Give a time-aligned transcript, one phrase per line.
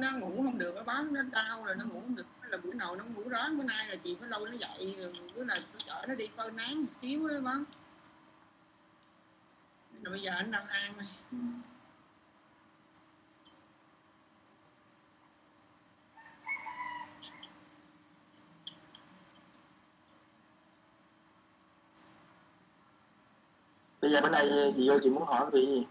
[0.00, 2.26] nó ngủ không được, nó báo nó đau rồi nó ngủ không được.
[2.48, 4.96] Là bữa nào nó ngủ ráng, bữa nay là chị phải lâu nó dậy
[5.34, 7.58] bữa là tôi chở nó đi phơi nắng một xíu đó bác
[10.02, 11.06] rồi bây giờ anh đang ăn này
[24.00, 25.86] bây giờ bữa nay chị vô chị muốn hỏi về gì?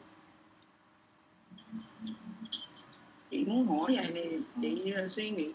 [3.32, 5.54] Chị muốn hỏi vậy này chị ờ, suy nghĩ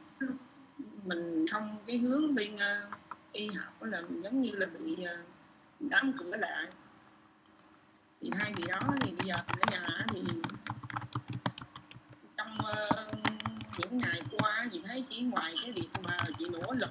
[1.05, 2.92] mình không cái hướng bên uh,
[3.33, 5.27] y học là giống như là bị uh,
[5.80, 6.66] đóng cửa lại.
[8.20, 10.23] Thì thay vì đó thì bây giờ ở nhà thì
[12.36, 13.19] trong uh,
[13.78, 16.91] những ngày qua chị thấy chỉ ngoài cái việc mà chị nỗ lực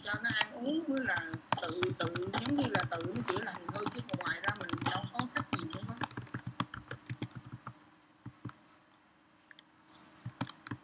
[0.00, 1.26] cho nó ăn uống với là
[1.62, 5.02] tự tự giống như là tự nó chữa lành thôi chứ ngoài ra mình đâu
[5.12, 5.94] có cách gì nữa hết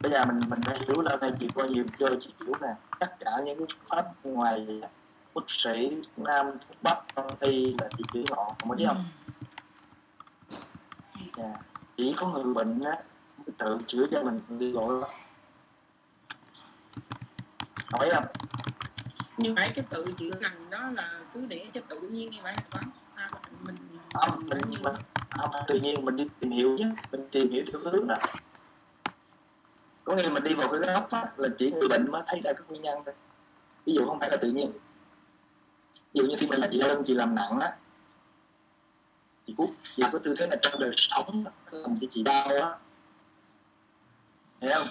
[0.01, 2.75] bây giờ mình mình phải hiểu là này chị coi nhiều cho chị hiểu nè
[2.99, 4.67] tất cả những cái pháp ngoài
[5.35, 6.51] bác sĩ nam
[6.83, 9.05] bắc đông y là chị chữa họ không biết không?
[11.37, 11.57] Yeah.
[11.97, 12.99] chỉ có người bệnh á
[13.59, 15.09] tự chữa cho mình đi gọi đó
[17.93, 18.25] hỏi không?
[19.39, 22.55] Như vậy cái tự chữa lành đó là cứ để cho tự nhiên như vậy
[22.73, 22.81] hả
[23.15, 23.29] à,
[23.65, 23.77] mình
[24.15, 24.95] không mình, như mình
[25.31, 28.17] không, tự nhiên mình đi tìm hiểu chứ mình tìm hiểu theo hướng đó
[30.11, 32.41] có nghĩa là mình đi vào cái góc á, là chỉ người bệnh mới thấy
[32.45, 33.15] ra các nguyên nhân thôi.
[33.87, 34.73] Ví dụ không phải là tự nhiên.
[36.15, 37.77] Ví dụ như khi mà chị lưng chị làm nặng á
[39.47, 42.79] chị cút chị có tư thế là trong đời sống làm cho chị đau á.
[44.61, 44.87] Hiểu không?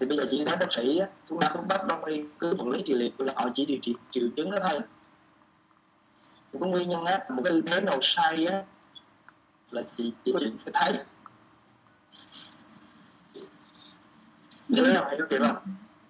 [0.00, 2.54] Thì bây giờ chị nói bác sĩ á chúng ta không bắt đông y cứ
[2.54, 4.80] vật lý trị liệu là họ chỉ điều trị triệu chứng đó thôi.
[6.52, 8.62] Thì có nguyên nhân á một cái tư thế nào sai á
[9.70, 11.04] là chị chỉ có thể sẽ thấy
[14.70, 14.94] nhưng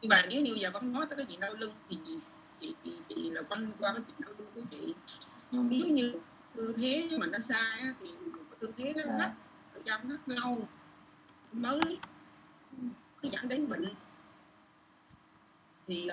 [0.02, 2.18] nhưng mà nếu như giờ bấm nói tới cái chuyện đau lưng thì chị
[2.60, 4.94] chị, chị, chị là quanh qua cái chuyện đau lưng của chị.
[5.50, 6.14] Nếu như
[6.56, 8.08] tư thế mà nó sai thì
[8.58, 9.30] tư thế nó rất
[9.74, 10.68] thời gian rất lâu
[11.52, 11.98] mới
[13.22, 13.84] cứ dẫn đến bệnh.
[15.86, 16.08] Thì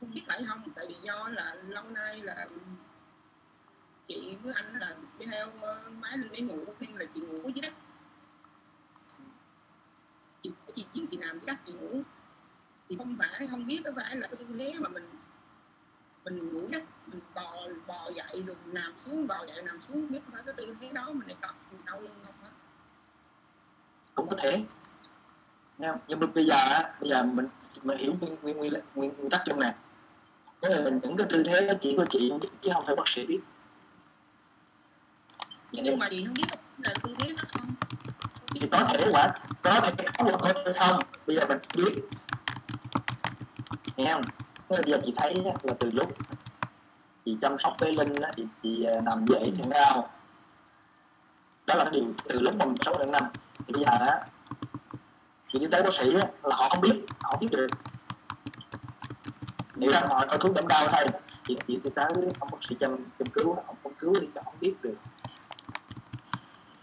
[0.00, 0.62] không biết phải không?
[0.76, 2.46] Tại vì do là lâu nay là
[4.08, 7.50] chị với anh là đi theo uh, máy lên để ngủ nên là chị ngủ
[7.54, 7.72] dưới đất
[10.44, 12.02] chị, chị, chị, chị nằm dưới đất chị ngủ.
[12.88, 15.10] Thì không phải không biết có phải là cái tư thế mà mình
[16.24, 17.52] mình ngủ đất mình bò
[17.86, 20.88] bò dậy rồi nằm xuống bò dậy nằm xuống biết có phải cái tư thế
[20.92, 22.50] đó mình lại tập mình đau lưng không á.
[24.14, 24.64] Cũng có thể.
[25.78, 26.00] Nghe không?
[26.08, 27.46] nhưng mà bây giờ á, bây giờ mình
[27.82, 29.74] mình hiểu nguyên nguyên nguyên, nguyên, nguyên tắc nè
[30.60, 32.96] có nghĩa là những cái tư thế đó chỉ có chị biết chứ không phải
[32.96, 33.40] bác sĩ biết.
[35.72, 36.46] Nhưng mà chị không biết
[36.78, 37.74] là tư thế đó không?
[38.60, 39.32] Thì có thể quả
[39.64, 40.98] có thể không hoặc có thể không?
[41.26, 42.02] Bây giờ mình biết.
[43.96, 44.22] Nghe không?
[44.68, 46.12] Bây giờ chị thấy là từ lúc
[47.24, 50.10] chị chăm sóc với linh á, thì chị à, nằm dậy thì đau
[51.66, 53.22] đó là cái điều từ lúc mà mình sống được năm.
[53.58, 54.20] Thì bây giờ á
[55.48, 57.66] chị đi tới bác sĩ á, là họ không biết họ không biết được.
[59.74, 61.06] Nếu rằng họ có thuốc giảm đau thôi.
[61.48, 62.08] Chị chị đi tới
[62.40, 64.96] ông bác sĩ chăm chăm cứu họ không cứu thì họ không biết được.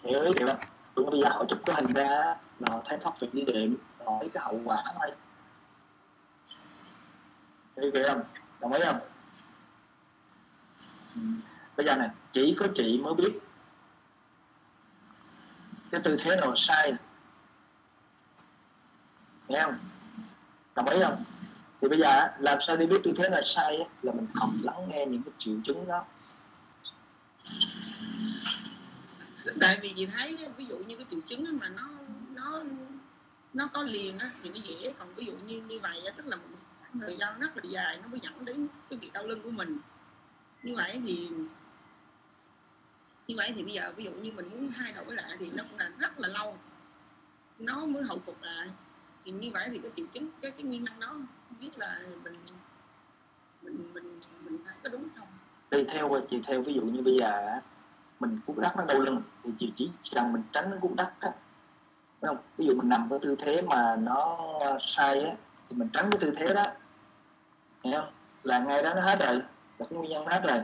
[0.04, 2.98] Hiểu ý điều không tụi bây giờ họ chụp cái hình ra là họ thấy
[3.02, 5.12] thoát việc đi điểm họ thấy cái hậu quả thôi.
[7.76, 8.22] Thấy kìa không?
[8.60, 9.00] Đồng ý không?
[11.16, 11.22] Ừ.
[11.78, 13.40] bây giờ này chỉ có chị mới biết
[15.92, 16.94] cái tư thế nào sai.
[19.48, 19.78] Nghe không?
[20.76, 21.24] Đồng ý không?
[21.82, 24.90] Thì bây giờ làm sao để biết tư thế là sai là mình không lắng
[24.90, 26.06] nghe những cái triệu chứng đó.
[29.60, 31.90] Tại vì chị thấy ví dụ như cái triệu chứng á mà nó
[32.34, 32.64] nó
[33.54, 34.94] nó có liền á thì nó dễ.
[35.00, 36.44] Còn ví dụ như như vậy á tức là một
[36.80, 39.52] khoảng thời gian rất là dài nó mới dẫn đến cái việc đau lưng của
[39.52, 39.78] mình.
[40.64, 41.30] Như vậy thì
[43.28, 45.64] như vậy thì bây giờ ví dụ như mình muốn thay đổi lại thì nó
[45.70, 46.58] cũng là rất là lâu.
[47.60, 48.68] Nó mới hồi phục lại.
[49.26, 52.00] Thì như vậy thì cái triệu chứng cái cái nguyên nhân đó không biết là
[52.24, 52.36] mình
[53.62, 55.28] mình mình mình thấy có đúng không?
[55.72, 57.62] Đi theo chị theo ví dụ như bây giờ á,
[58.22, 59.22] mình cút đất nó đau lưng.
[59.44, 61.32] Thì chỉ chỉ cần mình tránh nó cút đất á
[62.22, 62.38] không?
[62.58, 64.40] Ví dụ mình nằm cái tư thế mà nó
[64.88, 65.36] sai á,
[65.70, 66.64] thì mình tránh cái tư thế đó.
[67.84, 68.12] Hiểu không?
[68.44, 69.36] Là ngay đó nó hết rồi.
[69.78, 70.62] Là cái nguyên nhân nó hết rồi.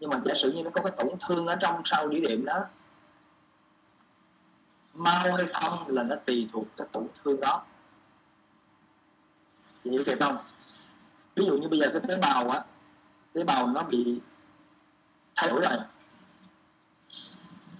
[0.00, 2.44] Nhưng mà giả sử như nó có cái tổn thương ở trong sau đĩa đệm
[2.44, 2.60] đó,
[4.94, 7.64] mau hay không là nó tùy thuộc cái tổn thương đó.
[9.84, 10.36] Chị hiểu kịp không?
[11.34, 12.64] Ví dụ như bây giờ cái tế bào á,
[13.32, 14.20] tế bào nó bị
[15.36, 15.78] thay đổi rồi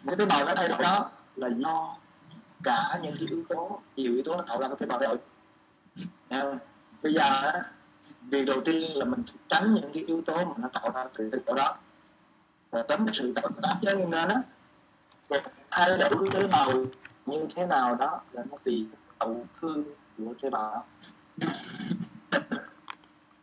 [0.07, 1.97] cái tế bào nó thay đổi đó là do
[2.63, 5.17] cả những cái yếu tố nhiều yếu tố nó tạo ra cái tế bào rồi
[6.29, 6.41] à,
[7.03, 7.53] bây giờ
[8.31, 11.31] việc đầu tiên là mình tránh những cái yếu tố mà nó tạo ra từ
[11.31, 11.77] tế bào đó.
[12.71, 14.43] Và tránh cái sự tạo tác cho nên đó.
[15.29, 15.41] và
[15.71, 16.73] thay đổi tế bào
[17.27, 18.87] như thế nào đó là nó tùy
[19.19, 19.85] tổn thương
[20.19, 20.83] của tế bào đó.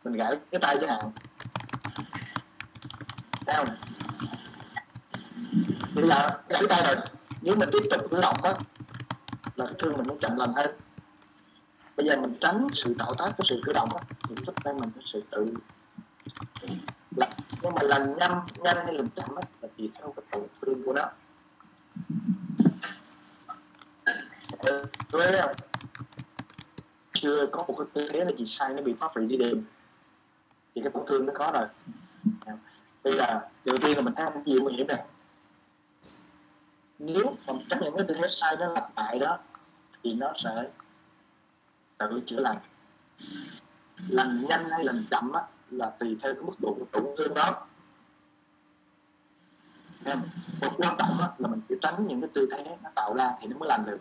[0.04, 1.10] Mình gãy cái tay chẳng hạn.
[3.46, 3.76] Thấy không?
[5.94, 6.96] Bây giờ gãy tay rồi
[7.42, 8.54] nếu mình tiếp tục cử động đó
[9.56, 10.70] là thương mình nó chậm lần hơn.
[11.96, 14.74] Bây giờ mình tránh sự tạo tác của sự cử động đó, thì giúp tay
[14.74, 15.46] mình có sự tự
[17.16, 17.28] là
[17.62, 20.84] nhưng mà lần nhanh nhanh hay lần chậm đó, là tùy theo cái tổn thương
[20.84, 21.10] của nó.
[24.58, 25.40] Ờ, Với
[27.12, 29.64] chưa có một cái tư thế là gì sai nó bị phá hủy đi đêm
[30.74, 31.66] thì cái tổn thương nó có rồi.
[33.02, 35.04] Bây giờ đầu tiên là mình ăn nhiều nguy hiểm này?
[37.00, 39.38] Nếu mà chấp nhận cái tư thế sai nó lặp lại đó
[40.02, 40.68] thì nó sẽ
[41.98, 42.58] tự chữa lành.
[44.08, 47.34] Lành nhanh hay lành chậm á, là tùy theo cái mức độ của tổn thương
[47.34, 47.66] đó.
[50.04, 50.20] Em
[50.60, 53.32] một quan trọng á, là mình phải tránh những cái tư thế nó tạo ra
[53.40, 54.00] thì nó mới lành được.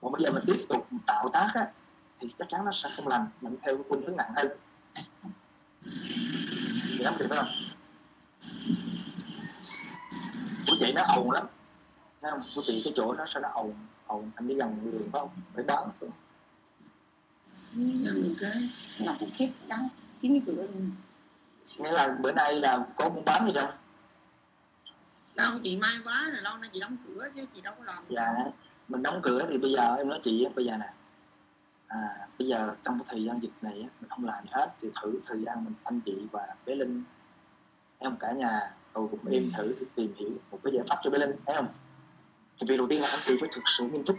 [0.00, 1.72] Còn bây giờ mình tiếp tục tạo tác á,
[2.20, 4.48] thì chắc chắn nó sẽ không lành mình theo cái khuynh hướng nặng hơn.
[6.88, 7.48] Thì nắm được không?
[10.66, 11.46] Của chị nó ồn lắm
[12.22, 12.42] thấy không?
[12.54, 13.74] Của chị cái chỗ đó sao nó ồn
[14.06, 15.30] ồn anh đi gần đường phải không?
[15.54, 15.88] Phải bán
[18.04, 18.50] gần cái
[19.00, 19.88] ngọc một chiếc đắng
[20.20, 20.90] kín cái cửa luôn.
[21.78, 23.70] Nghĩa là bữa nay là có buôn bán gì không
[25.34, 28.04] đâu chị may quá rồi lâu nay chị đóng cửa chứ chị đâu có làm
[28.08, 28.34] dạ
[28.88, 30.92] mình đóng cửa thì bây giờ em nói chị bây giờ nè.
[31.86, 34.88] À, bây giờ trong cái thời gian dịch này mình không làm gì hết thì
[35.02, 37.04] thử thời gian mình anh chị và bé linh.
[37.98, 41.18] Em cả nhà tôi cũng em thử tìm hiểu một cái giải pháp cho bé
[41.18, 41.68] linh thấy không
[42.60, 44.18] thì việc đầu tiên là anh chị phải thực sự nghiêm túc.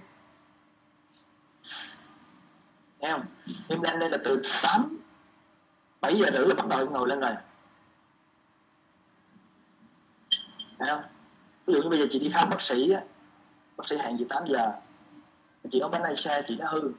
[3.01, 3.25] Thấy không?
[3.69, 4.97] Em lên đây là từ 8
[6.01, 7.31] 7 giờ rưỡi là bắt đầu ngồi lên rồi.
[10.79, 11.01] Thấy không?
[11.65, 13.01] Ví dụ như bây giờ chị đi khám bác sĩ á
[13.77, 14.71] bác sĩ hẹn chị 8 giờ.
[15.71, 16.91] Chị nói bánh này xe chị nó hư.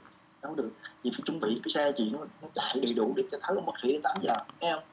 [0.43, 0.71] Không được.
[1.03, 3.57] Chị phải chuẩn bị cái xe chị nó, nó chạy đầy đủ để cho thấy
[3.57, 4.33] ông bác sĩ đến 8 giờ.
[4.61, 4.85] Thấy không?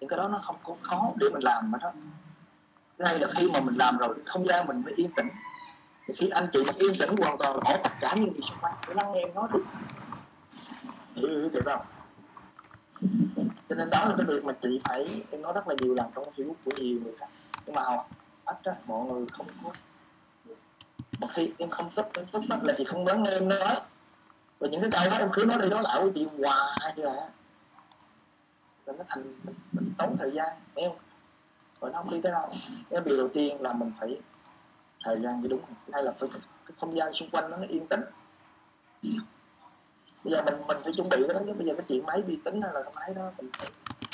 [0.00, 1.92] Những cái đó nó không có khó để mình làm mà đó.
[2.98, 5.28] Ngay là khi mà mình làm rồi không gian mình mới yên tĩnh
[6.06, 8.58] thì khi anh chị mà yên tĩnh hoàn toàn bỏ tất cả những gì xung
[8.60, 9.64] quanh để lắng nghe nó được
[11.14, 11.86] hiểu hiểu được không?
[13.68, 16.06] Cho nên đó là cái việc mà chị phải em nói rất là nhiều lần
[16.14, 17.28] trong facebook của nhiều người khác.
[17.66, 17.82] Nhưng mà
[18.44, 19.70] ít á mọi người không có.
[21.18, 23.80] Một khi em không thích em thích là chị không muốn nghe em nói.
[24.58, 27.02] Và những cái câu đó em cứ nói đi nói lại với chị hoài chứ
[27.02, 27.28] là
[28.86, 30.98] nó thành mình, mình tốn thời gian hiểu không?
[31.80, 32.50] Rồi nó không đi tới đâu.
[32.90, 34.20] Cái điều đầu tiên là mình phải
[35.04, 35.60] thời gian cho đúng
[35.92, 36.28] hay là phải
[36.66, 38.00] cái không gian xung quanh nó, yên tĩnh.
[40.24, 42.22] Bây giờ mình mình phải chuẩn bị cái đó chứ bây giờ cái chuyện máy
[42.22, 43.68] vi tính hay là cái máy đó mình phải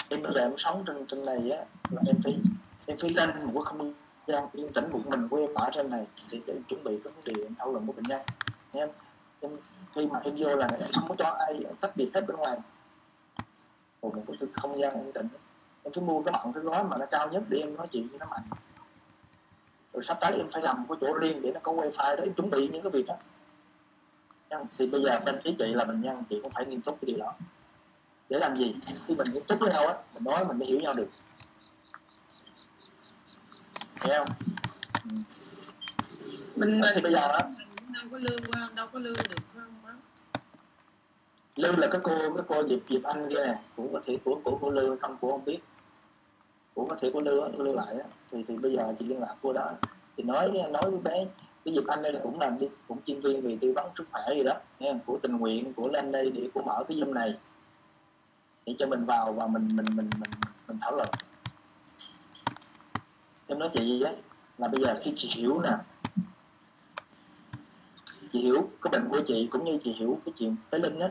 [0.08, 2.38] em bây giờ em sống trên trên này á là em phải
[2.87, 3.94] em phải lên một cái không
[4.26, 7.00] gian yên tĩnh một mình của em ở trên này để, để em chuẩn bị
[7.05, 8.20] cái vấn đề em thảo luận với bệnh nhân.
[8.73, 8.88] Em
[9.40, 9.56] em
[9.94, 12.58] khi mà em vô là em không có cho ai tách biệt hết bên ngoài.
[14.02, 15.29] Một cái không gian yên tĩnh.
[15.82, 18.08] Em phải mua cái bằng cái gói mà nó cao nhất để em nói chuyện
[18.08, 18.43] với nó mạnh
[19.98, 22.22] rồi sắp tới em phải làm một cái chỗ riêng để nó có wifi đó
[22.22, 23.16] em chuẩn bị những cái việc đó.
[24.78, 27.06] Thì bây giờ bên phía chị là bệnh nhân chị cũng phải nghiêm túc cái
[27.06, 27.34] điều đó.
[28.28, 28.75] Để làm gì?
[29.06, 31.08] Khi mình nghiêm túc với nhau á mình nói mình mới hiểu nhau được.
[34.04, 34.28] Hiểu không?
[35.04, 35.16] Ừ.
[36.56, 37.38] mình thì bây giờ á
[37.94, 39.94] đâu có lương qua đâu có lương được không á?
[41.56, 44.40] Lương là cái cô cái cô diệp diệp anh kia nè cũng có thể của
[44.44, 45.58] của của lương không của không biết
[46.78, 48.04] của có thể của lương lưu lại á.
[48.30, 49.70] Thì thì bây giờ chị liên lạc cô đó.
[50.16, 51.26] Thì nói nói với bé,
[51.64, 54.04] cái dịp anh đây là cũng làm đi, cũng chuyên viên về tư vấn sức
[54.12, 57.12] khỏe gì đó, nghe của tình nguyện, của lên đây để của mở cái zoom
[57.12, 57.35] này.
[58.66, 60.30] Để cho mình vào và mình mình mình mình
[60.68, 61.08] mình thảo luận.
[63.47, 64.12] Em nói chị gì á,
[64.58, 65.70] là bây giờ khi chị hiểu nè,
[68.32, 71.08] chị hiểu cái bệnh của chị cũng như chị hiểu cái chuyện cái linh á.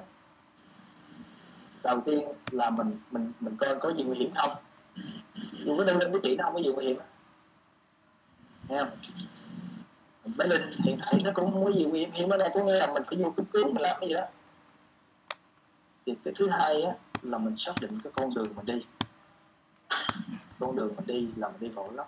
[1.83, 4.55] Đầu tiên là mình mình mình coi có gì nguy hiểm không?
[5.67, 6.97] Dù có đơn linh của chị nó không có gì nguy hiểm
[8.69, 8.89] nghe không?
[10.37, 12.63] Bé linh hiện tại nó cũng không có gì nguy hiểm hiểm ở đây có
[12.63, 14.25] nghĩa là mình phải vô cấp cứu mình làm cái gì đó.
[16.05, 18.85] Thì cái thứ hai á là mình xác định cái con đường mình đi.
[20.59, 22.05] Con đường mình đi là mình đi vội lắm.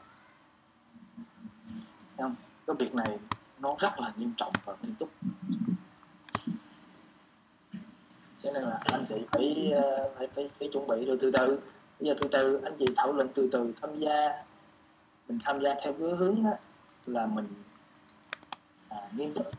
[2.18, 2.36] Không?
[2.68, 3.20] Cái việc này
[3.60, 5.10] nó rất là nghiêm trọng và nghiêm túc.
[8.42, 11.60] Cho nên là anh chị phải ờ, phải phải, phải chuẩn bị rồi từ từ
[12.00, 14.44] bây giờ từ từ anh chị thảo luận từ từ tham gia
[15.28, 16.52] mình tham gia theo cái hướng đó
[17.06, 17.48] là mình
[18.90, 19.52] à, nghiêm túc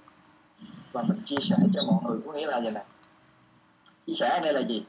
[0.93, 2.21] và mình chia sẻ cho mọi người.
[2.27, 2.85] Có nghĩa là vậy nè?
[4.07, 4.85] Chia sẻ ở đây là gì?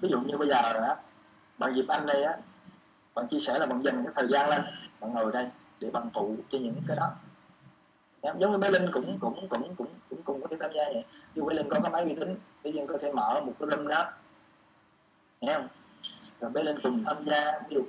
[0.00, 0.96] Ví dụ như bây giờ á
[1.58, 2.36] bạn dịp anh đây á
[3.14, 4.62] bạn chia sẻ là bạn dành cái thời gian lên
[5.00, 5.48] bạn ngồi đây
[5.80, 7.10] để bạn phụ cho những cái đó.
[8.22, 10.84] Dạ, giống như bé linh cũng cũng cũng cũng cũng cùng có thể tham gia
[10.84, 11.04] vậy.
[11.34, 13.68] Như bé linh có cái máy vi tính bé linh có thể mở một cái
[13.70, 14.12] room đó
[15.48, 15.68] em không?
[16.40, 17.82] Rồi bé lên cùng tham gia ví dụ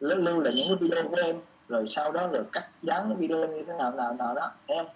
[0.00, 1.36] lưu, lưu là những cái video của em
[1.68, 4.86] rồi sau đó rồi cắt dán video như thế nào nào nào đó em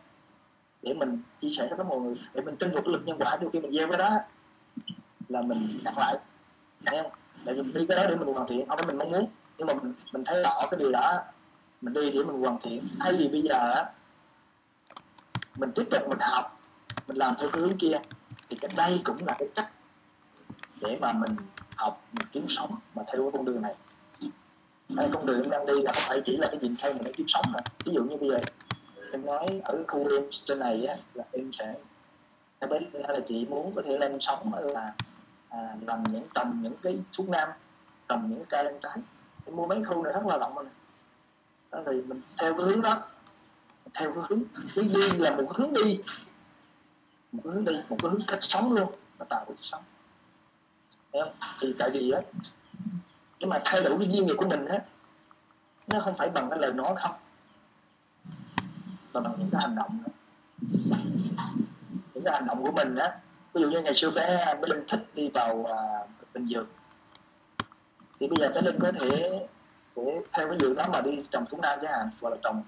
[0.82, 3.36] để mình chia sẻ cho các mọi người để mình tin được lực nhân quả
[3.40, 4.18] đôi khi mình gieo cái đó
[5.28, 6.16] là mình đặt lại
[6.84, 7.04] em
[7.44, 9.26] để mình đi cái đó để mình hoàn thiện không phải mình mong muốn
[9.58, 11.22] nhưng mà mình mình thấy rõ cái điều đó
[11.80, 12.80] mình đi để mình hoàn thiện.
[13.00, 13.84] Thay vì bây giờ
[15.56, 16.60] mình tiếp tục mình học
[17.08, 17.98] mình làm theo cái hướng kia
[18.48, 19.70] thì cái đây cũng là cái cách
[20.82, 21.36] để mà mình
[21.76, 23.75] học mình kiếm sống mà theo cái con đường này.
[24.97, 27.02] Cái con đường em đang đi là không phải chỉ là cái gì thay mình
[27.04, 27.59] để kiếm sống mà.
[27.85, 28.38] Ví dụ như bây giờ
[29.12, 31.75] em nói ở khu em trên này á là em sẽ
[32.59, 34.95] em biết là chị muốn có thể lên sống là
[35.49, 37.49] à, làm những trồng những cái thuốc nam
[38.09, 38.97] trồng những cây ăn trái.
[39.47, 40.64] Em mua mấy khu này rất là rộng rồi
[41.71, 43.02] đó thì mình theo cái hướng đó
[43.95, 44.42] theo cái hướng
[44.75, 46.00] cái đi là một cái hướng đi
[47.33, 49.83] một cái hướng đi một cái hướng cách sống luôn mà tạo được sống
[51.16, 51.26] em
[51.61, 52.20] thì tại vì á
[53.38, 54.78] nhưng mà thay đổi cái duyên nghiệp của mình á
[55.88, 57.14] nó không phải bằng cái lời nói không
[59.14, 59.99] mà bằng những cái hành động.
[60.04, 60.12] Đó.
[62.14, 63.18] những cái hành động của mình á
[63.54, 65.78] ví dụ như ngày xưa bé bé linh thích đi vào à,
[66.35, 66.66] bình dương
[68.20, 69.08] thì bây giờ bé linh có thể
[69.96, 72.62] để theo cái dược đó mà đi trồng thuốc nam chẳng hạn hoặc là trồng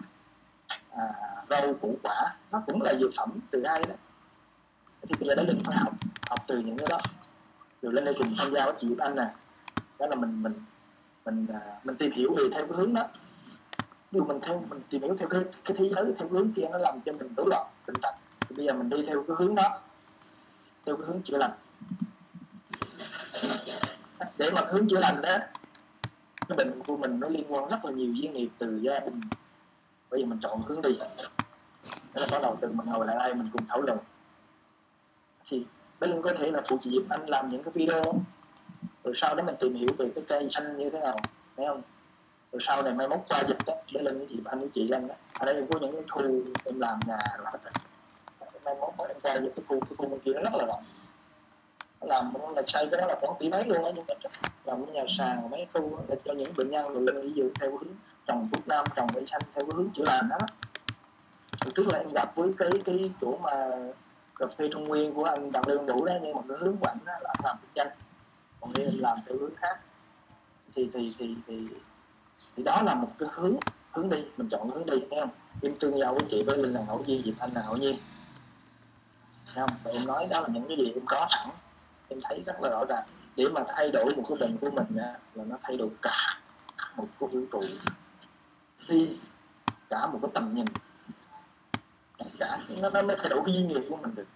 [0.90, 1.04] à,
[1.50, 3.94] rau củ quả nó cũng là dược phẩm từ ai đó.
[5.02, 5.92] Thì bây giờ bé linh phải học
[6.30, 6.98] học từ những cái đó
[7.82, 9.34] rồi lên đây cùng tham gia với chị Anh nè.
[9.98, 10.54] Đó là mình mình
[11.24, 13.08] mình à, mình tìm hiểu về theo cái hướng đó.
[14.10, 16.52] Ví dụ mình theo, mình tìm hiểu theo cái cái thế giới, theo cái hướng
[16.52, 19.24] kia nó làm cho mình rối loạn tình trạng thì bây giờ mình đi theo
[19.28, 19.80] cái hướng đó.
[20.86, 21.52] Theo cái hướng chữa lành.
[24.38, 25.36] Để mà hướng chữa lành đó,
[26.48, 29.20] cái bệnh của mình nó liên quan rất là nhiều duyên nghiệp từ gia đình.
[30.10, 30.98] Bây giờ mình chọn hướng đi.
[32.14, 33.98] Đó là bắt đầu từ mình ngồi lại đây, mình cùng thảo luận.
[35.48, 35.66] Thì
[36.00, 38.02] bé linh có thể là phụ chị giúp Anh làm những cái video.
[39.04, 41.16] Rồi sau đó mình tìm hiểu về cái cây xanh như thế nào,
[41.56, 41.82] thấy không?
[42.52, 44.88] Rồi sau này mai mốt qua dịch đó bé linh với chị anh với chị
[44.88, 46.22] lên đó ở đây có những cái khu
[46.64, 47.72] em làm nhà rồi hết rồi.
[48.64, 50.82] Mai mốt em qua dịch cái khu cái khu bên kia nó rất là rộng.
[52.00, 54.14] Làm nó là xây cái đó là khoảng tỷ mấy luôn á, nhưng mà
[54.64, 57.50] làm cái nhà sàn mấy khu để cho những bệnh nhân rồi lên ví dụ
[57.60, 57.92] theo hướng
[58.26, 60.38] trồng thuốc nam, trồng cây xanh theo cái hướng chữa lành đó.
[61.74, 63.70] Trước là em gặp với cái cái chỗ mà
[64.38, 66.86] cà phê trung nguyên của anh đặng lương đủ đó, nhưng mà cái hướng của
[66.86, 67.88] anh là anh làm bức tranh,
[68.60, 69.80] còn đây anh làm theo hướng khác.
[70.74, 71.68] Thì thì thì thì
[72.56, 73.56] thì đó là một cái hướng
[73.92, 75.30] hướng đi, mình chọn hướng đi, thấy không?
[75.62, 77.96] Em tương giao với chị với linh là ngẫu nhiên diệp anh là ngẫu nhiên
[79.54, 79.76] thấy không?
[79.84, 81.48] Và em nói đó là những cái gì em có sẵn.
[82.08, 83.04] Em thấy rất là rõ ràng.
[83.36, 86.40] Để mà thay đổi một cái bệnh của mình là nó thay đổi cả
[86.96, 87.62] một cái vũ trụ.
[88.88, 89.16] Đi
[89.90, 90.64] cả một cái tầm nhìn
[92.38, 94.26] cả nó, nó mới thay đổi cái duyên nghiệp của mình được.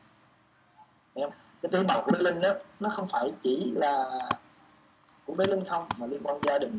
[1.14, 1.30] Em
[1.62, 4.20] cái tế bào của bé linh đó nó không phải chỉ là
[5.26, 6.78] của bé linh không mà liên quan gia đình.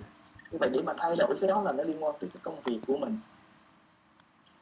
[0.52, 2.62] Như vậy để mà thay đổi cái đó là nó liên quan tới cái công
[2.62, 3.20] việc của mình.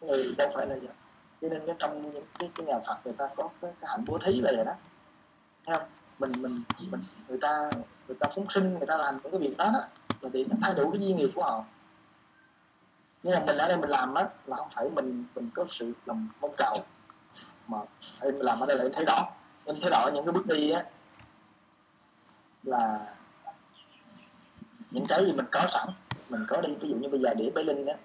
[0.01, 0.93] Người đâu phải là vậy.
[1.41, 4.03] Cho nên cái trong những cái, cái nhà Phật người ta có cái, cái hạnh
[4.07, 4.74] bố thí là vậy đó.
[5.65, 5.88] Thấy không?
[6.19, 7.69] Mình mình mình người ta
[8.07, 9.81] người ta phóng sinh người ta làm những cái việc đó, đó
[10.21, 11.63] là để nó thay đổi cái duyên nghiệp của họ
[13.23, 15.93] nhưng mà mình ở đây mình làm á là không phải mình mình có sự
[16.05, 16.77] lòng mong cầu.
[17.67, 17.77] Mà
[18.21, 19.31] em làm ở đây là em thấy rõ.
[19.65, 20.85] Em thấy rõ những cái bước đi á
[22.63, 22.99] là
[24.91, 25.89] những cái gì mình có sẵn.
[26.29, 27.95] Mình có đi ví dụ như bây giờ để bé linh á.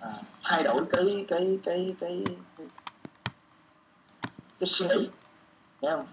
[0.00, 0.10] À,
[0.42, 2.24] thay đổi cái cái cái cái
[2.56, 2.66] cái,
[4.60, 5.10] cái suy nghĩ.
[5.80, 6.06] Nghe không?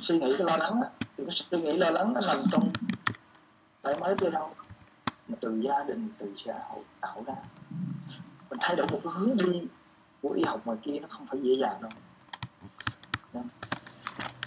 [0.00, 0.88] Suy nghĩ cái lo lắng á.
[1.16, 2.72] Thì cái suy nghĩ lo lắng nó nằm trong
[3.82, 4.54] tại mới chưa đâu
[5.30, 7.34] mà từ gia đình từ xã hội tạo ra.
[8.50, 9.62] Mình thay đổi một cái hướng đi
[10.22, 11.90] của y học ngoài kia nó không phải dễ dàng đâu.
[13.32, 13.42] Nên,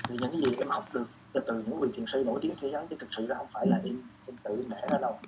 [0.03, 2.55] thì những cái gì em học được từ từ những vị thiền sư nổi tiếng
[2.61, 5.19] thế giới chứ thực sự ra không phải là em em tự nể ra đâu.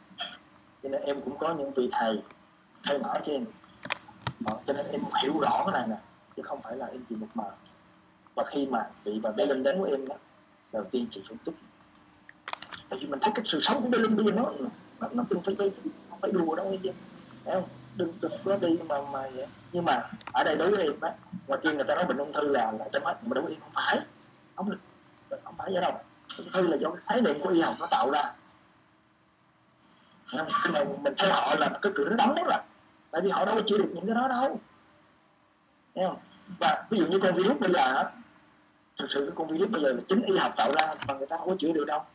[0.84, 2.22] Cho nên em cũng có những vị thầy
[2.84, 3.46] thầy mở cho em.
[4.46, 5.98] Ờ, cho nên em hiểu rõ cái này nè
[6.36, 7.52] chứ không phải là em chỉ một mờ.
[8.36, 10.16] Và khi mà vị bà bé linh đến với em đó
[10.74, 11.56] đầu tiên chị phải túc.
[12.90, 14.52] Tại vì mình thấy cái sự sống của bé linh bây giờ nó
[15.00, 15.56] nó, nó đừng phải
[16.10, 16.92] không phải đùa đâu nghe chưa
[17.46, 19.48] thấy không đừng đừng có đi mà mà vậy.
[19.72, 21.14] Nhưng mà ở đây đối với em á
[21.48, 23.54] ngoài kia người ta nói bệnh ung thư là là trong mắt mà đối với
[23.54, 24.00] em không phải.
[24.56, 24.78] Không được.
[25.44, 25.92] Không phải vậy đâu.
[26.38, 28.24] Ung thư là do cái khái niệm của y học nó tạo ra.
[30.26, 30.48] Không?
[30.64, 32.60] nhưng mà mình thấy họ là cái cửa nó đóng rồi
[33.12, 34.60] tại vì họ đâu có chịu được những cái đó đâu.
[35.96, 36.18] Thấy không
[36.60, 38.12] và ví dụ như con virus bây giờ á
[39.00, 41.28] thực sự cái con virus bây giờ là chính y học tạo ra mà người
[41.28, 42.06] ta không có chữa được đâu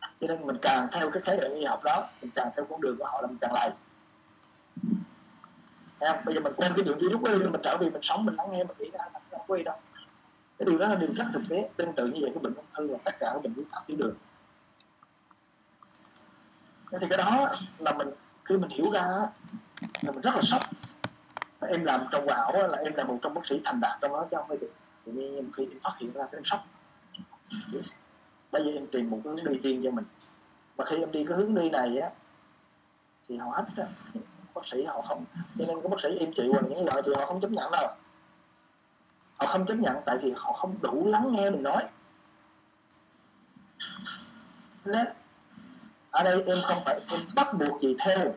[0.00, 2.80] cho nên mình càng theo cái khái niệm y học đó, mình càng theo con
[2.80, 3.70] đường của họ là mình càng lầy
[6.00, 8.34] Thấy bây giờ mình quên cái chuyện virus đi, mình trở về mình sống, mình
[8.34, 9.76] lắng nghe, mình nghĩ ra, mình không quay đâu.
[10.58, 12.64] Cái điều đó là điều rất thực tế, tương tự như vậy, cái bệnh ung
[12.76, 14.14] thư và tất cả các bệnh lý áp tiểu đường.
[16.92, 17.48] Thế thì cái đó
[17.78, 18.08] là mình,
[18.44, 19.02] khi mình hiểu ra
[20.02, 20.62] là mình rất là sốc.
[21.68, 24.26] Em làm trong ảo là em là một trong bác sĩ thành đạt trong đó,
[24.30, 24.72] chứ không phải được
[25.06, 26.66] tự nhiên khi em phát hiện ra cái em sốc
[28.56, 30.04] tại vì em tìm một hướng đi riêng cho mình.
[30.76, 32.10] Và khi em đi cái hướng đi này á
[33.28, 33.86] thì hầu hết á,
[34.54, 35.24] bác sĩ họ không
[35.58, 37.70] cho nên các bác sĩ em chịu hoặc những loại thì họ không chấp nhận
[37.72, 37.88] đâu.
[39.36, 41.84] Họ không chấp nhận tại vì họ không đủ lắng nghe mình nói.
[44.84, 45.06] Nên
[46.10, 48.34] ở đây em không phải em bắt buộc gì theo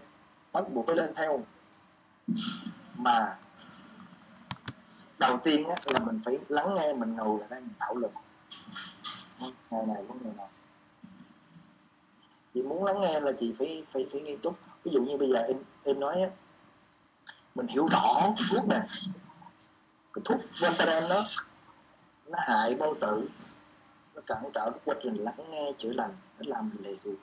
[0.51, 1.43] bắt buộc phải lên theo.
[2.95, 3.38] Mà
[5.19, 8.11] đầu tiên á, là mình phải lắng nghe mình ngồi lại đây mình thảo luận
[9.69, 10.47] ngày này của người này
[12.53, 14.59] chị muốn lắng nghe là chị phải phải phải nghiêm túc.
[14.83, 16.29] Ví dụ như bây giờ em em nói á,
[17.55, 18.81] mình hiểu rõ thuốc nè.
[20.13, 21.23] Cái thuốc Voltaren đó
[22.27, 23.29] nó hại bao tử.
[24.15, 27.15] Nó cản trở cái quá trình lắng nghe chữa lành nó làm lệ thuộc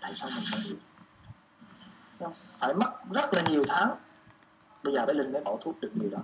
[0.00, 0.76] tại sao mình không hiểu?
[2.18, 2.32] Không?
[2.58, 3.96] phải mất rất là nhiều tháng.
[4.82, 6.18] Bây giờ bé linh mới bỏ thuốc được điều đó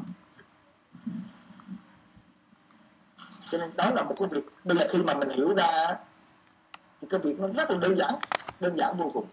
[3.52, 4.44] cho nên đó là một cái việc.
[4.64, 5.96] Bây giờ khi mà mình hiểu ra
[7.00, 8.14] thì cái việc nó rất là đơn giản
[8.60, 9.26] đơn giản vô cùng.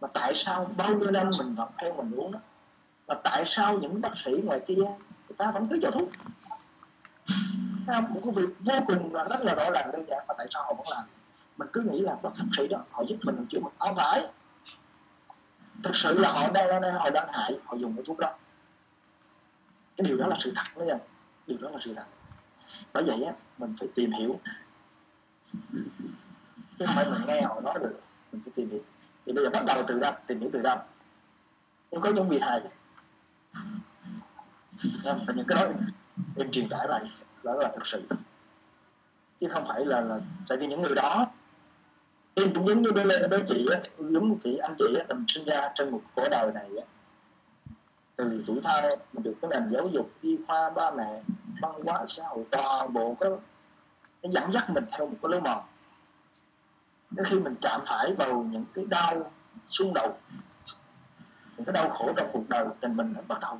[0.00, 2.38] Mà tại sao bao nhiêu năm mình vẫn theo mình uống đó
[3.06, 6.08] mà tại sao những bác sĩ ngoài kia, người ta vẫn cứ cho thuốc?
[7.86, 10.62] Một cái việc vô cùng là rất là rõ ràng, đơn giản, Mà tại sao
[10.62, 11.04] họ vẫn làm?
[11.56, 14.26] Mình cứ nghĩ là bác sĩ đó, họ giúp mình chữa mình không phải.
[15.82, 18.34] Thực sự là họ đang đang, họ đang hại, họ dùng cái thuốc đó.
[19.96, 20.98] Cái điều đó là sự thật đấy nha
[21.46, 22.04] điều đó là sự thật
[22.92, 24.40] bởi vậy á mình phải tìm hiểu.
[26.78, 28.00] Chứ không phải mình nghe họ nói được
[28.32, 28.80] mình phải tìm hiểu.
[29.26, 30.12] Thì bây giờ bắt đầu từ đâu?
[30.26, 30.78] Tìm hiểu từ đâu?
[31.90, 32.60] Em có những vị thầy.
[35.04, 35.76] Em những cái đó em,
[36.36, 37.02] em truyền tải lại
[37.42, 38.02] đó là thực sự.
[39.40, 41.26] Chứ không phải là là tại vì những người đó
[42.34, 45.24] em cũng giống như bên lên với chị á giống chị anh chị á mình
[45.28, 46.84] sinh ra trên một cõi đời này á
[48.16, 51.22] từ tuổi thơ mình được cái nền giáo dục y khoa ba mẹ
[51.60, 53.30] văn hóa xã hội toàn bộ cái
[54.22, 55.64] nó dẫn dắt mình theo một cái lối mòn.
[57.10, 59.30] Đến khi mình chạm phải vào những cái đau
[59.70, 60.20] xung đột
[61.56, 63.58] những cái đau khổ trong cuộc đời thì mình bắt đầu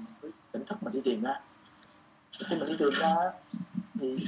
[0.52, 1.40] tỉnh thức mình đi tìm ra.
[2.46, 3.14] Khi mình đi tìm ra
[4.00, 4.24] thì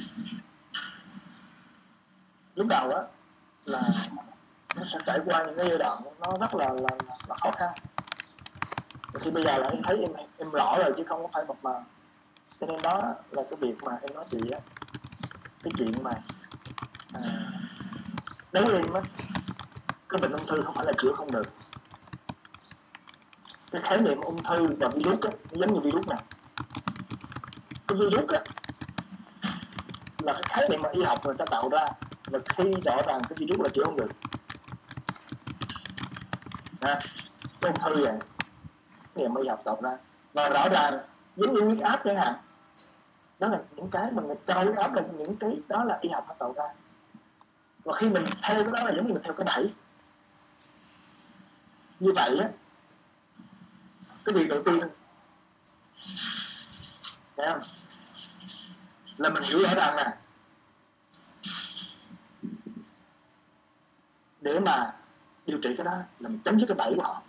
[2.55, 3.03] lúc đầu á
[3.65, 3.81] là
[4.77, 6.97] nó sẽ trải qua những cái giai đoạn nó rất là là,
[7.29, 7.73] là khó khăn
[9.21, 11.57] thì bây giờ là em thấy em em rõ rồi chứ không có phải một
[11.63, 11.81] mờ
[12.61, 14.59] cho nên đó là cái việc mà em nói chị á.
[15.63, 16.11] Cái chuyện mà
[17.13, 17.21] à,
[18.53, 19.01] nếu em á
[20.09, 21.49] cái bệnh ung thư không phải là chữa không được.
[23.71, 26.19] Cái khái niệm ung thư và virus á giống như virus này
[27.89, 28.41] cái virus á
[30.19, 31.85] là cái khái niệm mà y học người ta tạo ra
[32.27, 34.09] là khi rõ ràng cái virus là chữa không được.
[36.81, 36.99] À,
[37.61, 38.13] cái ung thư vậy
[39.17, 39.97] niệm mới học tập ra.
[40.33, 40.99] Và rõ ràng
[41.37, 42.35] giống như huyết áp chẳng hạn,
[43.39, 46.09] đó là những cái mà người cho huyết áp là những cái đó là y
[46.09, 46.65] học nó tạo ra.
[47.85, 49.73] Và khi mình theo cái đó là giống như mình theo cái bẫy
[52.01, 52.49] như vậy á,
[54.25, 54.81] cái việc đầu tiên,
[57.37, 57.61] thấy không?
[59.17, 60.17] Là mình hiểu rõ ràng nè.
[64.41, 64.95] Để mà
[65.47, 67.23] điều trị cái đó là mình chấm dứt cái bẫy của họ.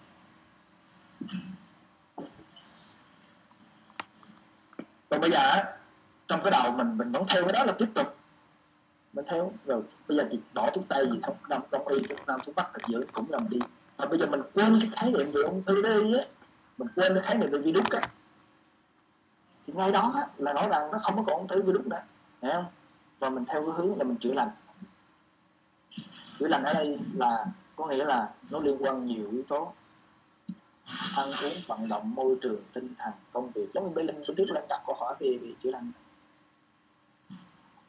[5.09, 5.63] Còn bây giờ
[6.27, 8.17] trong cái đầu mình mình vẫn theo cái đó là tiếp tục.
[9.13, 11.35] Mình theo rồi bây giờ thì bỏ thuốc tây gì không?
[11.49, 13.59] Đông đông y thuốc nam thuốc bắc thật dữ cũng làm đi.
[13.97, 16.25] Và bây giờ mình quên cái khái niệm về ung thư đi á.
[16.77, 18.01] Mình quên cái khái niệm về virus á.
[19.67, 22.01] Thì ngay đó á, là nói rằng nó không có còn ung thư virus nữa.
[22.41, 22.65] Hiểu không?
[23.19, 24.49] Và mình theo cái hướng là mình chữa lành.
[26.39, 29.73] Chữa lành ở đây là có nghĩa là nó liên quan nhiều yếu tố
[31.17, 33.67] ăn uống vận động môi trường tinh thần công việc.
[33.73, 35.91] Giống như bây linh bữa trước lên đặt câu hỏi về, về chữa lành.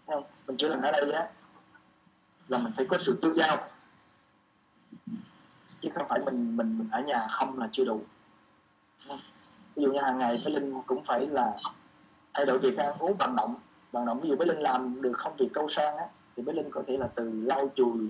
[0.06, 0.24] Không?
[0.46, 1.28] Mình chữa lành ở đây á
[2.48, 3.68] là mình phải có sự tương giao
[5.80, 8.00] chứ không phải mình mình mình ở nhà không là chưa đủ.
[9.74, 11.58] Ví dụ như hàng ngày với linh cũng phải là
[12.34, 13.54] thay đổi việc ăn uống vận động.
[13.92, 16.54] Vận động ví dụ với linh làm được không việc câu sang á thì với
[16.54, 18.08] linh có thể là từ lau chùi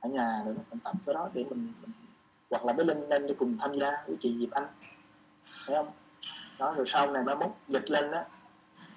[0.00, 1.92] ở nhà rồi mình tập cái đó để mình, mình
[2.50, 4.66] hoặc là bé linh nên đi cùng tham gia với chị Diệp Anh.
[5.66, 5.90] Thấy không?
[6.60, 8.22] Đó rồi sau này nó mốt dịch lên đó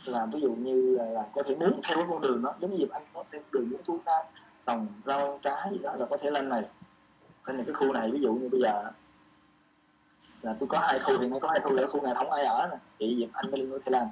[0.06, 2.76] là ví dụ như là, là có thể muốn theo cái con đường đó giống
[2.76, 4.24] như anh có theo đường những chú ta
[4.66, 6.64] trồng rau trái gì đó là có thể lên này.
[7.48, 8.92] Nên là cái khu này ví dụ như bây giờ
[10.42, 12.46] là tôi có hai khu hiện nay có hai khu là khu này không ai
[12.46, 14.08] ở nè chị Diệp Anh Linh có thể làm.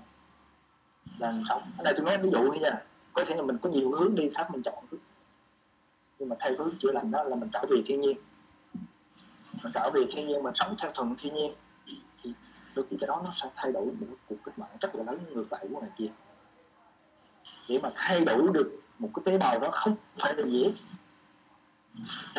[1.20, 1.62] Làm sống.
[1.78, 4.16] Ở đây tôi nói ví dụ như nha có thể là mình có nhiều hướng
[4.16, 4.84] đi khác mình chọn.
[6.20, 8.18] Nhưng mà theo hướng chữa lành đó là mình trở về thiên nhiên
[9.64, 11.54] mình trở về thiên nhiên mà sống theo thuận thiên nhiên,
[12.24, 12.34] thì
[12.76, 15.20] đôi khi cái đó nó sẽ thay đổi một cuộc cách mạng rất là lớn
[15.30, 16.08] ngược lại của này kia.
[17.70, 20.72] Để mà thay đổi được một cái tế bào đó không phải là dễ.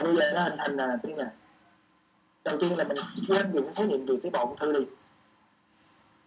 [0.02, 1.30] Bây giờ nó hình thành là tiên là
[2.44, 2.96] đầu tiên là mình
[3.28, 4.87] quên được cái khái niệm về tế bào ung thư đi.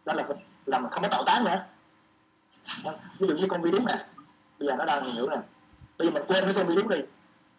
[0.05, 0.27] Đó là
[0.65, 1.65] là mình không có tạo tán nữa.
[3.19, 4.05] Ví dụ như con virus này,
[4.59, 5.37] bây giờ nó đang hiểu nè
[5.97, 6.97] bây giờ mình quên cái con virus đi.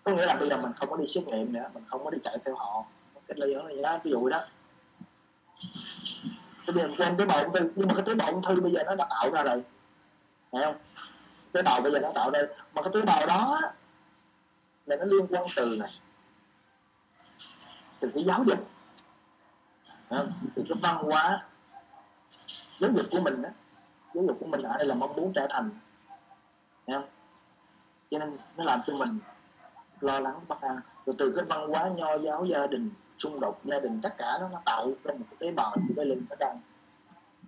[0.05, 2.11] Có nghĩa là bây giờ mình không có đi xét nghiệm nữa, mình không có
[2.11, 2.85] đi chạy theo họ
[3.29, 4.41] cách ly ở đó ví dụ đó.
[6.67, 8.73] Bây giờ mình tế bào ung thư nhưng mà cái tế bào ung thư bây
[8.73, 9.63] giờ nó đã tạo ra rồi.
[10.53, 10.77] Hiểu không?
[11.53, 12.41] Tế bào bây giờ nó tạo ra
[12.75, 13.61] mà cái tế bào đó
[14.87, 15.89] là nó liên quan từ này.
[18.01, 18.59] Từ cái giáo dục.
[20.55, 21.45] Từ cái văn hóa
[22.79, 23.49] giáo dục của mình đó
[24.15, 25.71] giáo dục của mình ở đây là mong muốn trở thành.
[26.87, 27.09] Hiểu không?
[28.15, 29.19] cho nên nó làm cho mình
[30.01, 33.61] lo lắng bất an rồi từ cái văn hóa nho giáo gia đình xung đột
[33.65, 36.27] gia đình tất cả nó nó tạo ra một cái tế bào của cái linh
[36.31, 36.61] nó đang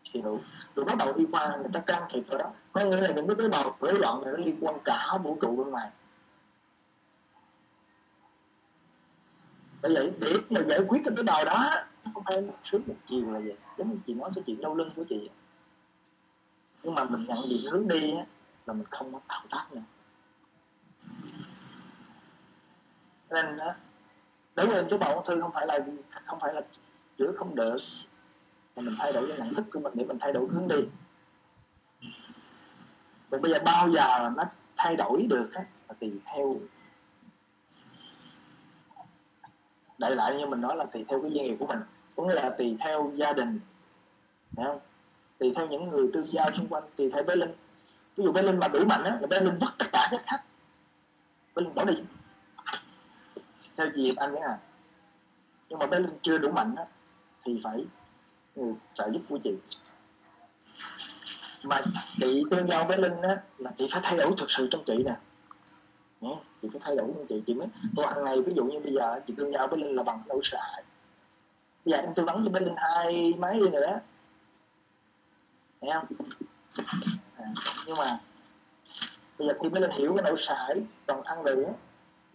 [0.05, 0.40] hiểu
[0.74, 2.52] rồi bắt đầu đi qua người ta can thiệp vào đó.
[2.72, 5.38] Có nghĩa là những cái tế bào rối loạn này nó liên quan cả vũ
[5.40, 5.90] trụ bên ngoài.
[9.83, 11.68] Bởi vậy để mà giải quyết cái tế bào đó
[12.05, 14.74] nó không phải sớm một chiều là vậy giống như chị nói cái chuyện đau
[14.74, 15.31] lưng của chị.
[16.83, 18.24] Nhưng mà mình nhận định hướng đi á,
[18.66, 19.81] là mình không có tạo tác nữa.
[23.31, 23.74] Nên đó
[24.57, 25.79] đối với tế bào ung thư không phải là
[26.27, 26.61] không phải là
[27.19, 27.77] chữa không được.
[28.77, 30.88] Mà mình thay đổi cái nhận thức của mình để mình thay đổi hướng đi.
[33.31, 34.45] Rồi bây giờ bao giờ nó
[34.77, 36.57] thay đổi được á, là tùy theo.
[39.99, 41.79] Đại lại như mình nói là tùy theo cái doanh nghiệp của mình
[42.16, 43.61] cũng là tùy theo gia đình
[44.57, 44.81] Đấy không?
[45.38, 47.55] tùy theo những người tương giao xung quanh tùy theo bé linh
[48.16, 50.23] ví dụ bé linh mà đủ mạnh á là bé linh vứt tất cả các
[50.27, 50.42] khách.
[51.55, 51.95] Bé linh bỏ đi
[53.77, 54.59] theo chị anh nhé à?
[55.69, 56.85] Nhưng mà bé linh chưa đủ mạnh á
[57.45, 57.87] thì phải
[58.55, 58.62] ừ,
[58.95, 59.55] trợ giúp của chị.
[61.65, 61.81] Mà
[62.17, 65.03] chị tương giao với linh á là chị phải thay đổi thực sự trong chị
[65.05, 65.17] nè.
[66.21, 67.43] Nhé, chị phải thay đổi trong chị.
[67.47, 69.97] Chị mới tôi hàng ngày ví dụ như bây giờ chị tương giao với linh
[69.97, 70.59] là bằng nỗi sợ.
[71.85, 74.01] Bây giờ em tư vấn cho bé linh hai máy đi nữa.
[75.81, 76.07] Nghe không?
[77.37, 77.47] À,
[77.87, 78.19] nhưng mà
[79.39, 80.75] bây giờ khi bé linh hiểu cái nỗi sợ
[81.07, 81.73] toàn thân rồi á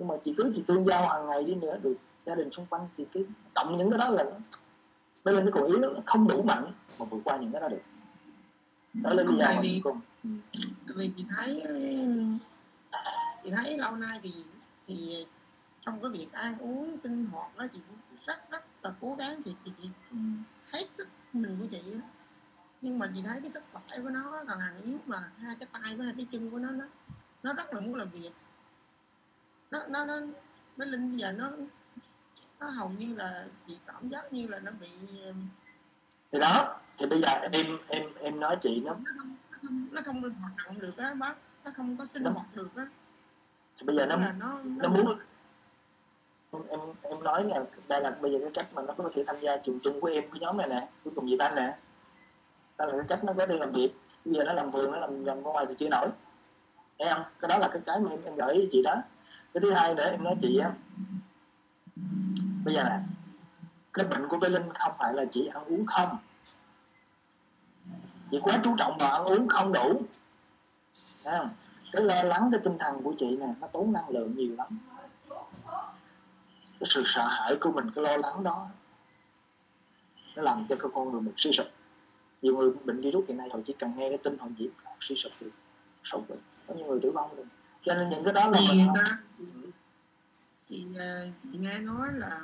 [0.02, 2.66] nhưng mà chị cứ chị tương giao hàng ngày đi nữa được gia đình xung
[2.66, 3.24] quanh thì cái
[3.56, 4.24] cộng những cái đó là
[5.24, 7.68] bé linh nó còn yếu nó không đủ mạnh mà vượt qua những cái đó
[7.68, 7.82] được.
[8.94, 10.00] Đó là lý do mà vì, cùng.
[10.86, 11.64] Vì chị thấy
[13.44, 14.34] chị thấy lâu nay thì
[14.88, 15.26] thì
[15.82, 19.44] trong cái việc ăn uống sinh hoạt đó chị cũng rất rất là cố gắng
[19.44, 19.90] chị chị, chị
[20.72, 22.02] hết sức mình của chị á.
[22.82, 25.68] Nhưng mà chị thấy cái sức khỏe của nó còn là yếu mà hai cái
[25.72, 26.86] tay với hai cái chân của nó nó
[27.44, 28.32] nó rất là muốn làm việc
[29.72, 30.16] nó nó nó
[30.78, 31.50] nó linh giờ nó
[32.60, 34.90] nó hầu như là chị cảm giác như là nó bị
[36.32, 38.94] thì đó thì bây giờ em em em nói chị nó.
[38.94, 41.36] Nó không nó không, nó không hoạt động được á bác.
[41.64, 42.86] Nó không có sinh hoạt được á.
[43.78, 45.20] Thì bây giờ nó nó nó muốn
[46.52, 49.24] em em em nói là đây là bây giờ cái cách mà nó có thể
[49.28, 51.78] tham gia trường chung của em cái nhóm này nè cuối cùng gì anh nè?
[52.78, 53.92] Đó là cái cách nó có đi làm việc.
[54.26, 56.08] Bây giờ nó làm vườn nó làm làm ngoài thì chưa nổi.
[57.00, 57.24] Thấy không?
[57.40, 58.96] Cái đó là cái cái mà em, em gửi chị đó
[59.54, 60.74] cái thứ hai nữa em nói chị á.
[62.66, 63.00] Bây giờ nè,
[63.94, 66.18] cái bệnh của bé linh không phải là chị ăn uống không.
[68.32, 70.02] Chị quá chú trọng vào ăn uống không đủ.
[71.24, 71.50] Không?
[71.92, 74.68] cái lo lắng, cái tinh thần của chị nè, nó tốn năng lượng nhiều lắm.
[76.80, 78.68] Cái sự sợ hãi của mình, cái lo lắng đó,
[80.36, 81.68] nó làm cho cái con người mình suy sụp.
[82.42, 84.70] Nhiều người bệnh virus hiện nay, họ chỉ cần nghe cái tin họ chỉ
[85.02, 85.52] suy sụp được
[86.04, 86.38] sụp rồi
[86.68, 87.46] có nhiều người tử vong rồi
[87.82, 89.18] cho nên những cái đó là thì mình ta
[90.66, 92.42] chị ờ, chị nghe nói là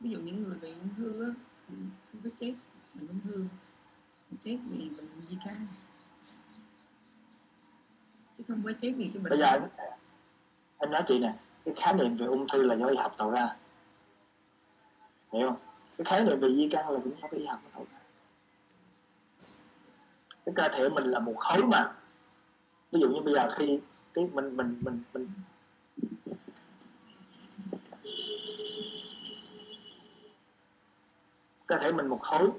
[0.00, 1.30] ví dụ những người bị ung thư á
[2.12, 2.54] không có chết
[2.94, 3.44] bệnh ung thư.
[4.40, 5.66] Chết vì bệnh di can
[8.38, 9.58] chứ không phải chết vì cái bệnh bây giờ
[10.78, 13.30] em nói chị nè cái khái niệm về ung thư là do y học tạo
[13.30, 13.56] ra.
[15.32, 15.56] Hiểu không?
[15.98, 17.98] Cái khái niệm về di căn là cũng do y học tạo ra.
[20.44, 21.92] Cái cơ thể mình là một khối mà.
[22.92, 23.80] Ví dụ như bây giờ khi
[24.14, 25.28] cái mình mình mình mình.
[31.66, 32.50] Cơ thể mình một khối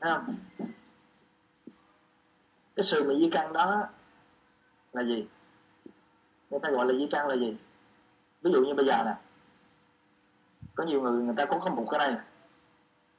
[0.00, 0.34] Thấy không?
[2.76, 3.86] Cái sự bị di căn đó
[4.92, 5.26] là gì?
[6.50, 7.56] Người ta gọi là di căn là gì?
[8.42, 9.14] Ví dụ như bây giờ nè.
[10.74, 12.24] Có nhiều người người ta cũng có một cái này.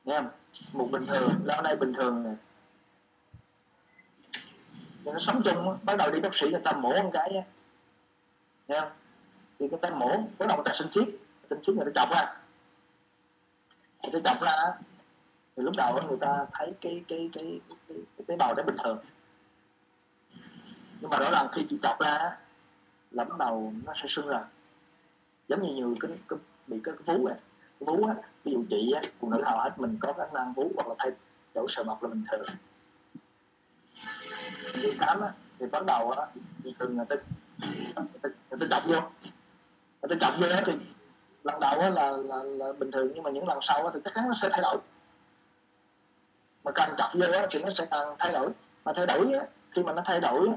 [0.06, 0.30] Nghe không?
[0.74, 2.36] Một bình thường, lâu nay bình thường này
[5.06, 7.32] nè nó sống chung bắt đầu đi bác sĩ người ta mổ một cái
[8.68, 8.90] nghe không?
[9.60, 12.16] Thì người ta mổ bắt đầu người ta sinh chiếc sinh chiếc người ta chọc
[12.16, 12.36] ra.
[14.04, 14.56] Người ta chọc ra
[15.56, 18.64] thì lúc đầu người ta thấy cái cái cái cái, cái, cái tế bào đó
[18.64, 18.98] bình thường.
[21.02, 22.38] Nhưng mà rõ ràng khi chị chọc ra
[23.12, 24.40] là bắt đầu nó sẽ sưng ra.
[25.48, 27.38] Giống như nhiều cái, cái bị cái, cái vú này,
[27.80, 30.54] cái vú á ví dụ chị á phụ nữ hầu hết mình có khả năng
[30.54, 31.12] vú hoặc là thay
[31.54, 32.46] đổi sờ mọc là bình thường
[34.82, 36.26] đi khám á thì bắt đầu á
[36.64, 37.16] thì thường người ta
[37.96, 39.02] người ta, người ta chọc vô.
[40.02, 40.74] Người ta chọc vô đó thì
[41.44, 44.00] lần đầu á là, là, là bình thường nhưng mà những lần sau á thì
[44.06, 44.78] chắc chắn nó sẽ thay đổi.
[46.64, 48.50] Mà càng chọc vô á thì nó sẽ càng thay đổi.
[48.86, 50.54] Mà thay đổi á khi mà nó thay đổi á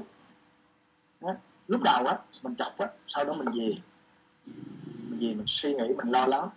[1.67, 3.75] lúc đầu á mình chọc á sau đó mình về.
[5.09, 6.49] Mình về mình suy nghĩ mình lo lắng.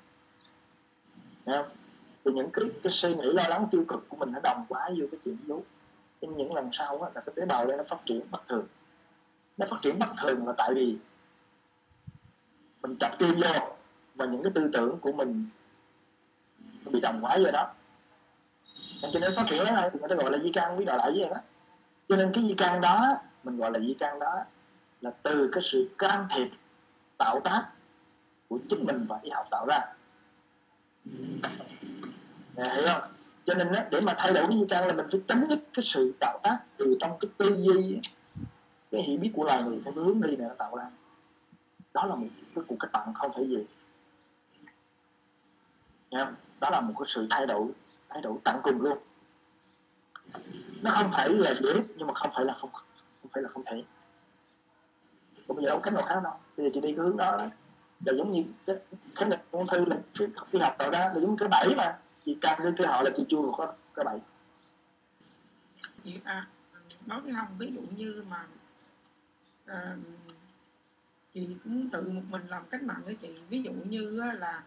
[1.46, 1.66] Thấy không?
[2.24, 4.90] thì những cái, cái suy nghĩ lo lắng tiêu cực của mình nó đồng quá
[4.98, 5.62] vô cái chuyện vú
[6.22, 8.66] nhưng những lần sau á, là cái tế bào đây nó phát triển bất thường.
[9.56, 10.96] Nó phát triển bất thường là tại vì
[12.82, 13.76] mình tập tim vô
[14.14, 15.46] và những cái tư tưởng của mình
[16.92, 17.70] bị đồng quái vô đó.
[19.02, 21.12] Cho nên phát triển đó thì người ta gọi là di căn với đòi lại
[21.14, 21.36] vậy đó
[22.08, 24.44] cho nên cái di căn đó mình gọi là di căn đó
[25.00, 26.48] là từ cái sự can thiệp
[27.18, 27.66] tạo tác
[28.48, 29.80] của chính mình và y học tạo ra.
[32.56, 33.02] Nè, hiểu không?
[33.46, 35.84] Cho nên để mà thay đổi cái di căn là mình phải chấm dứt cái
[35.84, 38.00] sự tạo tác từ trong cái tư duy
[38.90, 40.84] cái hiểu biết của loài người theo hướng đi này nó tạo ra.
[41.94, 43.66] Đó là một cái cuộc cách mạng không thể gì
[46.10, 47.68] Nha đó là một cái sự thay đổi
[48.08, 48.98] thay đổi tận cùng luôn.
[50.82, 53.64] Nó không phải là dễ, nhưng mà không phải là không không phải là không
[53.64, 53.84] thể.
[55.48, 57.16] Còn bây giờ đâu có cách nào khác đâu bây giờ chị đi cái hướng
[57.16, 57.50] đó là
[58.00, 58.76] giống như cái
[59.14, 59.96] khánh lịch ung thư là
[60.50, 63.10] phi học tạo ra là giống cái bẫy mà chị càng lên cái họ là
[63.16, 64.20] chị chưa có cái bẫy
[66.24, 66.48] à,
[67.06, 68.46] nói với không ví dụ như mà
[69.66, 69.96] à,
[71.34, 73.34] chị cũng tự một mình làm cách mạng với chị.
[73.48, 74.62] Ví dụ như là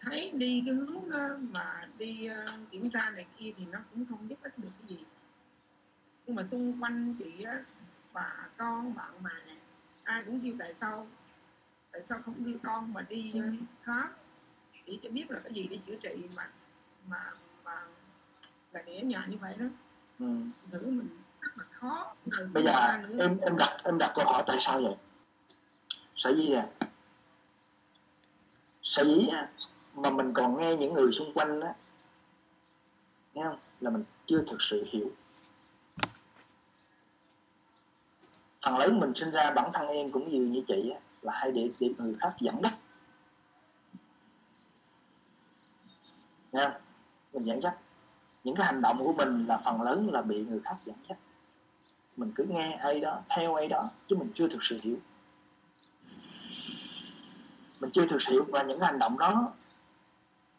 [0.00, 1.10] thấy đi cái hướng
[1.50, 2.28] mà đi
[2.70, 5.04] kiểm tra này kia thì nó cũng không giúp ích được cái gì.
[6.26, 7.64] Nhưng mà xung quanh chị á
[8.12, 9.30] bà con bạn mà
[10.02, 11.06] ai cũng kêu tại sao?
[11.92, 13.52] Tại sao không đưa con mà đi ừ.
[13.82, 14.08] khám
[14.86, 16.50] để cho biết là cái gì để chữa trị mà
[17.06, 17.18] mà
[17.64, 17.82] mà
[18.72, 19.66] là để ở nhà như vậy đó.
[20.18, 20.26] Ừ.
[20.70, 21.08] thử mình
[21.40, 22.14] rất là khó.
[22.30, 22.72] Từ bây giờ
[23.18, 24.94] em em đặt em đặt câu hỏi tại sao vậy?
[26.16, 26.66] Sở dĩ à
[28.82, 29.50] sở dĩ à
[29.94, 31.68] mà mình còn nghe những người xung quanh đó
[33.34, 33.58] nghe không?
[33.80, 35.10] Là mình chưa thực sự hiểu.
[38.64, 41.52] Phần lớn mình sinh ra bản thân em cũng như như chị á, là hay
[41.52, 42.74] để để người khác dẫn dắt
[46.52, 46.72] nghe không
[47.42, 47.74] mình dẫn dắt
[48.44, 51.18] những cái hành động của mình là phần lớn là bị người khác dẫn dắt
[52.16, 54.96] mình cứ nghe ai đó, theo ai đó, chứ mình chưa thực sự hiểu.
[57.80, 59.52] Mình chưa thực sự hiểu và những hành động đó,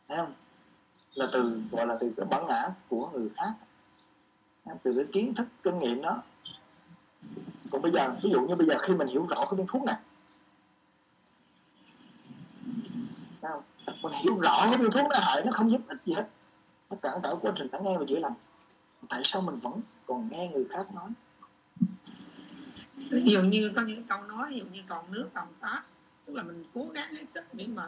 [0.07, 0.33] thấy không?
[1.13, 3.53] Là từ, gọi là từ cái bản ngã của người khác.
[4.83, 6.21] Từ cái kiến thức, kinh nghiệm đó.
[7.71, 9.83] Còn bây giờ, ví dụ như bây giờ khi mình hiểu rõ cái viên thuốc
[9.83, 9.97] này
[14.03, 16.27] mình hiểu rõ cái viên thuốc nó hại, nó không giúp ích gì hết
[16.93, 18.33] nó cản trở quá trình lắng nghe và chữa lành.
[19.09, 21.09] Tại sao mình vẫn còn nghe người khác nói?
[22.95, 25.83] Ví dụ như có những câu nói ví dụ như còn nước còn tát
[26.25, 27.83] tức là mình cố gắng hết sức để mà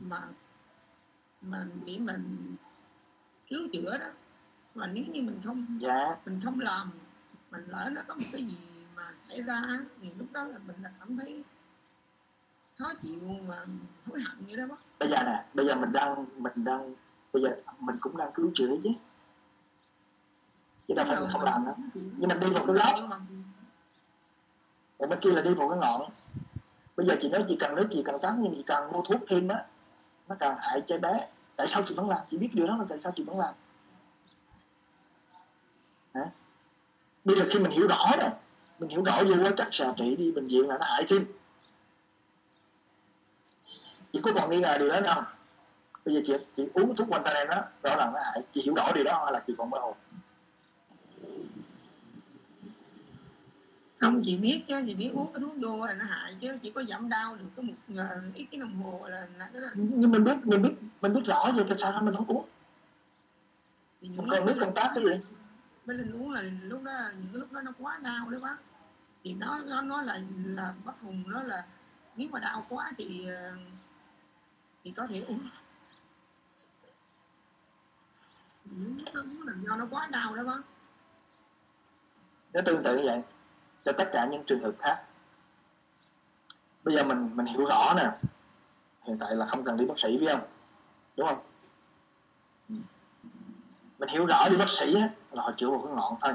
[0.00, 0.22] mà
[1.40, 2.56] mà để mình
[3.48, 4.06] cứu chữa đó.
[4.74, 6.16] Mà nếu như mình không dạ.
[6.26, 6.90] mình không làm
[7.50, 8.56] mình lỡ nó có một cái gì
[8.96, 9.62] mà xảy ra
[10.02, 11.44] thì lúc đó là mình là cảm thấy
[12.78, 13.66] khó chịu mà
[14.06, 16.94] hối hận như đó bác bây giờ nè bây giờ mình đang mình đang
[17.34, 18.90] bây giờ mình cũng đang cứu chữa chứ.
[20.88, 23.20] Chứ đâu phải mình không làm nữa, nhưng mình đi vào cái góc.
[24.98, 26.10] Còn bên kia là đi vào cái ngọn.
[26.96, 29.20] Bây giờ chị nói chị cần nước chị cần tắm nhưng chị cần mua thuốc
[29.28, 29.64] thêm á.
[30.28, 31.28] Nó càng hại cho bé.
[31.56, 32.20] Tại sao chị vẫn làm?
[32.30, 33.54] Chị biết điều đó là tại sao chị vẫn làm?
[36.14, 36.30] Hả?
[37.24, 38.30] bây giờ khi mình hiểu rõ rồi
[38.78, 41.26] mình hiểu rõ vô chắc xà trị đi bệnh viện là nó hại thêm.
[44.12, 45.24] Chị có còn nghi ngờ điều đó không?
[46.04, 48.42] Bây giờ chị chị uống thuốc quanh tay đó rõ ràng nó hại.
[48.54, 49.96] Chị hiểu rõ điều đó là chị còn mơ hồ.
[53.98, 56.70] Không chị biết chứ chị biết uống cái thuốc vô là nó hại chứ chỉ
[56.70, 57.74] có giảm đau được có một
[58.34, 59.70] ít cái đồng hồ là, là, là...
[59.74, 62.46] nhưng mình biết mình biết mình biết rõ rồi tại sao mình không uống?
[64.16, 65.20] Con lúc nước công tác cái gì?
[65.86, 68.56] Mới lên uống là lúc đó những cái lúc đó nó quá đau đấy bác.
[69.24, 71.64] Thì nó nó nó là là bác hùng nó là
[72.16, 73.52] nếu mà đau quá thì ờ,
[74.84, 75.40] thì có thể uống
[78.64, 79.04] những
[79.46, 80.60] là do nó quá đau đó bác
[82.52, 83.22] nó tương tự như vậy
[83.84, 85.04] cho tất cả những trường hợp khác.
[86.84, 88.10] Bây giờ mình mình hiểu rõ nè.
[89.02, 90.46] Hiện tại là không cần đi bác sĩ phải không?
[91.16, 91.42] Đúng không?
[93.98, 96.32] Mình hiểu rõ đi bác sĩ á, là họ chữa một cái ngọn thôi.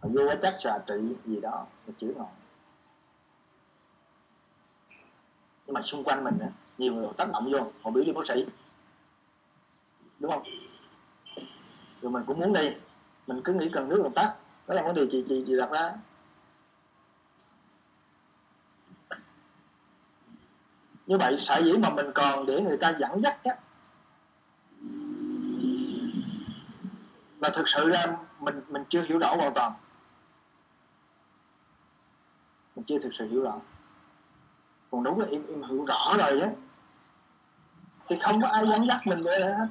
[0.00, 2.30] Họ vô cái chắc xà trị gì đó mà chữa ngọn.
[5.66, 8.22] Nhưng mà xung quanh mình á, nhiều người tác động vô họ biểu đi bác
[8.28, 8.46] sĩ
[10.20, 10.42] đúng không?
[12.02, 12.70] Rồi mình cũng muốn đi.
[13.26, 14.34] Mình cứ nghĩ cần nước cần tắt.
[14.66, 15.92] Đó là vấn đề chị chị chị đặt ra.
[21.06, 23.54] Như vậy, sở dĩ mà mình còn để người ta dẫn dắt á,
[27.40, 28.06] là thực sự ra
[28.40, 29.72] mình mình chưa hiểu rõ hoàn toàn.
[32.76, 33.60] Mình chưa thực sự hiểu rõ.
[34.90, 36.50] Còn đúng là em em hiểu rõ rồi á.
[38.08, 39.66] Thì không có ai dẫn dắt mình nữa hết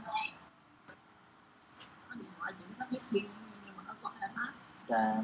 [2.91, 3.27] nhất kiểm
[3.65, 4.51] nhưng mà nó gọi là mát
[4.87, 5.15] Dạ.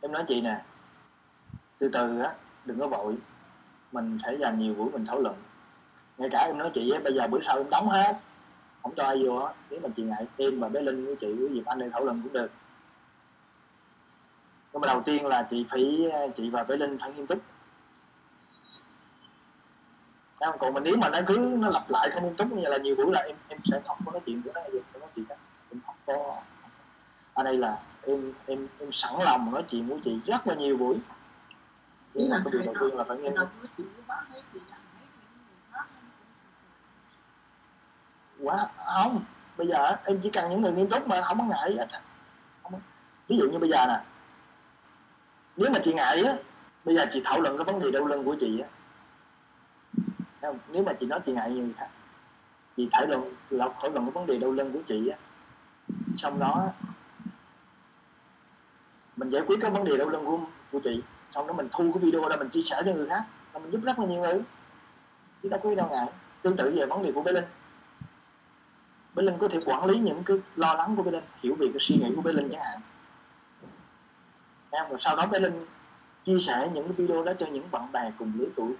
[0.00, 0.62] Em nói chị nè,
[1.78, 3.16] từ từ á, đừng có vội,
[3.92, 5.36] mình phải dành nhiều buổi mình thảo luận.
[6.18, 8.20] Ngay cả em nói chị á, bây giờ bữa sau em đóng hết,
[8.82, 11.34] không cho ai vô á, nếu mà chị ngại em và bé Linh với chị
[11.34, 12.50] với dịp Anh đi thảo luận cũng được.
[14.72, 17.38] Nhưng mà đầu tiên là chị phải chị và bé Linh phải nghiêm túc.
[20.40, 20.58] Không?
[20.58, 22.96] Còn mình nếu mà nó cứ nó lặp lại không nghiêm túc như là nhiều
[22.96, 25.26] buổi là em em sẽ không có nói chuyện với nó gì, không nói chuyện
[25.28, 25.36] đó.
[25.70, 26.42] Em không có
[27.34, 30.76] ở đây là em em em sẵn lòng nói chuyện với chị rất là nhiều
[30.76, 30.98] buổi
[32.14, 33.48] nhưng mà cái điều đầu tiên là phải khác
[38.42, 39.24] quá không
[39.56, 41.86] bây giờ em chỉ cần những người nghiêm túc mà không có ngại hết
[42.62, 42.80] không
[43.28, 44.00] ví dụ như bây giờ nè
[45.56, 46.36] nếu mà chị ngại á
[46.84, 48.68] bây giờ chị thảo luận cái vấn đề đau lưng của chị á
[50.42, 50.58] không?
[50.72, 51.88] nếu mà chị nói chị ngại như người khác
[52.76, 55.18] chị thảo luận, lọc thảo luận cái vấn đề đau lưng của chị á.
[56.16, 56.68] Xong đó,
[59.16, 60.40] mình giải quyết cái vấn đề đau lưng của
[60.72, 61.02] của chị.
[61.34, 63.70] Xong đó mình thu cái video đó mình chia sẻ cho người khác là mình
[63.70, 64.40] giúp rất là nhiều người.
[65.42, 66.06] Chứ đâu có gì đâu ngại.
[66.42, 67.44] Tương tự về vấn đề của bé linh.
[69.14, 71.66] Bé linh có thể quản lý những cái lo lắng của bé linh, hiểu về
[71.72, 72.80] cái suy nghĩ của bé linh chẳng hạn.
[74.70, 75.66] Em, rồi sau đó bé linh
[76.26, 78.72] chia sẻ những cái video đó cho những bạn bè cùng lứa tuổi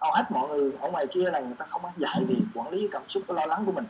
[0.00, 2.70] hầu hết mọi người ở ngoài kia là người ta không có dạy về quản
[2.70, 3.84] lý cảm xúc cái lo lắng của mình.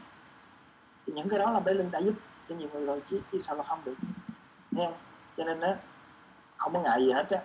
[1.07, 2.15] Thì những cái đó là bé linh đã giúp
[2.49, 3.95] cho nhiều người rồi chứ, chứ sao là không được.
[4.71, 4.95] Nghe không?
[5.37, 5.77] cho nên á
[6.57, 7.41] không có ngại gì hết á.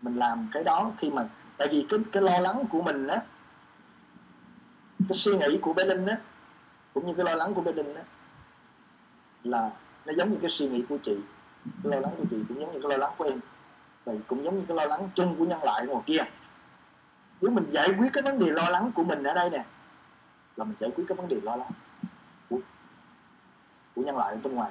[0.00, 3.22] Mình làm cái đó khi mà tại vì cái cái lo lắng của mình á
[5.08, 6.18] cái suy nghĩ của bé linh á
[6.94, 8.02] cũng như cái lo lắng của bé linh á
[9.44, 9.70] là
[10.06, 11.16] nó giống như cái suy nghĩ của chị
[11.82, 13.40] cái lo lắng của chị cũng giống như cái lo lắng của em.
[14.04, 16.18] Và cũng giống như cái lo lắng chung của nhân loại ngoài kia
[17.40, 19.64] nếu mình giải quyết cái vấn đề lo lắng của mình ở đây nè
[20.56, 21.70] là mình giải quyết cái vấn đề lo lắng
[22.50, 22.58] của,
[23.94, 24.70] của nhân loại ở bên ngoài.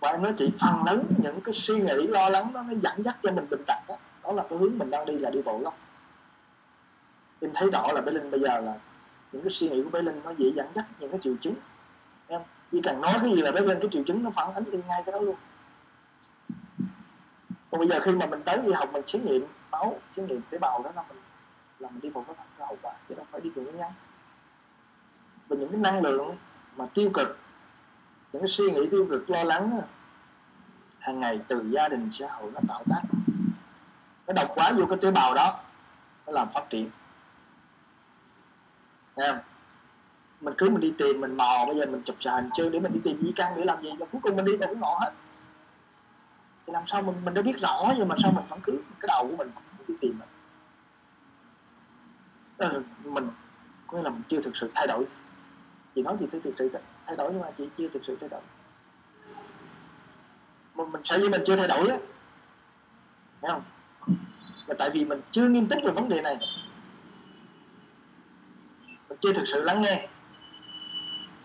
[0.00, 3.04] Và em nói chị phần lớn những cái suy nghĩ lo lắng đó nó dẫn
[3.04, 5.42] dắt cho mình bình tật đó, đó là cái hướng mình đang đi là đi
[5.42, 5.72] bộ lắm
[7.40, 8.74] em thấy rõ là bé linh bây giờ là
[9.32, 11.54] những cái suy nghĩ của bé linh nó dễ dẫn dắt những cái triệu chứng.
[12.26, 12.40] Em
[12.72, 14.78] chỉ cần nói cái gì là bé linh cái triệu chứng nó phản ánh đi
[14.88, 15.36] ngay cái đó luôn.
[17.70, 20.40] Còn bây giờ khi mà mình tới đi học mình xét nghiệm máu xét nghiệm
[20.50, 21.18] tế bào đó, là mình
[21.78, 23.92] là mình đi vào cái cái hậu quả, chứ đâu phải đi cùng nguyên nhân
[25.48, 26.36] và những cái năng lượng
[26.76, 27.38] mà tiêu cực,
[28.32, 29.80] những cái suy nghĩ tiêu cực, lo lắng
[30.98, 33.02] hàng ngày từ gia đình, xã hội nó tạo tác.
[34.26, 35.60] Nó độc quá vô cái tế bào đó,
[36.26, 36.90] nó làm phát triển.
[39.16, 39.38] Nghe không?
[40.40, 42.80] mình cứ mình đi tìm, mình mò, bây giờ mình chụp xà hình chơi để
[42.80, 44.76] mình đi tìm di căn để làm gì, và cuối cùng mình đi vào cái
[44.76, 45.12] ngõ hết
[46.66, 49.08] thì làm sao mình mình đã biết rõ nhưng mà sao mình vẫn cứ cái
[49.08, 50.28] đầu của mình vẫn cứ tìm mình?
[52.58, 53.30] Là mình
[53.86, 55.04] có nghĩa là mình chưa thực sự thay đổi.
[55.94, 56.70] Chị nói chị thực sự
[57.06, 58.40] thay đổi nhưng mà chị chưa thực sự thay đổi.
[60.74, 61.96] Mình, mình sợ như mình chưa thay đổi á?
[63.42, 63.62] Thấy không?
[64.66, 66.38] Là tại vì mình chưa nghiêm túc về vấn đề này.
[69.08, 70.08] Mình chưa thực sự lắng nghe.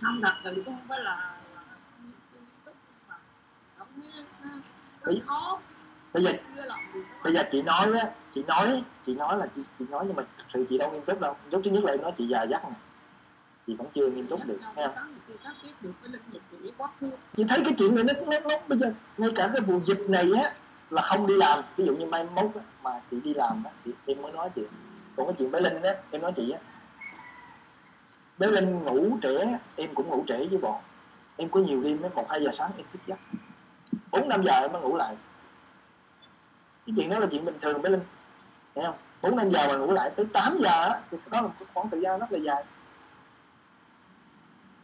[0.01, 2.75] Không thật sự cũng không phải là là không nghiêm nghiêm túc
[3.07, 3.15] mà
[3.79, 4.03] nó nó
[4.43, 4.49] nó
[5.05, 5.21] Bây-
[6.13, 6.31] bây giờ
[7.23, 10.23] bây giờ chị nói á chị nói chị nói là chị, chị nói nhưng mà
[10.37, 11.35] thực sự chị đâu nghiêm túc đâu.
[11.51, 12.75] Lúc thứ nhất là em nói chị già dắt nè
[13.67, 14.59] chị vẫn chưa nghiêm túc được
[17.01, 17.09] khứ.
[17.37, 20.09] Chị thấy cái chuyện này nó nó, nó bây giờ ngay cả cái vụ dịch
[20.09, 20.53] này á
[20.89, 21.63] là không đi làm.
[21.77, 24.49] Ví dụ như mai mốt á, mà chị đi làm á thì em mới nói
[24.55, 24.61] chị.
[25.15, 26.59] Còn cái chuyện bé linh á em nói chị á
[28.37, 29.45] bé linh ngủ trễ
[29.75, 30.81] em cũng ngủ trễ với bọn
[31.37, 33.19] em có nhiều đêm đến một hai giờ sáng em thức giấc
[34.11, 35.15] bốn năm giờ em mới ngủ lại.
[36.85, 38.03] Cái chuyện đó là chuyện bình thường bé linh.
[38.75, 38.95] Thấy không?
[39.21, 42.01] Bốn năm giờ mà ngủ lại tới 8 giờ á thì là một khoảng thời
[42.01, 42.63] gian rất là dài.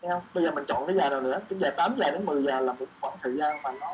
[0.01, 0.21] Thấy không?
[0.33, 1.39] Bây giờ mình chọn cái giờ nào nữa?
[1.49, 3.87] Cái giờ 8 giờ đến 10 giờ là một khoảng thời gian mà nó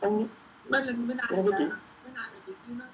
[0.00, 0.26] tốt nhất.
[0.68, 1.64] Bên linh bên này Cái là chị-
[2.04, 2.84] bên này là chị kêu nó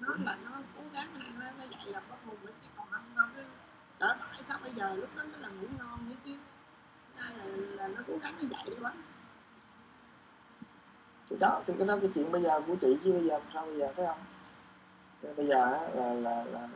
[0.00, 2.86] nó là nó cố gắng nó nó, nó dạy là có hồn với cái còn
[2.90, 3.44] không đâu cái
[4.00, 4.42] đỡ phải.
[4.48, 6.32] Sao bây giờ lúc đó nó là ngủ ngon nữa chứ?
[7.16, 7.44] Này là,
[7.76, 8.92] là nó cố gắng nó dạy quá
[11.32, 13.42] thì đó, thì cái đó cái chuyện bây giờ của chị chứ bây giờ làm
[13.54, 14.18] sao bây giờ, thấy không?
[15.22, 16.68] Nên bây giờ là là là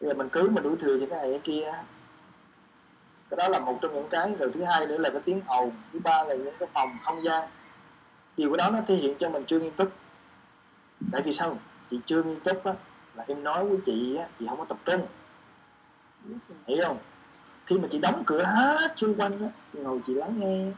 [0.00, 1.84] bây giờ mình cứ mình đuổi thừa cho cái này, cái kia á.
[3.30, 5.70] cái đó là một trong những cái, rồi thứ hai nữa là cái tiếng ồn,
[5.92, 7.48] thứ ba là những cái phòng không gian.
[8.36, 9.92] Điều cái đó nó thể hiện cho mình chưa nghiêm túc.
[11.12, 11.58] Tại vì sao?
[11.90, 12.74] Chị chưa nghiêm túc á,
[13.14, 15.06] là em nói với chị á, chị không có tập trung.
[16.66, 16.98] Hiểu không?
[17.70, 20.72] Khi mà chị đóng cửa hết xung quanh á ngồi chị lắng nghe.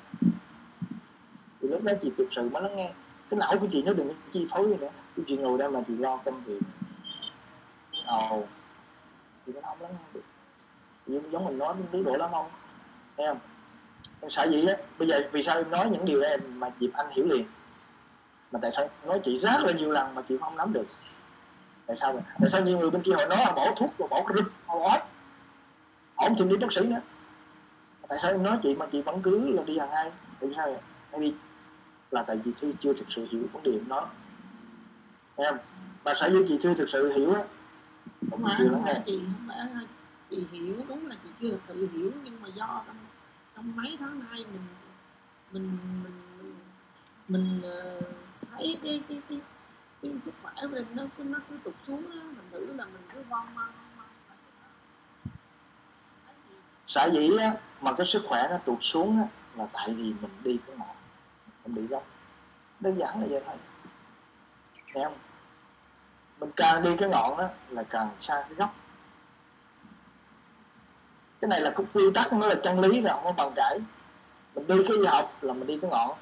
[1.61, 2.93] Thì lúc đó chị thực sự mới lắng nghe.
[3.30, 4.90] Cái não của chị nó đừng chi phối gì nữa.
[5.16, 6.61] Cái chị ngồi đây mà chị lo công việc.
[8.07, 8.45] Ồ
[9.47, 10.22] thì nó không lắng nghe được.
[11.07, 12.47] Giống, giống mình nói đứa đổ lắm không?
[13.16, 13.38] Thấy không?
[14.20, 14.74] Em sợ gì á?
[14.99, 17.45] Bây giờ vì sao em nói những điều em mà dịp anh hiểu liền?
[18.53, 20.86] Mà tại sao nói chị rất là nhiều lần mà chị không nắm được?
[21.86, 22.22] Tại sao vậy?
[22.40, 24.53] tại sao nhiều người bên kia họ nói là bỏ thuốc rồi bỏ cái rừng
[24.66, 24.99] họ bỏ
[26.29, 27.01] không chịu đi bác sĩ nữa
[28.09, 30.12] tại sao em nói chị mà chị vẫn cứ là đi hàng hai?
[30.41, 30.81] Tại sao vậy?
[31.11, 31.35] Tại vì
[32.11, 33.85] là tại vì chưa, chưa thực sự hiểu vấn đề em
[35.37, 35.59] Thấy không?
[36.05, 37.43] Mà sở dĩ chị chưa thực sự hiểu á
[38.31, 39.87] không phải không phải chị không phải
[40.31, 42.97] chị hiểu đúng là chị chưa thực sự hiểu nhưng mà do trong
[43.57, 44.66] trong mấy tháng nay mình
[45.53, 46.55] mình mình
[47.29, 48.01] mình ờ,
[48.51, 49.41] thấy cái cái cái,
[50.03, 52.85] cái sức khỏe của mình nó cứ nó cứ tụt xuống á mình thử là
[52.85, 53.66] mình cứ von von
[53.97, 54.07] von
[56.95, 59.24] sở dĩ á, mà cái sức khỏe nó tụt xuống á,
[59.57, 60.97] là tại vì mình đi cái ngọn
[61.64, 62.07] mình bị gốc.
[62.80, 63.57] Đơn giản là vậy thôi.
[64.95, 65.18] Em, không?
[66.40, 68.74] Mình càng đi cái ngọn á, là càng xa cái gốc.
[71.40, 73.78] Cái này là cái quy tắc nó là chân lý rồi không có bàn cãi
[74.55, 76.18] mình đi cái học là mình đi cái ngọn.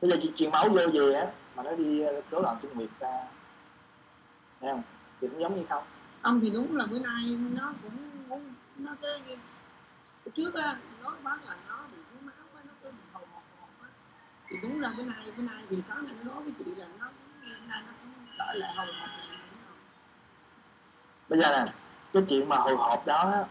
[0.00, 1.26] Bây giờ chị truyền máu vô về á
[1.56, 3.22] mà nó đi ờ, rối loạn trung nguyệt ra.
[4.60, 4.82] Thấy không?
[5.20, 5.84] Thì cũng giống như không?
[6.22, 7.92] Ông thì đúng là bữa nay nó cũng
[8.28, 9.38] muốn nó cái
[10.34, 13.42] trước á nói bác là nó bị thiếu máu á nó cứ bị hồi hộp
[13.60, 13.88] hộp á.
[14.48, 16.86] Thì đúng là bữa nay bữa nay thì sáng nay nó nói với chị là
[16.98, 19.26] nó hôm bữa nay nó cũng gọi là hồi hộp này
[21.28, 21.72] bây giờ nè
[22.12, 23.44] cái chuyện mà hồi hộp đó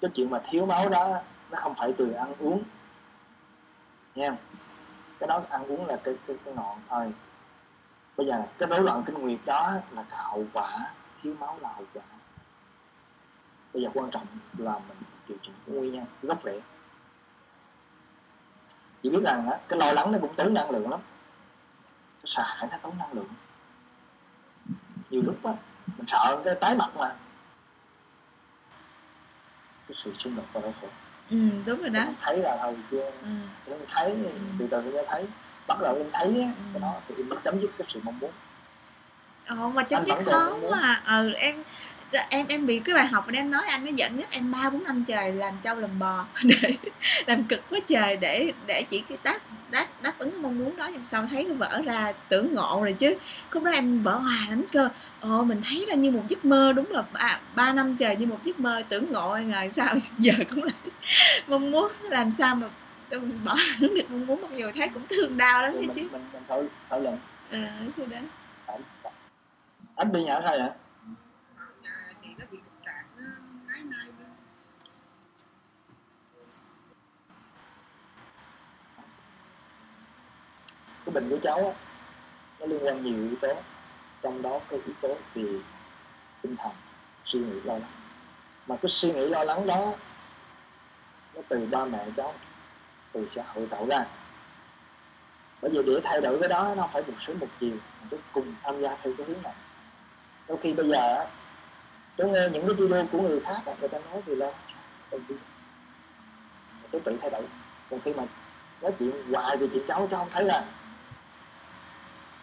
[0.00, 2.62] cái chuyện mà thiếu máu đó nó không phải từ ăn uống.
[4.14, 4.36] Nha
[5.18, 7.12] cái đó ăn uống là cái cái, cái ngọn thôi.
[8.16, 10.92] Bây giờ cái rối loạn kinh nguyệt đó là cái hậu quả
[11.22, 12.02] thiếu máu là hậu quả
[13.74, 14.26] bây giờ quan trọng
[14.58, 14.96] là mình
[15.28, 16.60] điều chỉnh cái nguyên nhân cái gốc rễ.
[19.02, 21.00] Chỉ biết rằng á, cái lo lắng nó cũng tốn năng lượng lắm.
[22.22, 23.28] Cái sợ hãi nó tốn năng lượng.
[25.10, 25.52] Nhiều lúc á
[25.96, 27.16] mình sợ cái tái mặt mà.
[29.88, 30.88] Cái sự xung đột và đau khổ
[31.30, 32.00] ừ đúng rồi đó.
[32.00, 33.28] Em thấy là hồi chưa ừ.
[33.66, 34.16] em thấy
[34.58, 35.26] từ từ em thấy.
[35.66, 36.62] Bắt đầu em thấy á, Ừ.
[36.72, 38.30] cái đó thì mới chấm dứt cái sự mong muốn.
[39.48, 40.70] Ồ, mà chấm dứt khó còn muốn.
[40.70, 41.20] quá à.
[41.22, 41.62] ừ, em
[42.18, 44.70] em em bị cái bài học mà em nói anh nó dẫn dắt em ba
[44.70, 46.76] bốn năm trời làm trâu làm bò để
[47.26, 49.38] làm cực quá trời để để chỉ cái đáp
[49.70, 50.88] đáp đáp ứng cái mong muốn đó.
[50.92, 53.16] Nhưng sau thấy nó vỡ ra tưởng ngộ rồi chứ.
[53.52, 54.88] Lúc đó em vỡ hòa lắm cơ.
[55.20, 58.26] Ồ mình thấy ra như một giấc mơ đúng là ba, ba năm trời như
[58.26, 60.72] một giấc mơ tưởng ngộ ngày sau giờ cũng là
[61.46, 62.68] mong muốn làm sao mà
[63.08, 66.02] tôi bỏ hẳn được mong muốn mặc dù thấy cũng thương đau lắm đấy chứ.
[66.02, 67.18] mình mình mình thở thở lần.
[67.50, 67.58] Ờ
[67.96, 68.18] thì đó.
[69.96, 70.70] Anh đi nhà sao vậy
[71.82, 73.24] nhà thì nó bị trục trặc nó
[73.66, 74.24] nái nai đi
[81.14, 81.72] cái bệnh của cháu á,
[82.60, 83.62] nó liên quan nhiều yếu tố
[84.22, 85.44] trong đó có yếu tố về
[86.42, 86.72] tinh thần
[87.24, 87.90] suy nghĩ lo lắng.
[88.66, 89.92] Mà cái suy nghĩ lo lắng đó
[91.34, 92.34] nó từ ba mẹ cháu
[93.12, 94.04] từ xã hội tạo ra.
[95.62, 97.76] Bởi vì để thay đổi cái đó nó phải một sớm một chiều
[98.10, 99.54] mình cùng tham gia theo cái hướng này.
[100.48, 101.26] Đôi khi bây giờ á,
[102.16, 105.20] tôi nghe những cái video của người khác người ta nói về lo lắng
[106.90, 107.42] tôi tự thay đổi.
[107.90, 108.24] Còn khi mà
[108.82, 110.64] nói chuyện hoài về chuyện cháu cháu không thấy là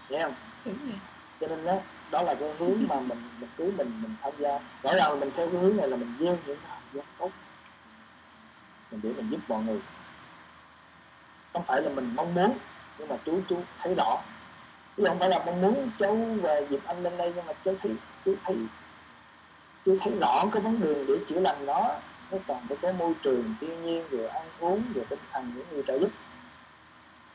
[0.09, 0.33] nghe không?
[0.65, 0.99] Đúng rồi.
[1.41, 1.75] Cho nên đó
[2.11, 4.59] đó là cái hướng mà mình mình cứ mình mình tham gia.
[4.83, 7.05] Rõ ràng là mình theo cái hướng này là mình gieo những cái hạt giống
[7.17, 7.31] tốt.
[8.91, 9.79] Mình để mình giúp mọi người.
[11.53, 12.57] Không phải là mình mong muốn
[12.97, 14.21] nhưng mà chú chú thấy rõ.
[14.97, 17.73] Chứ không phải là mong muốn cháu và dịp anh lên đây nhưng mà cháu
[17.81, 17.91] thấy
[18.25, 18.57] cháu thấy.
[19.85, 21.91] Cháu thấy rõ cái vấn đề để chữa lành nó.
[22.31, 25.65] Nó cần phải có môi trường thiên nhiên rồi ăn uống rồi tinh thần những
[25.71, 26.09] người trợ giúp.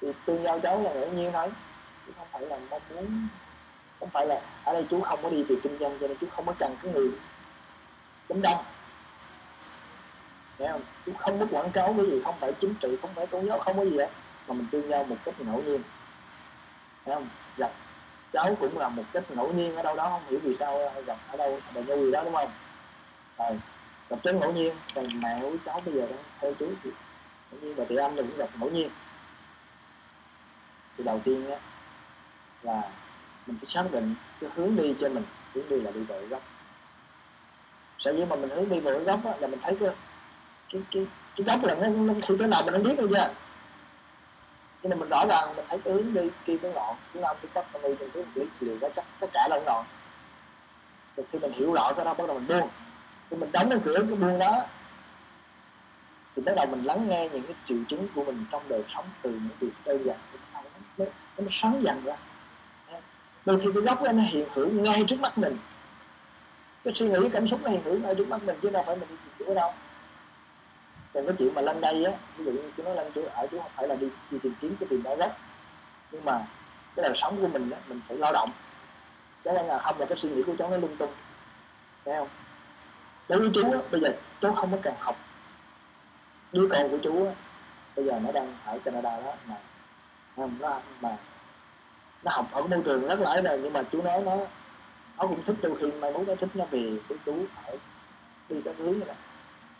[0.00, 1.48] Thì tương giao cháu là ngẫu nhiên thôi
[2.06, 3.28] chứ không phải là mong muốn,
[4.00, 6.26] không phải là, ở đây chú không có đi về kinh doanh cho nên chú
[6.36, 7.10] không có cần cái người
[8.28, 8.64] đám đông
[10.58, 10.82] Thấy không?
[11.06, 13.58] Chú không có quảng cáo cái gì, không phải chính trị, không phải tôn giáo,
[13.58, 14.10] không có gì hết.
[14.48, 15.82] Mà mình tương giao một cách ngẫu nhiên.
[17.04, 17.28] Thấy không?
[17.56, 17.72] Gặp
[18.32, 21.18] cháu cũng là một cách ngẫu nhiên ở đâu đó, không hiểu vì sao, gặp
[21.30, 22.50] ở đâu bà nhau gì đó, đúng không?
[23.38, 23.58] Rồi,
[24.10, 26.90] gặp cháu ngẫu nhiên, còn mẹ của cháu bây giờ đang theo chú thì
[27.50, 27.74] ngẫu nhiên.
[27.74, 28.90] Và chị anh cũng gặp ngẫu nhiên.
[30.98, 31.56] Thì đầu tiên á
[32.62, 32.82] là
[33.46, 35.24] mình phải xác định cái hướng đi cho mình.
[35.54, 36.42] Hướng đi là đi về gốc
[38.04, 39.90] sở dĩ mà mình hướng đi về gốc á, là mình thấy cái
[40.72, 41.06] cái cái
[41.36, 43.34] cái gốc là nó, nó khi tới nào mình không biết đâu chưa
[44.82, 47.34] cho nên mình rõ ràng mình thấy cái hướng đi kia cái ngọn chúng ta
[47.34, 49.84] cái cấp mình đi mình cứ mình liền có chắc tất cả là ngọn.
[51.16, 52.68] Rồi khi mình hiểu rõ cái đó bắt đầu mình buông.
[53.30, 54.66] Khi mình đóng cái cửa cái buông đó
[56.36, 59.04] thì bắt đầu mình lắng nghe những cái triệu chứng của mình trong đời sống
[59.22, 60.16] từ những việc đơn giản
[60.54, 60.60] nó,
[60.98, 61.04] nó,
[61.38, 62.16] nó sáng dần ra
[63.46, 65.58] đôi khi cái gốc đó nó hiện hữu ngay trước mắt mình.
[66.84, 68.96] Cái suy nghĩ cảm xúc nó hiện hữu ngay trước mắt mình chứ đâu phải
[68.96, 69.72] mình đi tìm chỗ đâu.
[71.14, 73.46] Còn cái chuyện mà lên đây á ví dụ như tôi nói lên chỗ ở
[73.46, 75.32] chứ không phải là đi, đi tìm kiếm cái tìm đó gốc
[76.10, 76.46] nhưng mà
[76.96, 78.52] cái đời sống của mình á mình phải lao động.
[79.44, 81.12] Cho nên là không là cái suy nghĩ của cháu nó lung tung.
[82.04, 82.28] Thấy không?
[83.28, 84.08] Đối với chú á bây giờ
[84.40, 85.16] chú không có cần học.
[86.52, 87.32] Đứa con của chú á
[87.96, 89.56] bây giờ nó đang ở Canada đó mà
[90.36, 90.56] không?
[90.60, 91.16] Nó mà
[92.24, 94.36] nó học ở môi trường rất là này nhưng mà chú nói nó
[95.18, 97.78] nó cũng thích đôi khi mai mốt nó thích nó về với chú phải
[98.48, 99.16] đi các hướng này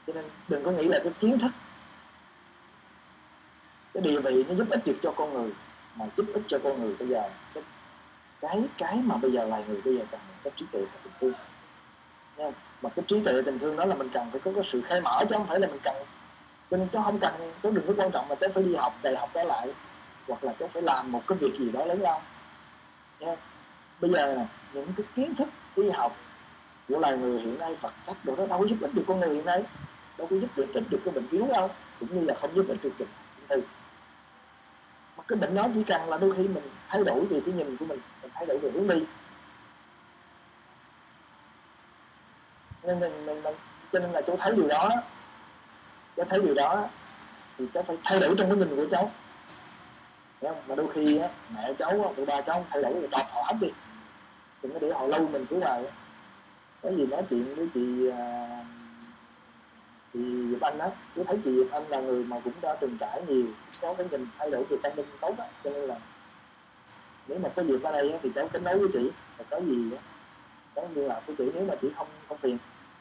[0.07, 1.51] cho nên đừng có nghĩ là cái kiến thức
[3.95, 5.53] cái địa vị nó giúp ích được cho con người
[5.97, 7.30] mà giúp ích cho con người bây giờ.
[7.55, 7.64] Cái
[8.40, 11.12] cái, cái mà bây giờ là người bây giờ cần cái trí tuệ và tình
[11.20, 11.32] thương.
[12.36, 12.51] Nha
[12.82, 15.01] mà cái trí tuệ tình thương đó là mình cần phải có cái sự khai
[15.01, 15.95] mở chứ không phải là mình cần.
[16.70, 18.95] Cho nên cháu không cần cháu đừng có quan trọng mà cháu phải đi học
[19.03, 19.74] đại học trở lại
[20.28, 22.22] hoặc là cháu phải làm một cái việc gì đó lớn lao
[23.18, 23.36] nha.
[24.00, 26.16] Bây giờ những cái kiến thức y học
[26.88, 29.20] của loài người hiện nay vật chất đồ đó đâu có giúp ích được con
[29.20, 29.62] người hiện nay
[30.18, 31.70] đâu có giúp được chỉnh được cái bệnh yếu đâu
[32.00, 33.08] cũng như là không giúp được bệnh
[33.38, 33.62] ung thư
[35.16, 37.76] mà cái bệnh đó chỉ cần là đôi khi mình thay đổi về cái nhìn
[37.76, 39.04] của mình mình thay đổi về hướng đi.
[42.82, 43.54] Nên mình, mình, mình
[43.92, 44.90] cho nên là cháu thấy điều đó
[46.16, 46.88] cháu thấy điều đó
[47.58, 49.10] thì cháu phải thay đổi trong cái nhìn của cháu
[50.49, 50.62] không?
[50.68, 53.68] mà đôi khi á, mẹ cháu tụi ba cháu thay đổi đọc họ hết đi
[54.62, 55.84] đừng có để họ lâu mình cứ hoài
[56.82, 58.64] có gì nói chuyện với chị à,
[60.12, 60.20] chị
[60.51, 63.22] Diệp Anh á cứ thấy chị Diệp Anh là người mà cũng đã từng trải
[63.28, 63.47] nhiều
[63.80, 65.97] có cái nhìn thay đổi về tâm linh tốt á cho nên là
[67.28, 69.61] nếu mà có dịp ở đây á, thì cháu kết nối với chị và có
[69.61, 70.03] gì á
[70.74, 72.59] cháu liên lạc với chị nếu mà chị không không phiền.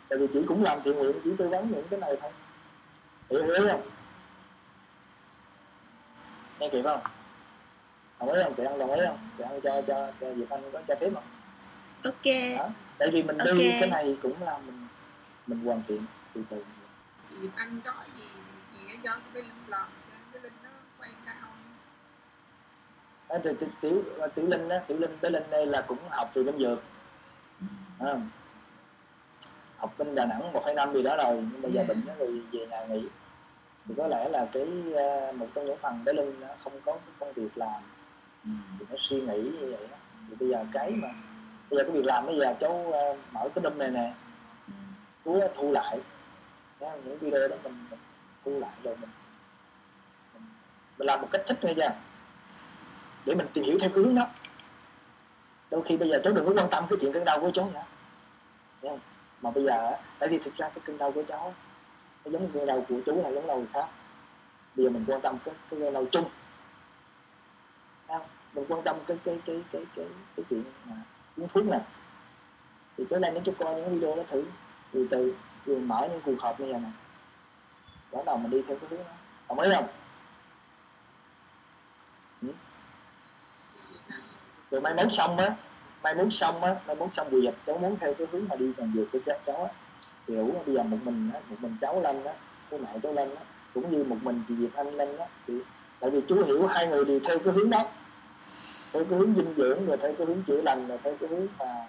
[0.10, 2.32] Tại vì chị cũng làm thiện nguyện chỉ tư vấn những cái này thôi.
[3.30, 3.82] Hiểu hiểu không?
[6.60, 7.00] Nghe kịp không?
[8.22, 8.54] Đồng ý không?
[8.58, 9.18] Chị ăn đồng ý không?
[9.38, 11.24] Chị ăn cho cho cho Diệp Anh có cho phép không?
[12.04, 12.58] Ok.
[12.58, 12.70] Đó.
[13.00, 13.58] tại vì mình Ok.
[13.58, 14.88] đi cái này cũng là mình
[15.48, 16.64] mình hoàn thiện từ từ.
[17.30, 18.24] Dịp anh có gì
[18.72, 19.78] gì ở do cái linh cho
[20.34, 20.70] cái linh nó
[21.00, 21.52] quay ra không?
[23.30, 24.04] Đó, thì, thì, tiểu
[24.36, 26.84] tiểu linh á tiểu linh tới lên đây là cũng học từ bên dược.
[28.00, 28.16] À,
[29.78, 31.84] học bên đà nẵng một hai năm gì đó rồi nhưng mà giờ Dạ.
[31.88, 33.08] bệnh nó rồi về nhà nghỉ.
[33.88, 36.92] Thì có lẽ là cái ờ, một trong những phần bé linh nó không có
[36.92, 37.82] cái công việc làm
[38.44, 39.98] thì nó suy nghĩ như vậy đó.
[40.30, 41.08] thì bây giờ cái mà
[41.70, 44.14] bây giờ cái việc làm bây giờ cháu ờ, mở cái đâm này nè
[44.68, 44.74] Ừ.
[45.26, 46.00] chú thu lại.
[46.80, 48.00] Đó, những video đó mình, mình
[48.46, 49.10] thu lại rồi mình,
[50.34, 50.44] mình
[50.98, 51.90] mình làm một cách thích nghe chưa
[53.26, 54.28] để mình tìm hiểu theo cái hướng đó.
[55.72, 57.72] Đôi khi bây giờ cháu đừng có quan tâm cái chuyện cơn đau của cháu
[57.74, 57.82] nữa
[58.82, 59.00] không?
[59.42, 61.54] mà bây giờ tại vì thực ra cái cơn đau của cháu
[62.26, 63.88] nó giống như cơn đau của chú hay giống đau người khác.
[64.76, 66.26] Bây giờ mình quan tâm cái cái cơn đau chung
[68.12, 68.28] không?
[68.54, 70.06] mình quan tâm cái cái cái cái cái
[70.36, 70.96] cái chuyện mà
[71.38, 71.82] uống thuốc này
[72.98, 74.44] thì tối nay nếu chúng coi những video đó thử.
[74.92, 75.36] Từ từ
[75.66, 76.90] rồi mở những cuộc họp như vậy nè.
[78.12, 79.14] Bắt đầu mình đi theo cái hướng đó.
[79.50, 79.88] Đồng ý không?
[82.42, 82.48] Ừ.
[84.72, 85.56] rồi mai mốt xong á,
[86.04, 88.56] mai mốt xong á, mai mốt xong vừa dịch cháu muốn theo cái hướng mà
[88.56, 89.72] đi còn vượt của cháu cháu á.
[90.28, 92.34] Thì đủ bây giờ một mình á, một mình cháu lên á
[92.72, 93.44] cô mẹ cháu lên á,
[93.74, 95.26] cũng như một mình chị Diệp Anh lên á.
[95.48, 95.54] Thì
[96.00, 97.86] tại vì chú hiểu hai người đều theo cái hướng đó
[98.94, 101.48] theo cái hướng dinh dưỡng rồi theo cái hướng chữa lành rồi theo cái hướng
[101.60, 101.88] mà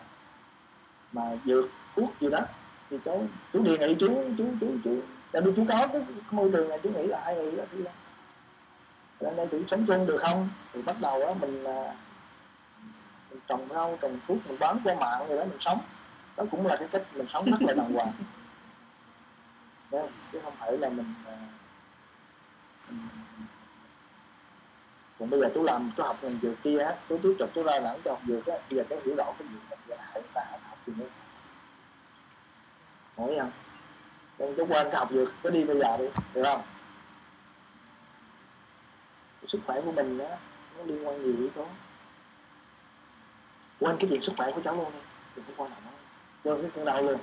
[1.13, 1.65] mà dược
[1.97, 2.41] thuốc gì đó
[2.91, 4.97] thì cháu chú đi nghĩ chú chú chú chú
[5.33, 7.79] tại vì chú có cái, môi trường này chú nghĩ là ai nghĩ đó thì
[9.23, 10.49] lên đây chú sống chung được không?
[10.73, 11.95] Thì bắt đầu á mình à,
[13.31, 15.81] mình trồng rau trồng thuốc mình bán qua mạng rồi đó mình sống.
[16.37, 18.13] Đó cũng là cái cách mình sống rất là đàng hoàng.
[20.33, 21.37] Chứ không phải là mình, à,
[22.89, 22.99] mình
[25.23, 27.63] còn bây giờ chú làm chú học ngành dược kia á chú tiếp tục chú
[27.63, 29.57] ra lãng cho học dược á bây giờ cái hiểu rõ cái gì
[29.87, 31.07] là hại ta học gì nữa.
[33.17, 33.51] Hỏi không
[34.39, 36.05] nên chú quên cái học dược cứ đi bây giờ đi
[36.35, 36.63] được không?
[39.49, 40.29] Sức khỏe của mình đó
[40.79, 41.67] nó liên quan nhiều yếu tố.
[43.81, 44.99] Quên cái chuyện sức khỏe của cháu luôn đi
[45.37, 45.95] đừng có quan trọng
[46.45, 47.21] quên cái cơn đau luôn.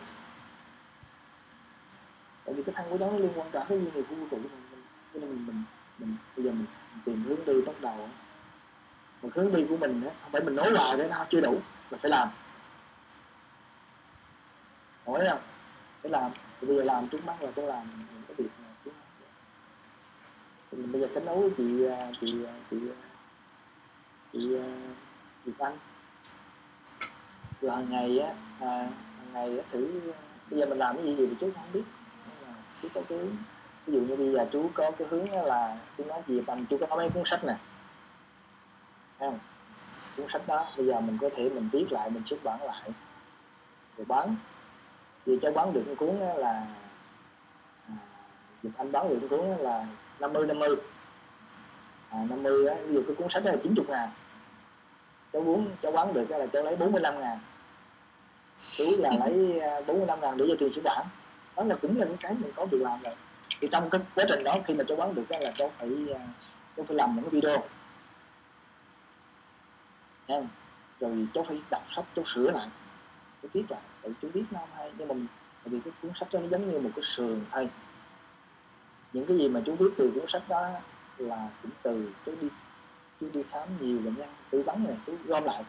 [2.46, 4.26] Tại vì cái thân của cháu nó liên quan cả cái nhiều nghiệp của vũ
[4.32, 4.84] trụ mình mình
[5.14, 5.64] nên mình, mình
[6.00, 6.66] mình bây giờ mình,
[7.06, 8.10] tìm hướng đi bắt đầu
[9.22, 11.62] một hướng đi của mình đó, không phải mình nói hoài để nó chưa đủ
[11.92, 12.30] mình phải làm.
[15.06, 15.42] Hỏi không?
[16.02, 16.32] Phải làm.
[16.62, 19.28] Thì bây giờ làm trước mắt là tôi làm những cái việc này trước mắt.
[20.72, 22.96] Thì mình bây giờ kết nối với chị à, chị à, chị à,
[24.34, 24.58] chị
[25.46, 25.78] chị anh.
[27.62, 30.02] Rồi hàng ngày á à, hàng ngày á, thử
[30.50, 31.84] bây giờ mình làm cái gì thì trước không biết.
[32.26, 33.20] Nhưng mà có cái
[33.90, 36.78] ví dụ như bây giờ chú có cái hướng là chú nói gì bằng chú
[36.90, 37.56] có mấy cuốn sách nè.
[39.20, 39.40] Không?
[40.18, 42.90] Cuốn sách đó bây giờ mình có thể mình viết lại mình xuất bản lại.
[43.98, 44.36] Rồi bán.
[45.26, 46.66] Vì cho bán được cái cuốn là
[47.88, 47.96] à,
[48.78, 49.86] anh bán được cuốn là
[50.20, 50.76] 50 50
[52.10, 54.10] à, 50 á, ví dụ cái cuốn sách đó là 90 ngàn.
[55.34, 57.40] Cháu muốn cháu bán được là cháu lấy 45 ngàn.
[58.78, 61.08] Chú là lấy 45 à, ngàn để cho tiền xuất bản.
[61.56, 63.16] Đó là cũng là những cái mình có việc làm rồi
[63.62, 66.28] thì trong cái quá trình đó khi mà cháu bán được là cháu phải à,
[66.78, 67.64] cháu phải làm những cái video.
[70.28, 70.48] Không?
[71.00, 72.70] rồi cháu phải đọc sách, cháu sửa lại.
[73.42, 75.16] Cháu viết lại, tại chú viết nó hay, nhưng mà
[75.64, 77.70] tại vì cái cuốn sách đó nó giống như một cái sườn thôi
[79.14, 80.70] những cái gì mà chú viết từ cuốn sách đó
[81.18, 82.48] là cũng từ chú đi
[83.22, 85.64] chú đi khám nhiều bệnh nhân, tư vấn này, chú gom lại.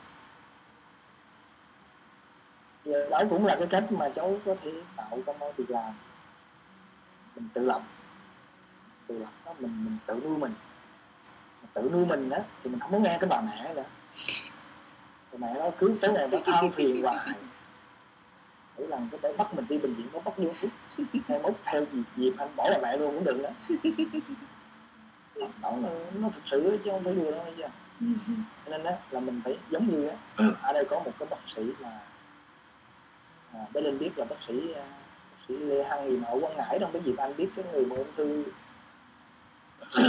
[2.85, 5.95] Giờ đó cũng là cái cách mà cháu có thể tạo công an việc làm
[7.41, 7.83] mình tự lập.
[9.07, 10.55] Tự lập đó mình mình tự nuôi mình.
[11.75, 13.85] Tự nuôi mình đó thì mình không muốn nghe cái bà mẹ nữa.
[15.33, 17.29] Bà mẹ nó cứ tới ngày nó than phiền hoài.
[18.79, 20.51] Mỗi lần có thể bắt mình đi bệnh viện nó bắt vô
[21.29, 23.51] hay mốt theo gì dịp anh bỏ bà mẹ luôn cũng được đó
[25.61, 27.65] đó là nó thực sự chứ không phải đùa đâu chứ
[28.67, 30.17] nên đó là mình phải giống như á
[30.63, 32.01] ở đây có một cái bác sĩ là
[33.53, 34.85] à, bé linh biết là bác sĩ à,
[35.51, 37.97] sĩ lê hằng mà ở quảng ngãi trong cái dịp anh biết cái người mà
[37.97, 38.45] ung thư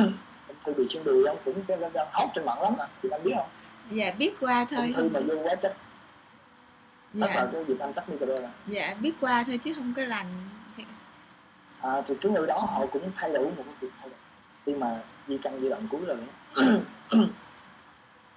[0.48, 3.10] ung thư bị xương đùi ông cũng cái đang hot trên mạng lắm à thì
[3.10, 3.50] anh biết không?
[3.89, 5.76] Dạ biết qua thôi ung thư mà vô quá chất.
[7.14, 7.28] Dạ.
[7.28, 10.28] tắt cái dịp anh tắt micro là dạ biết qua thôi chứ không có lành
[11.82, 14.20] à, thì cái người đó họ cũng thay đổi một cái việc thay đổi.
[14.66, 16.18] Khi mà di căn giai đoạn cuối rồi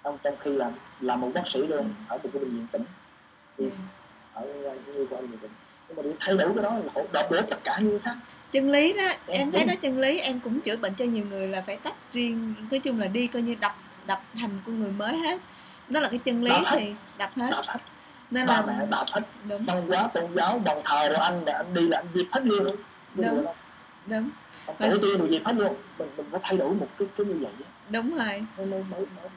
[0.03, 2.85] trong trong khi là là một bác sĩ luôn ở một cái bệnh viện tỉnh.
[3.59, 3.77] Thì dạ.
[4.35, 4.47] ở
[4.87, 5.51] như của anh bệnh
[5.97, 8.14] mà để thay đổi cái đó là đập đổ tất cả như khác.
[8.51, 11.24] Chân lý đó em, Em thấy đó chân lý em cũng chữa bệnh cho nhiều
[11.30, 13.76] người là phải tách riêng nói chung là đi coi như đập
[14.07, 15.40] đập thành con người mới hết.
[15.88, 16.76] Đó là cái chân lý Đập hết.
[16.80, 17.49] thì đập hết.
[17.51, 17.78] Đạp hết.
[18.30, 19.20] Nên ba là mẹ đạp hết.
[19.49, 19.64] Đúng.
[19.66, 22.40] Văn hóa tôn giáo bằng thờ rồi anh là anh đi là anh dịp hết
[22.45, 22.64] luôn.
[23.14, 23.45] Đúng Đúng.
[24.07, 24.30] đúng.
[24.78, 25.74] Rồi- tổ tiên rồi dịp hết luôn.
[25.99, 27.53] Mình mình phải thay đổi một cái cái như vậy
[27.90, 28.45] đúng rồi.
[28.57, 29.30] Mới mới mới mới mới-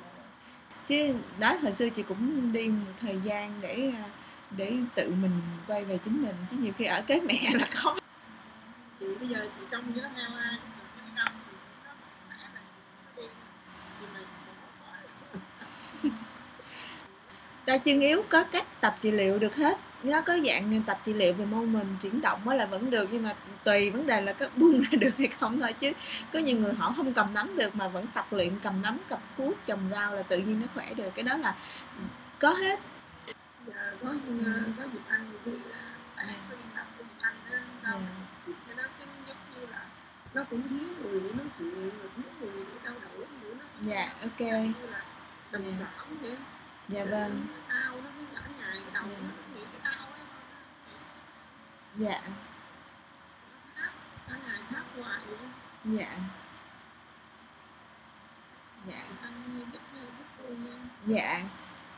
[0.87, 4.03] chứ đó hồi xưa chị cũng đi một thời gian để à,
[4.51, 7.97] để tự mình quay về chính mình chứ nhiều khi ở kế mẹ là khó
[8.99, 10.57] chị bây giờ chị trông với nó theo ai
[17.65, 19.79] tay chân yếu có cách tập trị liệu được hết.
[20.03, 23.09] Nó có dạng tập trị liệu về môn mình chuyển động mới là vẫn được
[23.11, 25.73] nhưng mà tùy vấn đề là có buông ra được hay không thôi.
[25.73, 25.91] Chứ
[26.33, 29.19] có nhiều người họ không cầm nắm được mà vẫn tập luyện cầm nắm cầm
[29.37, 31.09] cuốc trồng rau là tự nhiên nó khỏe được.
[31.15, 31.55] Cái đó là
[32.39, 32.79] có hết
[33.67, 34.09] giờ có
[34.45, 35.79] ờ, có dịp anh thì ờ,
[36.17, 37.99] bạn có liên lạc dịp anh nên đâu
[38.45, 39.85] chuyện cho nó cái giống như là
[40.33, 43.65] nó cũng thiếu người để nói chuyện rồi thiếu người để trao đổi nữa nó
[43.81, 44.39] dạ ok.
[44.39, 45.01] như là
[45.51, 45.87] trầm Dạ.
[45.97, 46.37] cảm vậy.
[46.87, 47.47] Dạ vâng.
[47.69, 49.17] đau nó cứ cả ngày đầu Dạ.
[49.21, 49.91] nó nghĩ cái nó
[50.85, 50.91] nghĩ
[51.95, 52.21] dạ.
[53.75, 53.89] nó
[54.27, 55.37] cả ngày tháp hoài vậy.
[55.85, 56.17] Dạ.
[58.87, 59.03] Dạ.
[59.21, 60.77] Anh giúp giúp tôi nha.
[61.05, 61.43] Dạ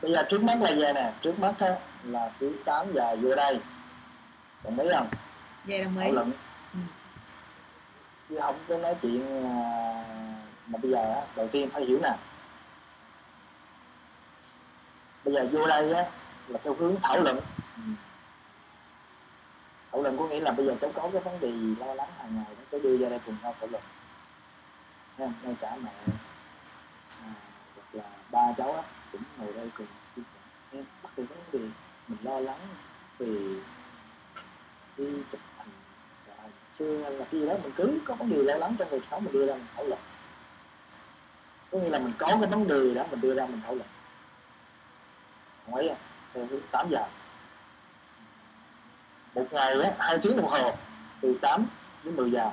[0.02, 3.34] bây giờ trước mắt là về nè trước mắt á, là thứ 8 giờ vô
[3.34, 3.60] đây.
[4.64, 5.08] Đồng ý không?
[5.64, 6.12] Dạ đồng ý.
[6.12, 6.32] Luận.
[6.72, 6.78] Ừ.
[8.28, 10.04] chứ không có nói chuyện à,
[10.66, 12.16] mà bây giờ á, đầu tiên phải hiểu nè.
[15.24, 16.04] Bây giờ vô đây á
[16.48, 17.40] là theo hướng thảo luận.
[17.76, 17.82] Ừ.
[19.92, 22.08] thảo luận có nghĩa là bây giờ cháu có cái vấn đề gì lo lắng
[22.18, 23.82] hàng ngày đó cháu đưa ra đây cùng nhau thảo luận.
[25.18, 25.90] Ngay cả mẹ
[27.22, 27.32] à,
[27.74, 28.82] hoặc là ba cháu á
[29.12, 29.86] cũng ngồi đây cùng
[30.16, 30.22] chia
[31.52, 31.58] sẻ.
[32.22, 32.60] Lo lắng
[33.18, 33.60] vì
[34.96, 35.68] khi chụp hình
[36.26, 36.34] và
[36.78, 39.24] chưa là cái gì đó mình cứ có vấn đề lo lắng trong cuộc sống
[39.24, 40.00] mình đưa ra mình thảo luận.
[41.70, 43.88] Có nghĩa là mình có cái vấn đề đó mình đưa ra mình thảo luận.
[45.66, 45.74] Không?
[45.74, 45.96] Ấy à
[46.32, 47.06] từ tám giờ.
[49.34, 50.76] Một ngày á, hai tiếng đồng hồ,
[51.20, 51.66] từ 8
[52.04, 52.50] đến 10 giờ.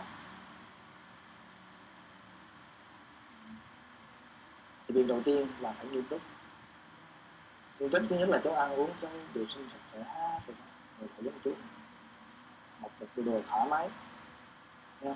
[4.87, 6.21] Thì việc đầu tiên là phải nghiêm túc
[7.79, 10.03] nghiêm túc thứ nhất là cháu ăn uống cháu vệ sinh sạch sẽ
[10.47, 10.55] rồi
[10.99, 11.53] người phải giống chú
[12.79, 13.89] một một cái đồ thoải mái.
[15.01, 15.15] Nha.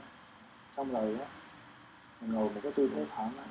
[0.77, 1.25] Xong rồi á,
[2.21, 3.47] mình ngồi một cái tư thế thoải mái.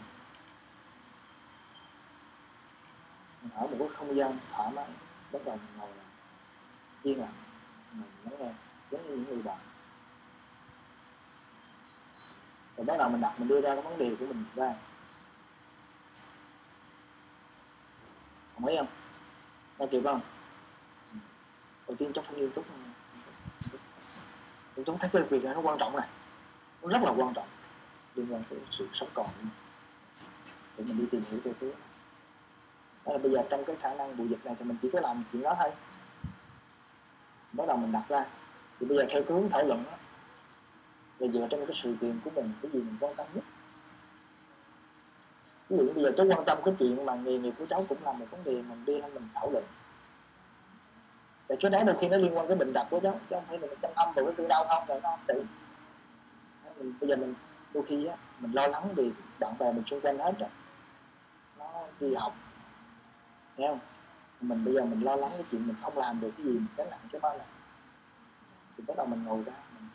[3.42, 4.86] Mình ở một cái không gian thoải mái,
[5.32, 6.04] bắt đầu mình ngồi là
[7.02, 7.34] yên lặng,
[7.92, 8.52] mình lắng nghe,
[8.90, 9.58] giống như những người bạn.
[12.76, 14.74] Rồi bắt đầu mình đặt, mình đưa ra cái vấn đề của mình ra.
[18.54, 18.99] Không thấy không?
[19.80, 20.20] Ta kịp không
[21.88, 22.64] đầu tiên trong phải nghiêm túc
[24.86, 26.08] chúng thấy cái việc này nó quan trọng này.
[26.82, 27.48] Nó rất là quan trọng.
[28.14, 29.26] Liên quan tới sự sống còn.
[30.76, 31.78] Để mình đi tìm hiểu về thứ đó.
[33.12, 35.24] Là bây giờ trong cái khả năng vụ dịch này thì mình chỉ có làm
[35.32, 35.70] chuyện đó thôi.
[37.52, 38.24] Bắt đầu mình đặt ra.
[38.80, 39.92] Thì bây giờ theo cái hướng thảo luận đó
[41.18, 43.44] là dựa trên cái sự kiện của mình, cái gì mình quan tâm nhất?
[45.70, 48.04] Ví dụ bây giờ cháu quan tâm cái chuyện mà nghề nghiệp của cháu cũng
[48.04, 49.64] là một vấn đề mình đi hay mình thảo luận.
[51.48, 53.44] Để cái đó đôi khi nó liên quan cái bệnh tật của cháu chứ không
[53.48, 55.44] phải là mình chăm âm vào cái cơn đau không rồi nó không tự.
[56.78, 57.34] Mình, bây giờ mình
[57.74, 59.10] đôi khi á, mình lo lắng vì
[59.40, 60.50] bạn bè mình xung quanh hết rồi
[61.58, 62.34] nó đi học
[63.56, 63.78] thấy không?
[64.40, 66.66] Mình bây giờ mình lo lắng cái chuyện mình không làm được cái gì mình
[66.76, 67.44] cái nặng cái bao là.
[68.76, 69.88] Thì bắt đầu mình ngồi ra mình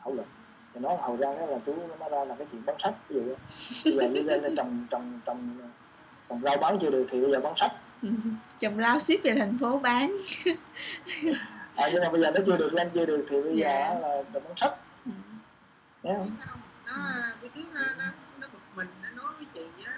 [0.00, 0.26] thảo luận
[0.74, 3.16] thì nói hầu ra đó là chú nó ra là cái chuyện bán sách ví
[3.16, 3.34] dụ
[3.84, 5.58] bây giờ như lên trồng trồng trồng
[6.28, 7.72] trồng rau bán chưa được thì bây giờ bán sách.
[8.58, 10.16] Trồng rau ship về thành phố bán.
[11.76, 13.94] À, nhưng mà bây giờ nó chưa được lên chưa được thì bây Dạ.
[13.94, 14.74] giờ là trồng bán sách.
[15.06, 15.10] Ừ.
[16.02, 16.30] thấy không?
[16.86, 16.92] Nó
[17.42, 18.04] bữa trước nó nó
[18.40, 19.92] nó bực mình nó nói với chị á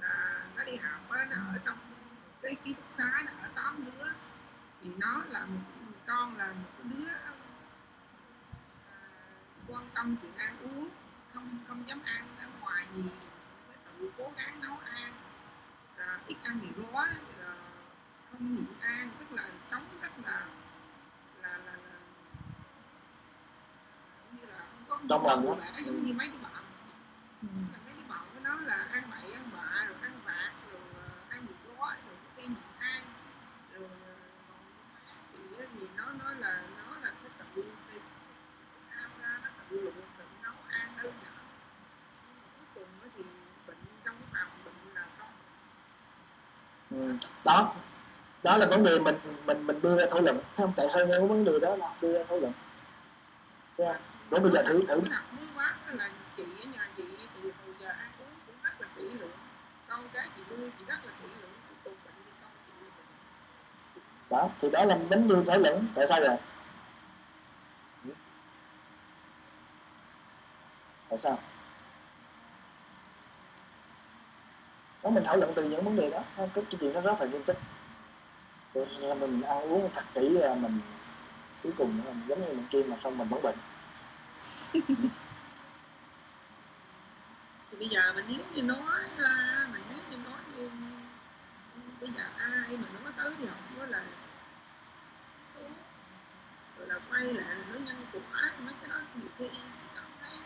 [0.00, 1.76] là nó đi học á nó ở trong
[2.42, 4.06] cái ký túc xá nó ở tám đứa.
[4.84, 5.60] Thì nó là một
[6.06, 7.08] con là một đứa
[9.68, 10.88] quan tâm chuyện ăn uống
[11.32, 13.10] không không dám ăn ở ngoài nhiều
[13.68, 15.12] phải tự cố gắng nấu ăn
[15.96, 17.08] à, ít ăn mì gói
[17.44, 17.54] à,
[18.30, 20.46] không nhịn ăn tức là sống rất là
[21.42, 21.98] là là, là
[24.18, 24.58] giống như là
[24.88, 25.54] không có đó.
[25.60, 26.52] vẻ giống như mấy đứa bạn
[27.42, 27.48] Ừ.
[27.86, 31.08] mấy đứa bạn của nó là ăn bậy ăn bạ rồi ăn vặt rồi ờ,
[31.28, 33.02] ăn mì gói rồi cái tim nhịn ăn
[33.72, 34.14] rồi ờ,
[34.48, 34.58] còn
[34.94, 35.00] bác
[35.32, 37.98] thì á thì nó nói là nó là cái tự đi đi
[38.90, 41.34] ăn ra nó tự luộc tự nấu ăn đơn giản
[42.26, 43.22] nhưng mà cuối cùng á thì
[43.66, 45.32] bệnh trong cái phòng bệnh là con
[46.87, 46.87] ừ.
[47.44, 47.74] Đó.
[48.42, 50.36] Đó là vấn đề mình mình mình đưa ra thảo luận.
[50.56, 52.52] Thấy không tại sao những cái vấn đề đó là đưa ra thảo luận.
[53.78, 53.96] Thấy không?
[54.30, 54.94] Rồi bây giờ thử thử.
[54.94, 58.34] Nói thật với bác á là chị ở nhà chị thì hồi giờ ăn uống
[58.46, 59.30] cũng rất là kỹ lưỡng.
[59.88, 61.50] Con cái chị nuôi chị rất là kỹ lưỡng
[61.84, 62.72] cùng bệnh thì con chị
[64.30, 65.86] đó thì đó là vấn đề thảo luận.
[65.94, 66.36] Tại sao vậy?
[71.08, 71.38] Tại sao
[75.08, 76.22] đó mình thảo luận từ những vấn đề đó.
[76.36, 77.56] Cái chuyện nó rất là nghiêm túc.
[79.20, 80.80] Mình ăn uống thật kỹ là mình
[81.62, 83.56] cuối cùng mình giống như mình kia mà xong mình vẫn bệnh.
[87.70, 90.70] Thì bây giờ mình nếu như nói ra, mình nếu như nói như
[92.00, 94.02] bây giờ ai mà nói tới thì không có là
[95.54, 95.60] số
[96.78, 100.04] rồi là quay lại là nó nhân quả, mấy cái đó nhiều khi em cảm
[100.22, 100.38] thấy,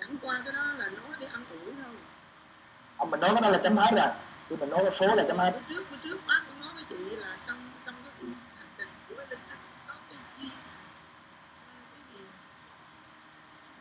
[0.00, 1.94] chẳng qua cái đó là nói để ăn ủi thôi
[2.98, 4.08] ông mình nói cái đó là chấm hết rồi
[4.48, 6.70] khi mình nói cái số là chấm hết bữa trước bữa trước bác cũng nói
[6.74, 10.50] với chị là trong trong cái việc hành trình của linh này có cái duyên
[11.92, 12.20] cái gì?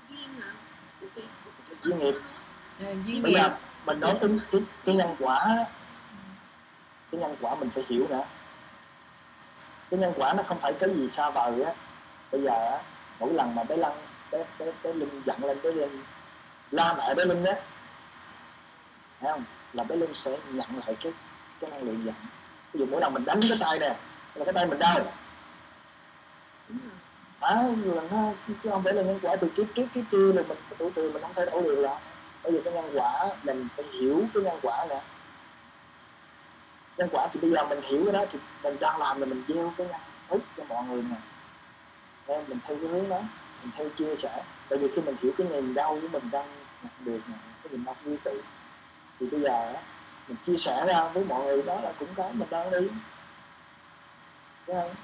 [0.10, 0.54] Duyên hả?
[1.02, 1.08] Của
[1.84, 2.16] Duyên nghiệp.
[2.80, 3.38] Rồi, duyên bây nghiệp.
[3.38, 3.50] Giờ
[3.86, 5.66] mình nói cái cái, cái nhân quả.
[7.12, 8.24] Cái nhân quả mình phải hiểu nữa.
[9.90, 11.74] Cái nhân quả nó không phải cái gì xa vời á.
[12.32, 12.84] Bây giờ á
[13.20, 16.04] mỗi lần mà bé lăng bé bé bé linh giận lên bé linh
[16.72, 17.56] la mẹ bé linh á
[19.20, 19.44] thấy không?
[19.74, 21.14] Là bé linh sẽ nhận lại cái
[21.60, 22.16] cái năng lượng giận.
[22.74, 23.98] Ví dụ mỗi lần mình đánh cái tay nè,
[24.36, 25.00] là cái tay mình đau.
[27.40, 30.42] Á là nó chứ không phải là nhân quả từ kiếp trước kiếp kia là
[30.48, 32.00] mình, tuổi từ mình không thay đổi được là
[32.44, 35.02] bây giờ cái nhân quả, mình phải hiểu cái nhân quả nè.
[36.98, 39.44] Nhân quả thì bây giờ mình hiểu cái đó thì mình đang làm là mình
[39.48, 41.16] gieo cái nhân thức cho mọi người nè.
[42.28, 43.22] Nên mình theo cái hướng đó,
[43.64, 44.44] mình theo chia sẻ.
[44.70, 46.48] Tại vì khi mình hiểu cái niềm đau của mình đang
[46.84, 48.42] nhận được nè, cái niềm đau vui tự
[49.20, 49.74] thì bây giờ
[50.28, 52.88] mình chia sẻ ra với mọi người đó là cũng cái mình đang đi.
[54.68, 54.96] Đúng không?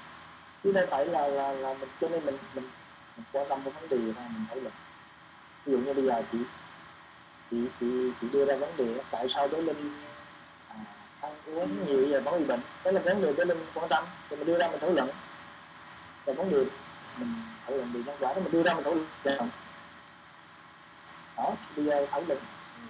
[0.64, 2.68] chứ đây phải là là là mình cho nên mình mình
[3.16, 4.70] mình quan tâm một vấn đề thôi mình thấy là
[5.64, 6.38] ví dụ như bây giờ chị
[7.50, 9.92] chị chị chị đưa ra vấn đề tại sao bé linh
[10.68, 10.76] à,
[11.20, 12.60] ăn uống nhiều giờ vẫn bị bệnh?
[12.84, 15.08] Đó là vấn đề bé linh quan tâm thì mình đưa ra mình thảo luận.
[16.24, 16.64] Và vấn đề
[17.18, 17.32] mình
[17.66, 19.48] thảo luận về nhân quả đó mình đưa ra mình thảo luận.
[21.36, 22.38] Đó bây giờ thảo luận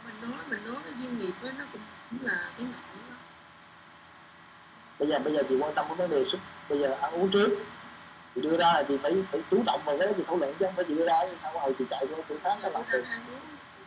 [0.05, 3.16] mình nói mình nói cái duyên nghiệp đó, nó cũng, cũng là cái ngọn đó.
[4.99, 7.30] Bây giờ bây giờ chị quan tâm đến vấn đề sức bây giờ ăn uống
[7.32, 7.49] trước.
[8.35, 10.55] Chị đưa ra là chị phải phải chú trọng vào cái đó chị thảo luận
[10.59, 12.82] chứ không phải chị đưa ra sao hồi chị chạy qua chỗ khác nó làm
[12.91, 13.05] được.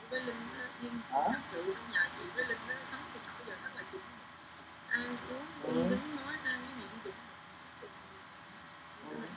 [0.09, 0.35] với Linh
[0.81, 1.21] nhưng Hả?
[1.33, 4.01] thật sự trong nhà chị với Linh nó sống cái chỗ giờ rất là chuẩn
[4.87, 5.87] ăn uống đi Ừ.
[5.89, 7.15] đứng nói ăn cái gì cũng chuẩn
[9.21, 9.29] mực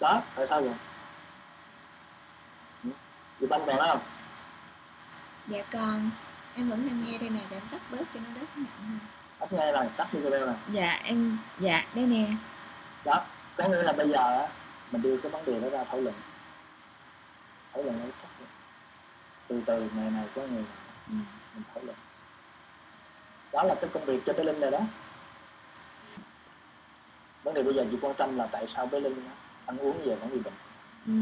[0.00, 0.72] đó tại sao vậy?
[3.40, 4.00] Chị banh còn không
[5.48, 6.10] dạ con
[6.54, 8.98] em vẫn đang nghe đây nè để em tắt bớt cho nó đỡ nặng hơn
[9.38, 10.54] tắt nghe rồi tắt micro này.
[10.68, 12.26] Dạ em dạ đây nè.
[13.04, 13.24] Đó
[13.56, 14.48] có nghĩa là bây giờ á,
[14.90, 16.14] mình đưa cái vấn đề đó ra thảo luận.
[17.72, 18.28] Thảo luận nó chắc
[19.48, 20.64] từ từ ngày này có ngày này
[21.08, 21.14] ừ.
[21.54, 21.96] mình thảo luận.
[23.52, 24.80] Đó là cái công việc cho bé linh rồi đó.
[27.42, 29.28] Vấn đề bây giờ chị quan tâm là tại sao bé linh
[29.66, 30.54] ăn uống giờ vẫn bị bệnh.
[31.06, 31.12] Ừ.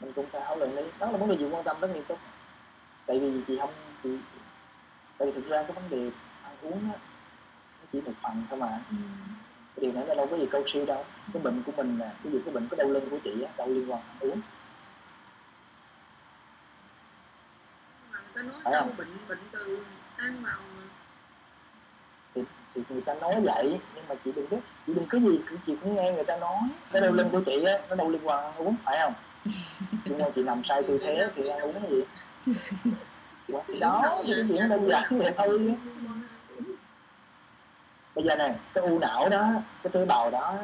[0.00, 0.82] mình cũng phải thảo luận đi.
[0.98, 2.18] Đó là vấn đề chị quan tâm rất nghiêm túc
[3.08, 3.70] tại vì chị không
[4.02, 4.10] chị
[5.18, 6.10] tại vì thực ra cái vấn đề
[6.42, 6.98] ăn uống á
[7.80, 8.80] nó chỉ một phần thôi mà.
[8.90, 8.96] Ừ.
[9.76, 11.04] cái điều này nó đâu có gì câu siêu đâu.
[11.32, 13.52] Cái bệnh của mình nè ví dụ cái bệnh cái đau lưng của chị á
[13.56, 14.40] đâu liên quan ăn uống.
[18.12, 18.96] Mà người ta nói Phải đâu không?
[18.96, 19.78] bệnh bệnh từ
[20.16, 20.60] ăn vào
[22.34, 22.42] thì,
[22.74, 24.56] thì người ta nói vậy nhưng mà chị đừng có
[24.86, 26.58] chị đừng có gì chị cũng nghe người ta nói.
[26.90, 29.14] Cái đau lưng của chị á nó đâu liên quan ăn uống phải không?
[30.04, 32.02] Nhưng mà chị nằm sai tư thế thì ăn uống cái gì
[33.80, 35.76] đó thôi liên quan ăn uống.
[38.14, 40.54] bây giờ này cái u não đó cái tế bào đó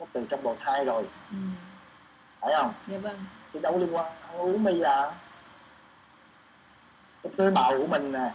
[0.00, 1.04] nó từ trong bào thai rồi.
[1.30, 1.36] Ừ.
[2.40, 2.72] phải không?
[2.86, 3.24] Dạ vâng.
[3.52, 5.12] Thì đâu liên quan ăn uống bây giờ
[7.22, 8.30] cái tế bào của mình nè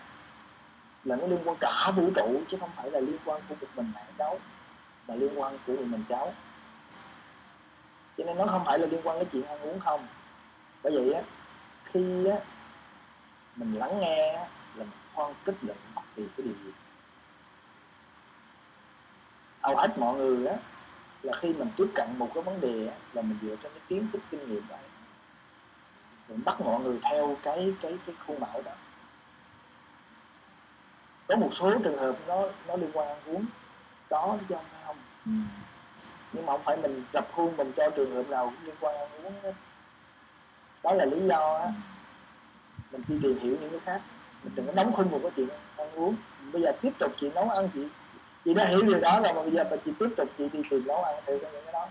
[1.03, 3.67] là nó liên quan cả vũ trụ chứ không phải là liên quan của một
[3.75, 4.39] mình mẹ cháu
[5.07, 6.33] mà liên quan của mình cháu.
[8.17, 10.07] Cho nên nó không phải là liên quan đến chuyện ăn uống không.
[10.83, 11.21] Bởi vậy á
[11.93, 12.37] khi á
[13.55, 16.71] mình lắng nghe á, là mình khoan kích luận bất kỳ cái điều gì.
[19.61, 20.57] Hầu hết mọi người á
[21.21, 23.81] là khi mình tiếp cận một cái vấn đề á, là mình dựa trên cái
[23.87, 24.79] kiến thức kinh nghiệm đấy
[26.29, 28.71] mình bắt mọi người theo cái cái cái khuôn mẫu đó.
[31.27, 33.45] Có một số trường hợp nó nó liên quan ăn uống.
[34.09, 35.31] Có chứ không phải không ừ.
[36.33, 38.95] nhưng mà không phải mình dập khuôn mình cho trường hợp nào cũng liên quan
[38.95, 39.53] ăn uống hết
[40.83, 41.71] đó là lý do á.
[42.91, 44.01] Mình đi tìm hiểu những cái khác.
[44.43, 46.15] Mình đừng có đóng khung một cái chuyện ăn uống.
[46.51, 47.87] Bây giờ tiếp tục chị nấu ăn, chị
[48.45, 50.59] chị đã hiểu điều đó rồi, mà bây giờ mà chị tiếp tục chị đi
[50.69, 51.87] tìm nấu ăn theo cái những cái đó.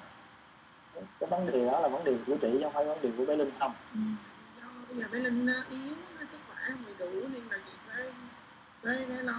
[1.20, 3.24] Cái vấn đề đó là vấn đề của chị chứ không phải vấn đề của
[3.24, 3.72] bé linh không.
[3.94, 4.00] Ừ.
[4.60, 5.94] do bây giờ bé linh ờ, yếu,
[6.26, 7.75] sức khỏe không đủ nên là chị
[8.86, 9.34] phải, phải lo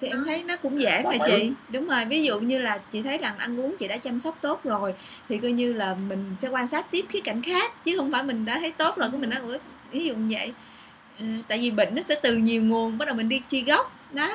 [0.00, 0.22] thì em đó.
[0.26, 1.52] thấy nó cũng dễ mà chị.
[1.68, 4.38] đúng rồi ví dụ như là chị thấy rằng ăn uống chị đã chăm sóc
[4.40, 4.94] tốt rồi
[5.28, 8.22] thì coi như là mình sẽ quan sát tiếp khía cạnh khác chứ không phải
[8.22, 9.58] mình đã thấy tốt rồi cái mình nói "Ủa,
[9.90, 10.52] ví dụ như vậy.
[11.18, 13.92] Ừ, tại vì bệnh nó sẽ từ nhiều nguồn bắt đầu mình đi truy gốc.
[14.12, 14.28] Đó.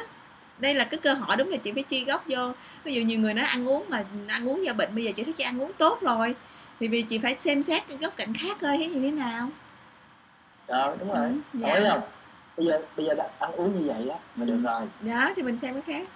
[0.60, 2.52] Đây là cái cơ hội đúng là chị phải truy gốc vô.
[2.84, 5.24] Ví dụ nhiều người nói ăn uống mà ăn uống do bệnh bây giờ chị
[5.24, 6.36] thấy chị ăn uống tốt rồi
[6.80, 9.50] thì vì chị phải xem xét cái góc cạnh khác coi thấy như thế nào.
[10.68, 11.28] Ờ đúng rồi.
[11.54, 11.90] Ừ, dạ.
[11.90, 12.02] không
[12.58, 14.62] bây giờ bây giờ đã ăn uống như vậy á mà được Ừ.
[14.62, 16.08] rồi đó thì mình xem cái khác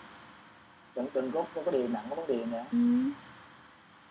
[0.96, 2.78] đừng đừng có có cái điều nặng cái vấn đề nữa ừ.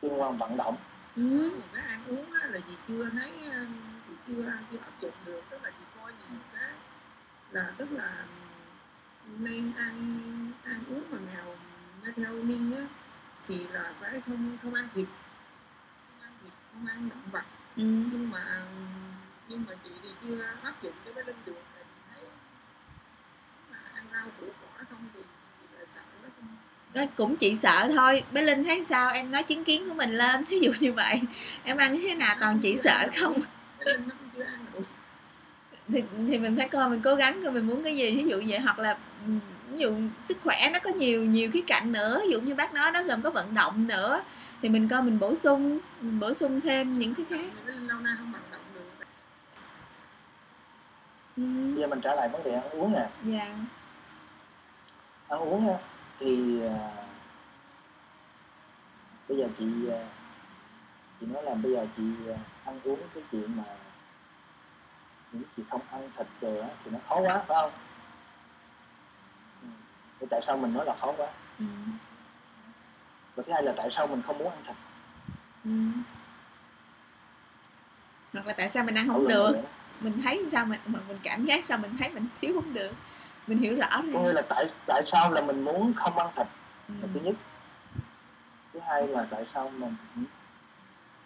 [0.02, 0.76] liên quan vận động
[1.16, 1.50] Ừ.
[1.60, 3.74] Mà cái ăn uống á, là chị chưa thấy um,
[4.08, 6.70] chị chưa chưa áp dụng được tức là chị coi nhiều cái
[7.50, 8.24] là tức là
[9.38, 10.18] nên ăn
[10.64, 11.56] ăn uống mà nào
[12.02, 12.82] melatonin á
[13.46, 15.06] thì là phải không không ăn thịt
[16.08, 17.44] không ăn thịt không ăn động vật
[17.76, 17.82] Ừ.
[17.82, 18.66] nhưng mà
[19.48, 21.62] nhưng mà chị thì chưa áp dụng cho bé linh được
[24.40, 24.98] củ quả không
[26.36, 26.46] không
[26.94, 28.22] Đó, cũng chị sợ thôi.
[28.32, 29.10] Bé linh thấy sao?
[29.10, 31.20] Em nói chứng kiến của mình lên thí dụ như vậy.
[31.64, 33.34] Em ăn thế nào toàn chị sợ không?
[34.72, 34.84] Cũng
[35.88, 38.16] thì thì mình phải coi mình cố gắng coi mình muốn cái gì.
[38.16, 38.98] Ví dụ vậy hoặc là
[39.70, 42.20] ví dụ sức khỏe nó có nhiều nhiều khía cạnh nữa.
[42.24, 44.22] Ví dụ như bác nói nó gồm có vận động nữa.
[44.62, 47.50] Thì mình coi mình bổ sung mình bổ sung thêm những thứ khác.
[47.64, 49.06] Lâu nay không vận động được
[51.36, 53.08] bây giờ mình trả lại vấn đề ăn uống nè.
[53.24, 53.54] Dạ
[55.28, 55.78] ăn uống á,
[56.20, 56.92] thì à,
[59.28, 60.00] bây giờ chị à,
[61.20, 63.64] chị nói là bây giờ chị à, ăn uống cái chuyện mà
[65.32, 67.70] những chị không ăn thịt rồi á thì nó khó quá phải không?
[69.62, 69.68] Ừ.
[70.20, 71.28] thì tại sao mình nói là khó quá?
[71.58, 71.64] Ừ.
[73.36, 74.76] và thứ hai là tại sao mình không muốn ăn thịt?
[75.64, 75.70] Ừ.
[78.32, 79.60] hoặc là tại sao mình ăn không luận được?
[80.00, 82.92] mình thấy sao mình mà mình cảm giác sao mình thấy mình thiếu không được
[83.46, 86.28] mình hiểu rõ có ra nghĩa là tại tại sao là mình muốn không ăn
[86.36, 86.46] thịt?
[86.88, 86.94] Ừ.
[87.00, 87.34] là thứ nhất.
[88.72, 89.96] Thứ hai là tại sao mình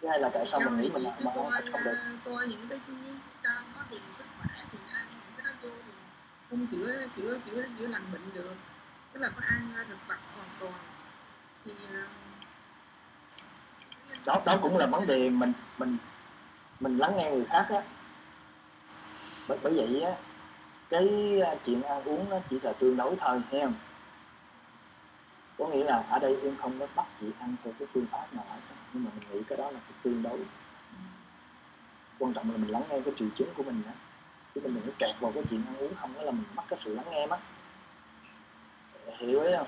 [0.01, 1.95] thứ hai là tại sao mình nghĩ mình cứ mà ăn thịt không được?
[2.25, 2.79] Coi những cái
[3.43, 5.91] trang đó thì sức khỏe thì ăn những cái đó vô thì
[6.49, 8.55] không chữa chữa chữa chữa lành bệnh được.
[9.13, 10.73] Tức là phải ăn ờ, thực vật hoàn toàn.
[11.65, 12.07] Thì ờ,
[14.25, 15.97] đó đó cũng là vấn đề mình mình
[16.79, 17.83] mình lắng nghe người khác á.
[19.47, 20.15] Bởi, bởi vậy á
[20.91, 23.73] cái à, chuyện ăn uống nó chỉ là tương đối thôi nghe không?
[25.57, 28.33] Có nghĩa là ở đây em không có bắt chị ăn theo cái phương pháp
[28.33, 28.59] nào hết
[28.93, 30.39] nhưng mà mình nghĩ cái đó là cái tương đối.
[32.19, 33.91] Quan trọng là mình lắng nghe cái triệu chứng của mình đó
[34.55, 36.63] chứ mình đừng có kẹt vào cái chuyện ăn uống, không đó là mình mất
[36.67, 37.39] cái sự lắng nghe mất.
[39.17, 39.67] Hiểu ấy không?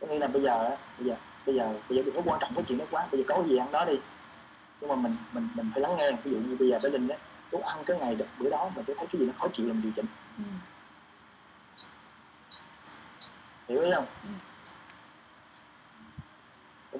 [0.00, 1.16] Có nghĩa là bây giờ á, bây giờ
[1.46, 3.44] bây giờ bây giờ đừng có quan trọng cái chuyện đó quá, bây giờ có
[3.48, 3.98] gì ăn đó đi.
[4.80, 6.12] Nhưng mà mình mình mình phải lắng nghe.
[6.24, 7.16] Ví dụ như bây giờ bé linh á
[7.50, 9.76] chú ăn cái ngày bữa đó mà sẽ thấy cái gì nó khó chịu làm
[9.76, 10.06] mình điều chỉnh.
[10.38, 10.44] Ừ.
[13.68, 14.28] hiểu ý không Ừ.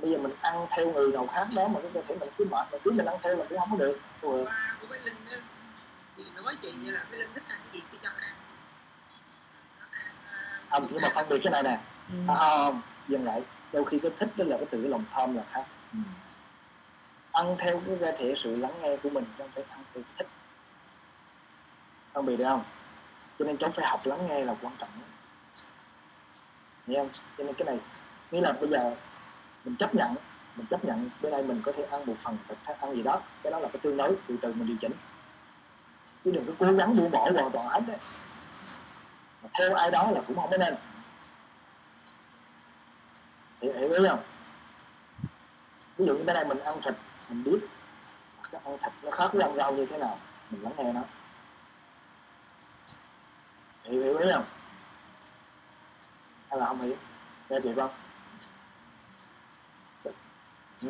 [0.00, 2.44] bây giờ mình ăn theo người nào khác đó mà cái cơ thể mình cứ
[2.44, 4.98] mệt mà cứ mình ăn theo là cũng không có được Ủa, ba của bé
[4.98, 5.36] linh á
[6.16, 8.34] thì nói chị như là bé linh thích ăn gì cứ cho ăn
[10.70, 12.14] không nhưng mà phân biệt cái này nè Ừ.
[12.28, 15.44] à, không dừng lại đôi khi cái thích đó là cái từ lòng tham là
[15.52, 15.98] khác Ừ.
[17.32, 20.14] ăn theo cái cơ thể sự lắng nghe của mình không phải ăn theo cái
[20.18, 20.28] thích
[22.14, 22.64] phân biệt được không
[23.40, 25.06] cho nên cháu phải học lắng nghe là quan trọng nhất.
[26.86, 27.10] hiểu không?
[27.38, 27.78] Cho nên cái này
[28.30, 28.94] nghĩa là bây giờ
[29.64, 30.14] mình chấp nhận
[30.56, 33.20] mình chấp nhận bữa nay mình có thể ăn một phần thịt ăn gì đó.
[33.42, 34.92] Cái đó là cái tương đối từ từ mình điều chỉnh.
[36.24, 37.96] Chứ đừng có cố gắng buông bỏ hoàn toàn hết đấy
[39.42, 40.74] mà theo ai đó là cũng không có nên.
[43.60, 44.22] Hiểu, hiểu ý không?
[45.96, 46.94] Ví dụ như bữa nay mình ăn thịt
[47.28, 47.58] mình biết
[48.52, 50.18] cái ăn thịt nó khác với ăn rau như thế nào
[50.50, 51.02] mình lắng nghe nó
[53.90, 54.44] hiểu hiểu ý không
[56.50, 56.96] hay là không hiểu
[57.48, 57.90] nghe chị không
[60.82, 60.88] ừ?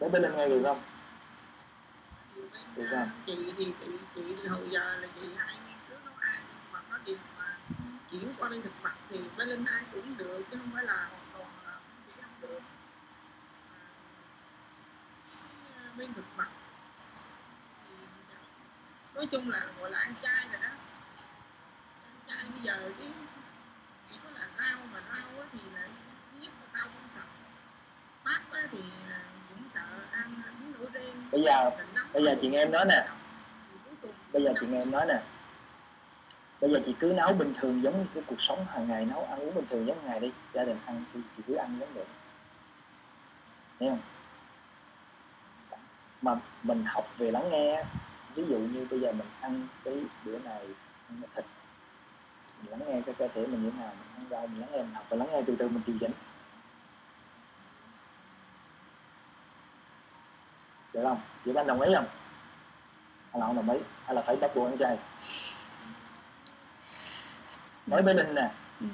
[0.00, 0.82] Bé bên lên nghe được không?
[2.76, 3.10] Được không?
[3.26, 6.42] chị thì chị chị thì hồi giờ là chị hay nghiên cứu nấu ăn,
[6.72, 7.56] mà nó đi mà
[8.10, 11.08] chuyển qua bên thực vật thì bé linh ăn cũng được, chứ không phải là
[11.10, 12.60] hoàn toàn là không ăn được
[15.76, 16.57] à, bên thực vật
[19.18, 20.68] nói chung là gọi là ăn chay rồi đó.
[22.04, 23.08] Ăn chay bây giờ cái
[24.10, 25.88] chỉ có là rau mà rau thì là
[26.40, 28.78] nhất là rau không sạch á thì
[29.10, 31.70] à, cũng sợ ăn biến đổi gen Bây giờ
[32.12, 33.08] bây giờ chị nghe em nói nè.
[34.32, 35.22] Bây giờ chị nghe em nói nè.
[36.60, 39.24] Bây giờ chị cứ nấu bình thường giống như cái cuộc sống hàng ngày nấu
[39.24, 40.32] ăn uống bình thường giống ngày đi.
[40.52, 42.04] Gia đình ăn thì chị cứ ăn giống vậy.
[43.80, 44.00] Thấy không?
[46.22, 47.84] Mà mình học về lắng nghe
[48.34, 50.66] ví dụ như bây giờ mình ăn cái bữa này
[51.08, 51.44] ăn thịt
[52.62, 54.68] mình lắng nghe cái cơ thể mình như thế nào mình ăn rau mình lắng
[54.72, 56.12] nghe mình học và lắng nghe từ từ mình điều chỉnh.
[60.92, 61.20] Được không?
[61.44, 62.06] Chị anh đồng ý không?
[63.32, 63.78] Hay là không đồng ý?
[64.04, 64.98] Hay là phải bắt buộc ăn chay
[67.88, 68.50] nói bé linh nè.
[68.80, 68.86] Ừ.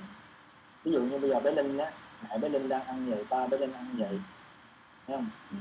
[0.85, 3.47] ví dụ như bây giờ bé linh á mẹ bé linh đang ăn vậy ba
[3.47, 4.21] bé linh ăn vậy
[5.07, 5.31] thấy không?
[5.51, 5.57] Ừ.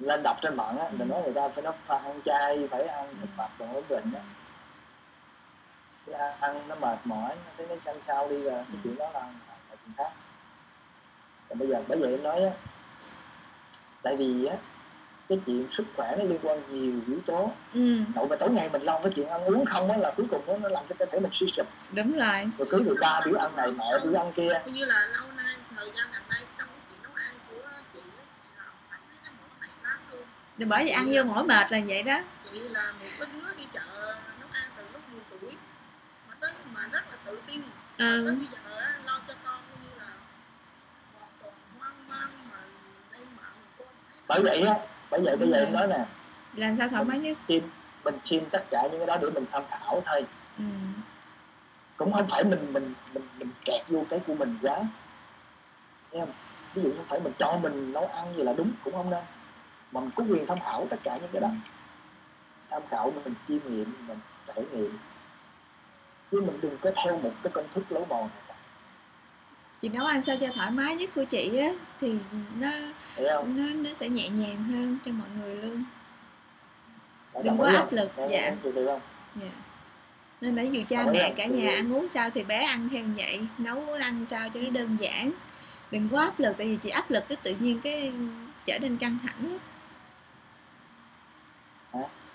[0.00, 2.86] lên đọc trên mạng á là nói người ta phải nó phải ăn chay phải
[2.86, 4.20] ăn thực vật còn ổn định á.
[6.40, 9.20] Ăn nó mệt mỏi nó thấy nó xanh xao đi rồi cái chuyện đó là
[9.20, 10.12] là chuyện khác.
[11.48, 12.50] Còn bây giờ bởi vậy em nói á
[14.02, 14.56] tại vì á
[15.28, 17.50] cái chuyện sức khỏe nó liên quan nhiều yếu tố.
[17.74, 17.98] Ừ.
[18.14, 20.48] nội mà tối ngày mình lo cái chuyện ăn uống không á là cuối cùng
[20.48, 21.66] á, nó làm cho cơ thể mình suy sụp.
[21.92, 22.50] Đúng rồi.
[22.58, 24.62] Rồi cứ người ta biểu ăn này mẹ biểu ăn kia.
[24.66, 27.60] như là lâu nay thời gian gần đây trong cái chuyện nấu ăn của chị
[27.64, 28.00] á chị
[28.56, 30.22] là cảm thấy nó mỏi mệt lắm luôn
[30.60, 32.18] Thì bởi vì ăn vô mỏi mệt là vậy đó.
[32.52, 33.80] Chị là một cái đứa đi chợ
[34.40, 35.56] nấu ăn từ lúc 10 tuổi
[36.28, 37.60] mà tới mà rất là tự tin.
[37.60, 37.66] Mà
[37.98, 38.24] ừ.
[38.26, 40.08] tới bây giờ á, lo cho con như là
[41.18, 42.56] hoàn toàn hoang mang mà
[43.12, 44.16] lên mạng con thấy.
[44.28, 44.74] Bởi vậy á
[45.10, 46.04] bởi vậy bây giờ em nói nè.
[46.54, 47.38] Làm sao thoải mái nhất?
[47.48, 47.62] xin
[48.04, 50.26] mình xin tất cả những cái đó để mình tham khảo thôi.
[50.58, 50.64] Ừ.
[51.96, 54.78] cũng không phải mình mình mình mình kẹt vô cái của mình quá.
[56.12, 56.32] Không?
[56.74, 59.24] Ví dụ không phải mình cho mình nấu ăn gì là đúng cũng không nên
[59.92, 61.48] mà mình có quyền tham khảo tất cả những cái đó.
[62.70, 64.98] Tham khảo mình chiêm nghiệm mình trải nghiệm.
[66.30, 68.56] Chứ mình đừng có theo một cái công thức lối mòn này.
[69.80, 71.68] Chị nấu ăn sao cho thoải mái nhất của chị á
[72.00, 72.18] thì
[72.58, 72.70] nó
[73.16, 75.84] nó nó sẽ nhẹ nhàng hơn cho mọi người luôn.
[77.34, 78.54] Đã đừng ý áp lực, dạ.
[79.36, 79.50] dạ.
[80.40, 83.04] Nên là dù cha Còn mẹ cả nhà ăn uống sao thì bé ăn theo
[83.16, 83.40] vậy.
[83.58, 85.32] Nấu ăn sao cho nó đơn giản.
[85.90, 88.12] Đừng quá áp lực tại vì chị áp lực cái tự nhiên cái
[88.64, 89.58] trở nên căng thẳng lắm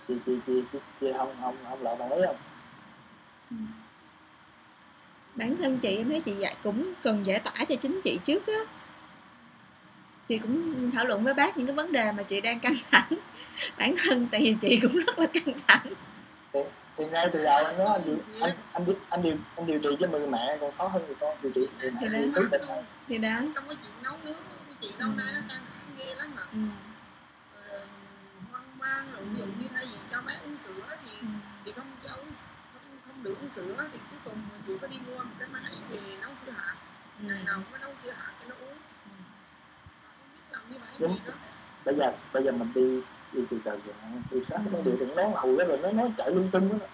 [0.08, 2.38] chị chị chị chị, chị không không không lại đồng ý không
[5.36, 8.48] bản thân chị em thấy chị dạy cũng cần giải tỏa cho chính chị trước
[8.48, 8.60] á.
[10.28, 13.10] Chị cũng thảo luận với bác những cái vấn đề mà chị đang căng thẳng.
[13.78, 15.94] Bản thân tại vì chị cũng rất là căng thẳng.
[16.98, 19.80] Thì ngay từ đầu anh nói anh điều anh anh, điều- anh điều anh điều
[19.80, 21.68] trị cho người mẹ còn khó hơn người con điều trị.
[21.80, 22.08] Thì thì
[23.08, 23.40] thì đó.
[23.56, 24.34] Trong cái chuyện nấu nướng
[24.68, 26.42] của chị lâu nay nó căng thẳng ghê lắm mà.
[26.54, 26.58] Ừ.
[28.86, 31.28] mang rồi ví dụ như thay vì cho bé uống sữa thì Ừ.
[31.66, 32.34] thì không cho uống
[32.74, 35.74] không, không được uống sữa thì cuối cùng chị có đi mua một cái máy
[35.90, 36.76] về nấu sữa hạt.
[37.20, 37.26] Ừ.
[37.28, 38.78] ngày nào cũng phải nấu sữa hạt cho nó uống.
[40.02, 41.12] Không biết làm như vậy Đúng.
[41.14, 41.34] gì đó
[41.86, 43.96] bây giờ bây giờ mình đi đi từ từ rồi
[44.32, 46.88] từ sáng vấn đề đừng nói hầu đó rồi nó nói chạy lung tung đó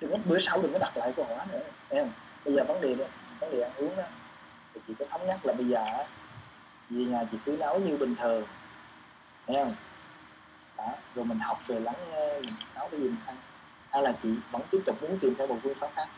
[0.00, 2.10] đừng có bữa sau đừng có đặt lại câu hỏi nữa em
[2.44, 3.04] bây giờ vấn đề đó
[3.40, 4.02] vấn đề ăn uống đó
[4.74, 6.04] thì chị có thống nhất là bây giờ á,
[6.90, 8.44] về nhà chị cứ nấu như bình thường
[9.46, 9.74] thấy không
[10.86, 13.36] đó rồi mình học về lắng nghe mình nấu cái gì mình ăn
[13.90, 16.08] hay là chị vẫn tiếp tục muốn tìm theo một phương pháp khác?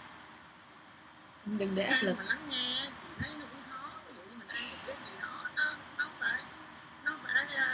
[1.47, 2.17] Đừng để áp ăn lực.
[2.29, 3.89] lắng nghe chị thấy nó cũng khó.
[4.07, 5.65] Ví dụ như mình ăn một cái gì đó nó
[5.99, 6.43] nó phải
[7.05, 7.67] nó phải ờ,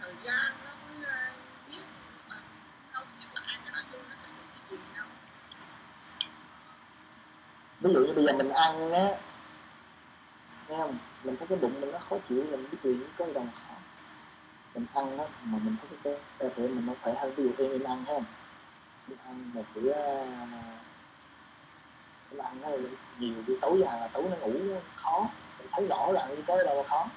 [0.00, 1.30] thời gian nó mới ờ,
[1.68, 1.82] biết.
[2.28, 2.36] Mà
[2.94, 5.06] đâu biết là ăn cái đó vô nó sẽ được cái gì đâu.
[7.80, 9.08] Ví dụ như bây giờ mình ăn á
[10.68, 10.98] nghe không?
[11.24, 13.69] Mình thấy cái bụng mình nó khó chịu mình biết gì có mà khó
[14.74, 17.34] mình ăn đó, mà mình thấy cái cơ thể mình nó khỏe hơn.
[17.36, 18.14] Ví dụ mình ăn ha
[19.08, 20.26] mình ăn một bữa à,
[22.30, 22.68] mình ăn nó
[23.18, 24.52] nhiều buổi tối già là tối nó ngủ
[24.96, 25.28] khó.
[25.58, 27.08] Mình thấy rõ là như có gì đâu mà khó.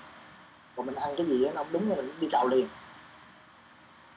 [0.75, 2.67] Còn mình ăn cái gì đó, nó không đúng là mình đi cầu liền.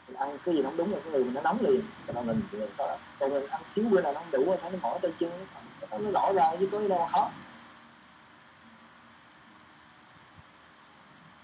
[0.09, 1.83] Mình ăn cái gì nó không đúng là cái người mình nó nóng liền.
[2.07, 2.99] Cho nên mình mình có.
[3.21, 5.47] Còn mình ăn thiếu bữa nào nó không đủ rồi thấy nó mỏi tay chân
[5.91, 7.31] nó nó rõ ràng chứ có gì đâu mà khó.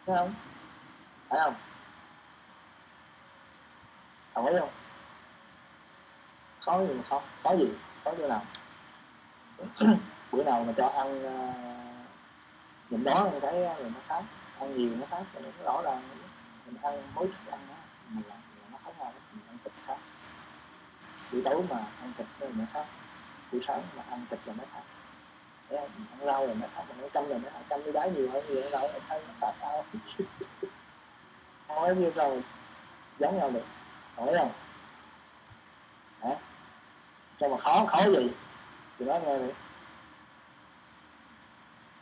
[0.07, 0.35] Thấy không?
[1.29, 1.55] Phải không?
[4.35, 4.71] Đồng ý không?
[6.61, 7.69] Khó gì mà khó khó gì?
[8.05, 8.43] Khó chỗ nào?
[10.33, 11.55] Bữa nào mà cho ăn uh,
[12.91, 14.23] mình đó ờ, mình thấy rồi nó khác.
[14.59, 16.03] Ăn nhiều nó khác rồi nó rõ ràng.
[16.67, 17.75] Mình ăn mỗi thức ăn đó
[18.09, 19.97] mình làm là nó khác nhau mình ăn thịt khác.
[21.33, 22.87] Buổi tối mà ăn thịt nó nó khác.
[23.53, 24.83] Buổi sáng mà ăn thịt là nó khác.
[25.69, 25.89] Thấy?
[25.99, 26.83] Mình ăn rau là nó khác.
[26.89, 29.23] Mình ăn canh là nó ăn canh với đá nhiều hơn nhiều hơn rau thấy
[29.29, 29.85] nó khác nhau
[31.69, 32.43] nói như rồi.
[33.19, 33.65] Giống nhau được
[34.17, 34.53] hỏi không?
[36.23, 36.31] Hả?
[37.41, 38.31] Cho mà khó khó gì
[38.99, 39.53] thì nói nghe đi.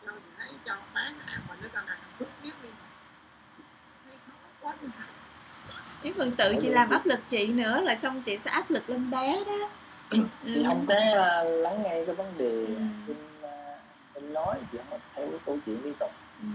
[0.03, 0.09] Thì
[0.39, 2.69] thấy cho bán hàng mà nó còn ăn xúc biết đi.
[4.07, 5.07] Thấy khó quá thì sao?
[6.03, 8.91] Nếu phần tự chị làm áp lực chị nữa là xong chị sẽ áp lực
[8.91, 9.71] lên bé đó.
[10.11, 10.63] Chị ừ.
[10.67, 12.75] không có ờ, lắng nghe cái vấn đề Ừ.
[13.09, 13.17] em
[14.15, 16.11] em nói chị không có theo cái câu chuyện liên tục.
[16.43, 16.49] Ừ.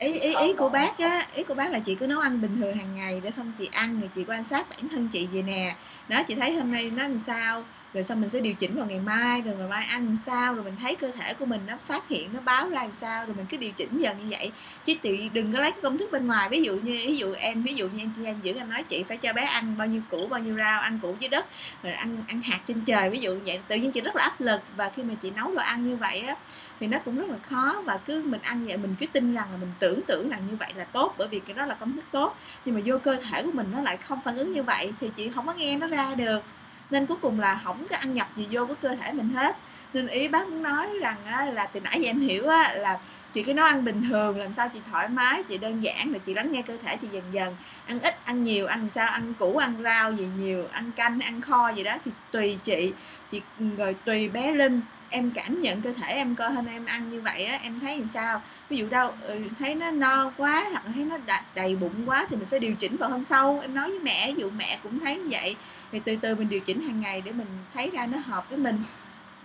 [0.00, 2.56] ý ý ý của bác á ý của bác là chị cứ nấu ăn bình
[2.60, 5.42] thường hàng ngày để xong chị ăn rồi chị quan sát bản thân chị vậy
[5.42, 5.76] nè.
[6.08, 7.64] Đó chị thấy hôm nay nó làm sao
[7.94, 10.54] rồi xong mình sẽ điều chỉnh vào ngày mai, rồi ngày mai ăn làm sao,
[10.54, 13.26] rồi mình thấy cơ thể của mình nó phát hiện, nó báo ra làm sao,
[13.26, 14.52] rồi mình cứ điều chỉnh dần như vậy.
[14.84, 16.48] Chứ chị đừng có lấy cái công thức bên ngoài.
[16.48, 18.82] Ví dụ như, ví dụ em, ví dụ như em chị anh giữ em nói
[18.82, 21.46] chị phải cho bé ăn bao nhiêu củ, bao nhiêu rau, ăn củ dưới đất,
[21.82, 23.60] rồi ăn ăn hạt trên trời, ví dụ như vậy.
[23.68, 24.60] Tự nhiên chị rất là áp lực.
[24.76, 26.34] Và khi mà chị nấu đồ ăn như vậy á,
[26.80, 27.82] thì nó cũng rất là khó.
[27.84, 30.56] Và cứ mình ăn vậy, mình cứ tin rằng là mình tưởng tưởng rằng như
[30.56, 32.36] vậy là tốt, bởi vì cái đó là công thức tốt.
[32.64, 35.10] Nhưng mà vô cơ thể của mình nó lại không phản ứng như vậy, thì
[35.16, 36.44] chị không có nghe nó ra được
[36.90, 39.56] nên cuối cùng là không có ăn nhập gì vô của cơ thể mình hết
[39.92, 42.98] nên ý bác muốn nói rằng á, là từ nãy giờ em hiểu á, là
[43.32, 46.20] chị cứ nấu ăn bình thường làm sao chị thoải mái chị đơn giản rồi
[46.26, 47.56] chị lắng nghe cơ thể chị dần dần.
[47.86, 51.40] Ăn ít ăn nhiều ăn sao ăn củ ăn rau gì nhiều ăn canh ăn
[51.40, 52.92] kho gì đó thì tùy chị.
[53.30, 54.80] Chị ừ, rồi tùy bé linh.
[55.12, 57.98] Em cảm nhận cơ thể em coi hôm em ăn như vậy á em thấy
[57.98, 58.42] làm sao?
[58.68, 62.26] Ví dụ đâu ừ, thấy nó no quá hoặc thấy nó đầy, đầy bụng quá
[62.28, 63.58] thì mình sẽ điều chỉnh vào hôm sau.
[63.62, 65.56] Em nói với mẹ ví dụ mẹ cũng thấy như vậy.
[65.92, 68.58] Thì từ từ mình điều chỉnh hàng ngày để mình thấy ra nó hợp với
[68.58, 68.78] mình.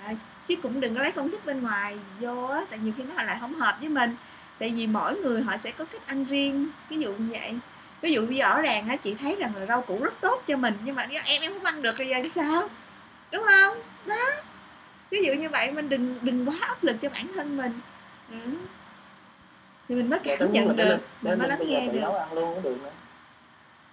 [0.05, 0.13] À,
[0.47, 3.23] chứ cũng đừng có lấy công thức bên ngoài vô á tại nhiều khi nó
[3.23, 4.15] lại không hợp với mình.
[4.59, 7.59] Tại vì mỗi người họ sẽ có cách ăn riêng ví dụ như vậy.
[8.01, 10.73] Ví dụ rõ ràng á chị thấy rằng là rau củ rất tốt cho mình
[10.83, 12.69] nhưng mà em em không ăn được thì giờ thì sao?
[13.31, 13.77] Đúng không?
[14.05, 14.25] Đó.
[15.11, 17.71] Ví dụ như vậy mình đừng đừng quá áp lực cho bản thân mình.
[18.31, 18.37] Ừ.
[19.89, 22.53] thì mình mới cảm đúng nhận được mình mới lắng nghe được nấu ăn luôn
[22.53, 22.89] cũng được nữa.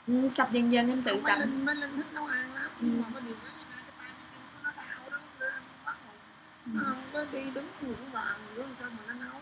[0.06, 1.38] Ừ, tập dần dần em tự tập.
[1.62, 2.70] Mấy linh thích nấu ăn lắm Ừ.
[2.80, 5.52] nhưng mà có điều cái hai cái tay cái chân của nó đau đó nên
[5.84, 6.46] bắt một Ừ.
[6.66, 9.40] nó không có đi đứng vững vàng nữa làm sao mà nó nấu?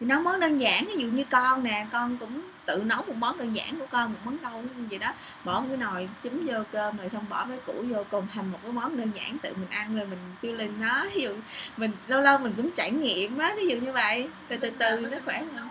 [0.00, 3.16] Thì nấu món đơn giản ví dụ như con nè con cũng tự nấu một
[3.16, 5.12] món đơn giản của con một món rau vậy đó.
[5.44, 8.52] Bỏ một cái nồi chấm vô cơm rồi xong bỏ cái củ vô cùng thành
[8.52, 11.04] một cái món đơn giản tự mình ăn rồi mình feeling nó.
[11.14, 11.36] Ví dụ
[11.76, 14.28] mình lâu lâu mình cũng trải nghiệm á ví dụ như vậy.
[14.48, 15.68] Từ từ từ nó khỏe hơn.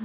[0.00, 0.04] ừ.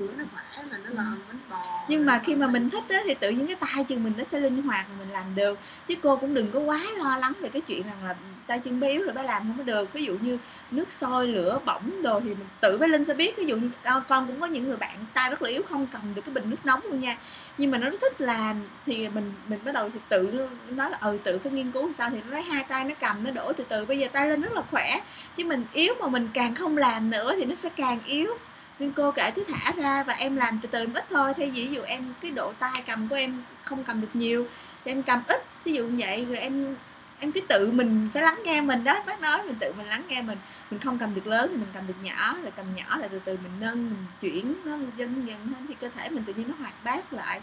[0.00, 3.00] Bữa nó khỏe là nó làm bánh bò nhưng mà khi mà mình thích á,
[3.04, 5.58] thì tự nhiên cái tay chân mình nó sẽ linh hoạt và mình làm được.
[5.86, 8.14] Chứ cô cũng đừng có quá lo lắng về cái chuyện rằng là
[8.46, 9.92] tay chân bé yếu rồi bé làm không có được.
[9.92, 10.38] Ví dụ như
[10.70, 13.70] nước sôi lửa bỏng đồ thì mình tự bé linh sẽ biết ví dụ như
[13.82, 16.34] ờ, con cũng có những người bạn tay rất là yếu không cầm được cái
[16.34, 17.16] bình nước nóng luôn nha.
[17.58, 20.98] Nhưng mà nó rất thích làm thì mình mình bắt đầu thì tự nói là
[21.00, 22.10] ừ tự phải nghiên cứu làm sao.
[22.10, 23.84] Thì nó lấy hai tay nó cầm nó đổ từ từ.
[23.84, 25.00] Bây giờ tay lên rất là khỏe.
[25.36, 28.36] Chứ mình yếu mà mình càng không làm nữa thì nó sẽ càng yếu
[28.80, 31.34] nên cô kể cứ thả ra và em làm từ từ ít thôi.
[31.36, 34.46] Thay vì ví dụ em cái độ tay cầm của em không cầm được nhiều
[34.84, 35.42] thì em cầm ít.
[35.64, 36.76] Ví dụ như vậy rồi em
[37.18, 39.02] em cứ tự mình phải lắng nghe mình đó.
[39.06, 40.38] Bác nói mình tự mình lắng nghe mình.
[40.70, 43.18] Mình không cầm được lớn thì mình cầm được nhỏ rồi cầm nhỏ là từ
[43.18, 46.48] từ mình nâng mình chuyển nó dần dần hơn thì cơ thể mình tự nhiên
[46.48, 47.40] nó hoạt bát lại.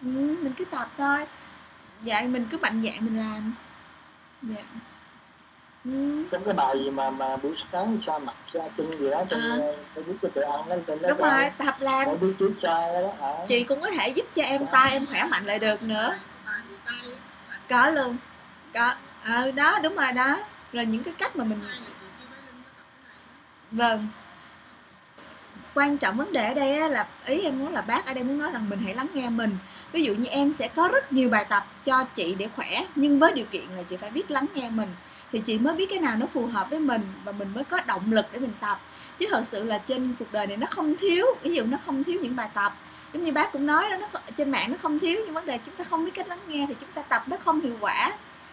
[0.00, 1.26] Ừ, mình cứ tập thôi.
[2.02, 3.54] Dạ mình cứ mạnh dạn mình làm.
[4.42, 4.62] Dạ
[5.84, 6.24] ừ.
[6.32, 9.40] trong cái bài gì mà mà buổi sáng sa mặt sa chân gì đó trong
[9.40, 9.58] À.
[9.60, 9.72] à.
[9.94, 13.12] Facebook cho tự ăn đó trên đó đúng rồi tập làm đứa trước trai đó
[13.20, 16.14] hả chị cũng có thể giúp cho em tay em khỏe mạnh lại được nữa
[17.68, 18.16] có luôn
[18.74, 18.94] có
[19.24, 20.36] ờ đó đúng rồi đó
[20.72, 23.02] rồi những cái cách mà mình tay là chị kia mới linh nó tập cái
[23.04, 23.34] này đó.
[23.70, 24.08] vâng
[25.74, 28.24] quan trọng vấn đề ở đây á, là ý em muốn là bác ở đây
[28.24, 29.56] muốn nói rằng mình hãy lắng nghe mình.
[29.92, 33.18] Ví dụ như em sẽ có rất nhiều bài tập cho chị để khỏe nhưng
[33.18, 34.88] với điều kiện là chị phải biết lắng nghe mình.
[35.32, 37.80] Thì chị mới biết cái nào nó phù hợp với mình và mình mới có
[37.86, 38.80] động lực để mình tập.
[39.18, 42.04] Chứ thật sự là trên cuộc đời này nó không thiếu ví dụ nó không
[42.04, 42.76] thiếu những bài tập.
[43.12, 45.58] Giống như bác cũng nói đó nó trên mạng nó không thiếu nhưng vấn đề
[45.66, 48.12] chúng ta không biết cách lắng nghe thì chúng ta tập nó không hiệu quả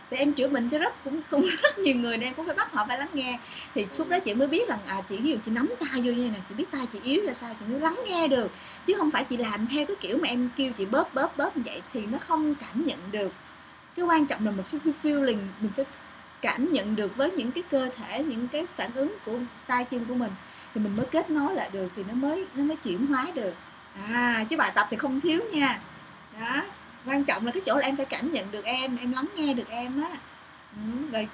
[0.10, 2.56] thì em chữa bệnh cho rất, cũng cũng rất nhiều người nên em cũng phải
[2.56, 3.40] bắt họ phải lắng nghe.
[3.76, 6.12] Thì lúc đó chị mới biết rằng à chị, ví dụ chị nắm tay vô
[6.12, 8.52] như này chị biết tay chị yếu ra sao, chị mới lắng nghe được.
[8.86, 11.58] Chứ không phải chị làm theo cái kiểu mà em kêu chị bóp bóp bóp
[11.58, 13.32] như vậy thì nó không cảm nhận được.
[13.96, 15.86] Cái quan trọng là mình phải feel- feeling mình phải
[16.42, 20.06] cảm nhận được với những cái cơ thể, những cái phản ứng của tay chân
[20.06, 20.32] của mình.
[20.74, 23.54] Thì mình mới kết nối lại được, thì nó mới nó mới chuyển hóa được.
[24.10, 25.82] À chứ bài tập thì không thiếu nha.
[26.40, 26.62] Đó
[27.06, 29.54] quan trọng là cái chỗ là em phải cảm nhận được em em lắng nghe
[29.54, 30.10] được em á.
[30.76, 31.28] Ừ, rồi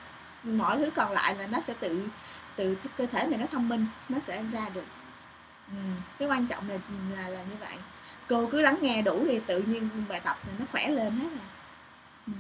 [0.44, 2.08] mọi thứ còn lại là nó sẽ tự
[2.56, 4.86] tự cơ thể mình nó thông minh nó sẽ ra được.
[5.68, 5.78] Ừ.
[6.20, 6.78] cái quan trọng là
[7.16, 7.76] là là như vậy.
[8.30, 11.28] Cô cứ lắng nghe đủ thì tự nhiên bài tập thì nó khỏe lên hết
[11.30, 11.48] rồi
[12.28, 12.34] ừ.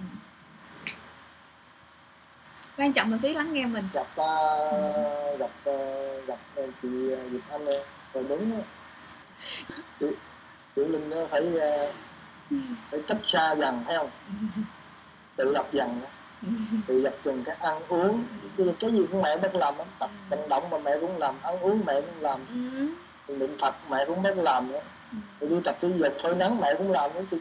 [2.77, 3.87] quan trọng là biết lắng nghe mình.
[3.93, 7.65] Gặp uh, gặp uh, gặp uh, chị Diệp Việt Anh
[8.13, 8.61] rồi đúng
[9.99, 10.05] chị,
[10.75, 11.95] chị Linh phải uh,
[12.91, 14.09] phải cách xa dần thấy không
[15.35, 16.09] tự lập dần á.
[16.87, 18.23] tự lập dần cái ăn uống
[18.57, 19.85] cái, cái gì cũng mẹ biết làm á.
[19.99, 22.45] tập vận động mà mẹ cũng làm ăn uống mẹ cũng làm
[23.27, 23.33] ừ.
[23.33, 24.81] niệm Phật mẹ cũng biết làm nữa
[25.11, 25.17] Ừ.
[25.39, 27.37] rồi đi tập thể dục phơi nắng mẹ cũng làm nữa thì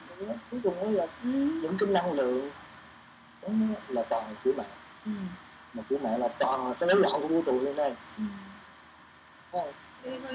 [0.51, 1.29] cuối cùng mới là Ừ.
[1.63, 2.51] những cái năng lượng
[3.43, 3.49] đó
[3.89, 4.65] là toàn của mẹ
[5.07, 5.11] Ừ.
[5.75, 8.23] mà của mẹ là toàn là cái lấy lọn của vũ trụ hiện nay Ừ.
[9.53, 9.73] Không?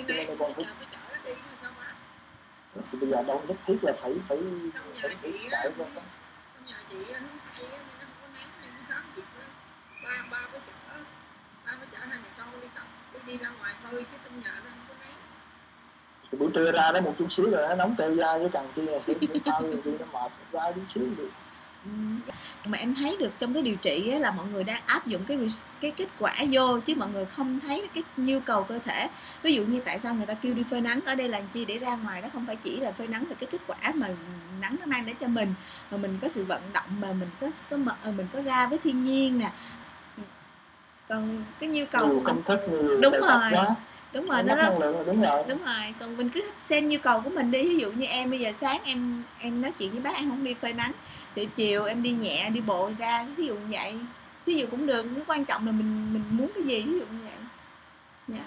[0.07, 1.83] Này cũng phải chở phải chở nó đi chứ sao mà
[2.91, 4.37] thì bây giờ đâu nhất thiết là phải phải
[5.01, 5.87] phải phải chạy ra
[6.65, 9.21] nhà chị á, hướng tây á, nên nó không có nắng nên buổi sáng chị
[9.39, 9.47] á,
[10.03, 10.73] ba ba chở
[11.65, 14.39] ba phải chở hai mẹ con đi tập đi đi ra ngoài thôi chứ trong
[14.39, 15.15] nhà nó không có nắng
[16.31, 18.71] thì buổi trưa ra đó một chút xíu rồi nó nóng tê da với cần
[18.75, 19.15] chi là cái
[19.45, 21.29] tao thì nó mệt ra chút xíu đi Ừ.
[22.65, 25.37] mà em thấy được trong cái điều trị là mọi người đang áp dụng cái
[25.79, 29.07] cái kết quả vô chứ mọi người không thấy cái nhu cầu cơ thể.
[29.41, 31.65] Ví dụ như tại sao người ta kêu đi phơi nắng ở đây là chi
[31.65, 32.21] để ra ngoài?
[32.21, 34.07] Đó không phải chỉ là phơi nắng về cái kết quả mà
[34.59, 35.53] nắng nó mang đến cho mình
[35.91, 38.77] mà mình có sự vận động mà mình có có ờ, mình có ra với
[38.77, 39.51] thiên nhiên nè.
[41.07, 43.51] Còn cái nhu cầu công thức nhiều Đúng rồi.
[43.51, 43.75] quá
[44.13, 44.69] đúng rồi nó rất
[45.05, 45.43] đúng rồi.
[45.47, 47.63] Đúng rồi còn mình cứ xem nhu cầu của mình đi.
[47.63, 50.43] Ví dụ như em bây giờ sáng em em nói chuyện với bác em không
[50.43, 50.91] đi phơi nắng
[51.35, 53.99] thì chiều em đi nhẹ đi bộ ra ví dụ như vậy.
[54.45, 57.05] Ví dụ cũng được cái quan trọng là mình mình muốn cái gì ví dụ
[57.05, 57.39] như vậy.
[58.27, 58.43] Dạ.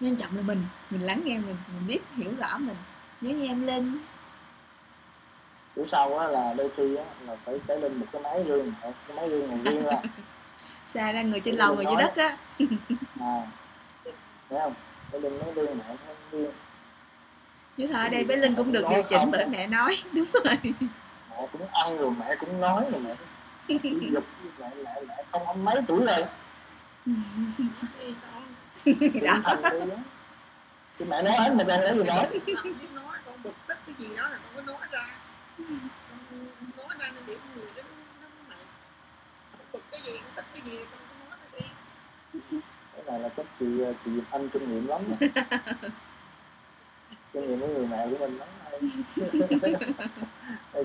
[0.00, 2.76] Quan trọng là mình mình lắng nghe mình mình biết hiểu rõ mình.
[3.20, 3.98] Nhớ như em lên
[5.76, 8.72] bữa sau á là đôi khi á là phải phải lên một cái máy riêng
[8.82, 10.02] cái máy riêng này riêng ra
[10.86, 12.36] xa ra người trên lầu người dưới đất á.
[13.20, 13.46] À.
[14.50, 14.74] Thấy không?
[15.10, 15.96] Phải lên máy riêng mẹ
[16.32, 16.50] riêng.
[17.76, 20.56] Chứ thôi ở đây bé linh cũng được điều chỉnh bởi mẹ nói đúng rồi
[21.40, 23.14] mẹ cũng ăn rồi mẹ cũng nói rồi mẹ
[23.68, 24.24] cũng dục
[24.58, 26.24] mẹ mẹ mẹ không ăn mấy tuổi rồi.
[28.84, 29.40] Đi đi á.
[30.98, 32.26] Thì mẹ nói hết mà đang lấy gì nói?
[32.46, 32.54] Biết
[32.94, 35.06] nói con bực tức cái gì đó là con có nói ra.
[35.58, 35.68] Con
[36.76, 37.82] nói ra nên điểm người đó
[38.22, 38.56] nó mới
[39.52, 41.68] con bực cái gì con tức cái gì con có nói ra
[42.94, 43.66] cái này là chắc chị
[44.04, 45.00] chị Anh kinh nghiệm lắm
[47.32, 48.48] kinh nghiệm với người mẹ của mình lắm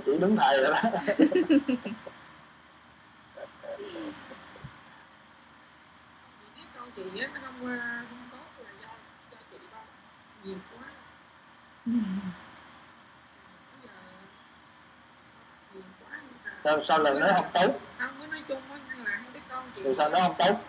[0.06, 0.82] chị đúng thầy rồi đó.
[3.78, 3.84] Chị
[6.56, 7.60] biết con chị á nó không
[8.10, 8.88] không tốt là do
[9.32, 9.78] do chị ba
[10.44, 10.88] nhiều quá.
[11.86, 11.96] Bây
[13.84, 13.90] giờ
[15.74, 17.80] nhiều quá nên là sao, sao lần đó không tốt?
[18.00, 20.60] Không có nói chung á nhưng là đứa con chị sao nó không tốt?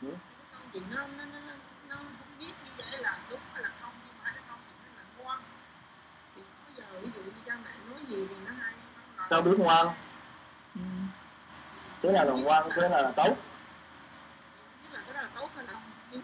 [0.00, 0.10] Đứa
[0.52, 1.52] con chị nó nó nó nó,
[1.88, 2.06] nó không
[2.38, 4.90] biết như vậy là đúng hay là không nhưng mà hai đứa con chị nó
[4.96, 5.40] là ngoan
[6.36, 8.74] thì có giờ ví dụ như cha mẹ nói gì thì nó hay
[9.30, 9.86] sao biết ngoan
[10.74, 10.80] Ừ.
[12.02, 13.36] thế là là ngoan thế là, là tốt
[14.82, 16.22] biết là cái đó là tốt hay là không nhưng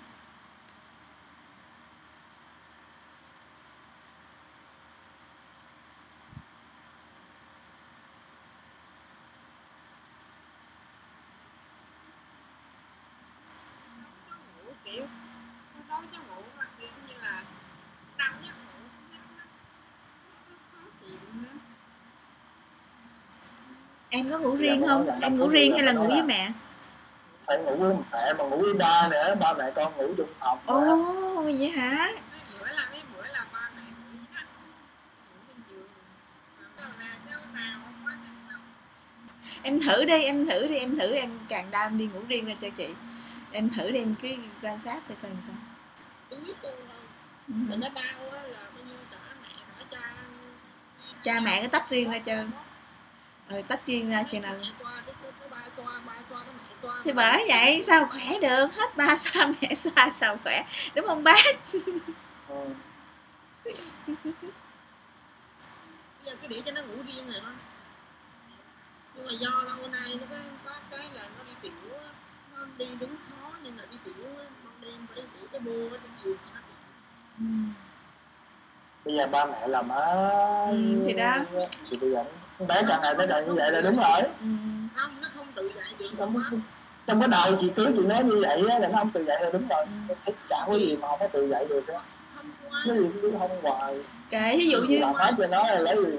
[14.28, 15.06] cho ngủ kiểu
[15.74, 17.42] tôi đâu cho ngủ mà kiểu như là
[18.16, 18.80] đau giấc ngủ
[19.12, 19.44] nó nó
[20.50, 21.48] nó khó chịu nữa
[24.26, 25.06] em có ngủ riêng không?
[25.22, 26.50] Em nó ngủ riêng hay là nó ngủ với mẹ?
[27.46, 30.58] Phải ngủ với mẹ mà ngủ với ba nữa ba mẹ con ngủ chung phòng.
[30.66, 32.08] Ồ vậy hả?
[32.08, 32.20] Mấy
[32.60, 35.88] bữa là mấy bữa là ba mẹ ngủ á ngủ trên giường
[36.76, 38.58] nào là cho nào không có chắc nào
[39.62, 42.46] em thử đi em thử đi em thử em càng đau em đi ngủ riêng
[42.46, 42.88] ra cho chị.
[43.52, 44.28] Em thử đi em cứ
[44.62, 45.56] quan sát thử coi làm sao.
[46.30, 46.96] Tôi biết tôi thôi
[47.48, 47.54] Ừ.
[47.70, 50.12] thì nó đau á là coi như cả mẹ cả cha.
[51.22, 52.34] Cha mẹ cứ tách riêng ra cho
[53.48, 54.54] rồi tách riêng ra chừng nào?
[57.04, 58.66] Thì bởi vậy sao khỏe được?
[58.76, 60.64] Hết ba xoa mẹ xoa sao khỏe?
[60.94, 61.44] Đúng không bác?
[62.48, 62.54] Ừ.
[63.64, 63.74] bây
[66.24, 67.48] giờ cứ để cho nó ngủ riêng rồi đó.
[69.16, 72.08] Nhưng mà do lâu nay nó có, có cái là nó đi tiểu á.
[72.56, 74.14] Nó đi đứng khó nên là đi tiểu
[74.64, 76.76] ban đêm phải để cái bô ở trên giường cho nó tiểu
[77.40, 77.44] Ừ.
[79.04, 80.06] bây giờ ba mẹ làm á
[80.70, 81.34] Ừ, thì đó.
[81.90, 84.20] thì bây giờ con bé càng ngày tới đây như vậy là đúng rồi.
[84.22, 84.46] Ừ.
[84.94, 86.58] không nó không tự dậy được bác
[87.06, 89.38] trong cái đầu chị cưới chị nói như vậy á, là nó không tự dậy
[89.42, 89.84] là đúng rồi.
[90.26, 90.32] Ừ.
[90.48, 92.00] chả có gì mà không có tự dậy được á.
[92.86, 93.94] Cái gì cũng không hoài.
[94.30, 96.16] Kệ ví dụ như làm hết cho nó là lấy gì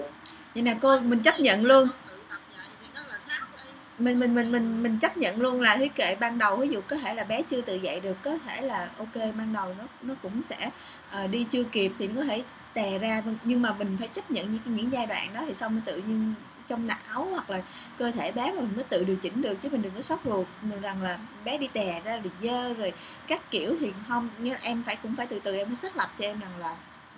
[0.53, 1.87] vậy nè cô mình chấp nhận luôn.
[2.09, 5.41] Tự tập dậy thì nó là khác đây mình mình mình mình mình chấp nhận
[5.41, 7.99] luôn là thế kệ ban đầu ví dụ có thể là bé chưa tự dậy
[7.99, 10.69] được có thể là ok ban đầu nó nó cũng sẽ
[11.11, 12.43] ờ, đi chưa kịp thì nó có thể
[12.77, 15.73] tè ra nhưng mà mình phải chấp nhận những những giai đoạn đó thì xong
[15.75, 16.33] mới tự nhiên
[16.67, 17.61] trong não hoặc là
[17.97, 20.21] cơ thể bé mà mình mới tự điều chỉnh được chứ mình đừng có sốc
[20.25, 22.93] ruột mình rằng là bé đi tè ra rồi dơ rồi
[23.27, 24.29] các kiểu thì không.
[24.37, 26.75] Như em phải cũng phải từ từ em phải xác lập cho em rằng là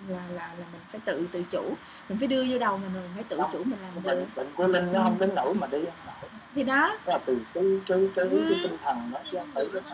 [0.08, 1.74] là là là mình phải tự tự chủ.
[2.08, 4.26] Mình phải đưa vô đầu mình mình phải tự chủ mình làm được.
[4.36, 6.30] bệnh của linh nó không đến nổi mà đi không nổi.
[6.54, 6.98] Thì đó.
[7.06, 8.46] Đó là từ cái cái cái, Ừ.
[8.50, 9.90] cái tinh thần nó chứ không không phải nó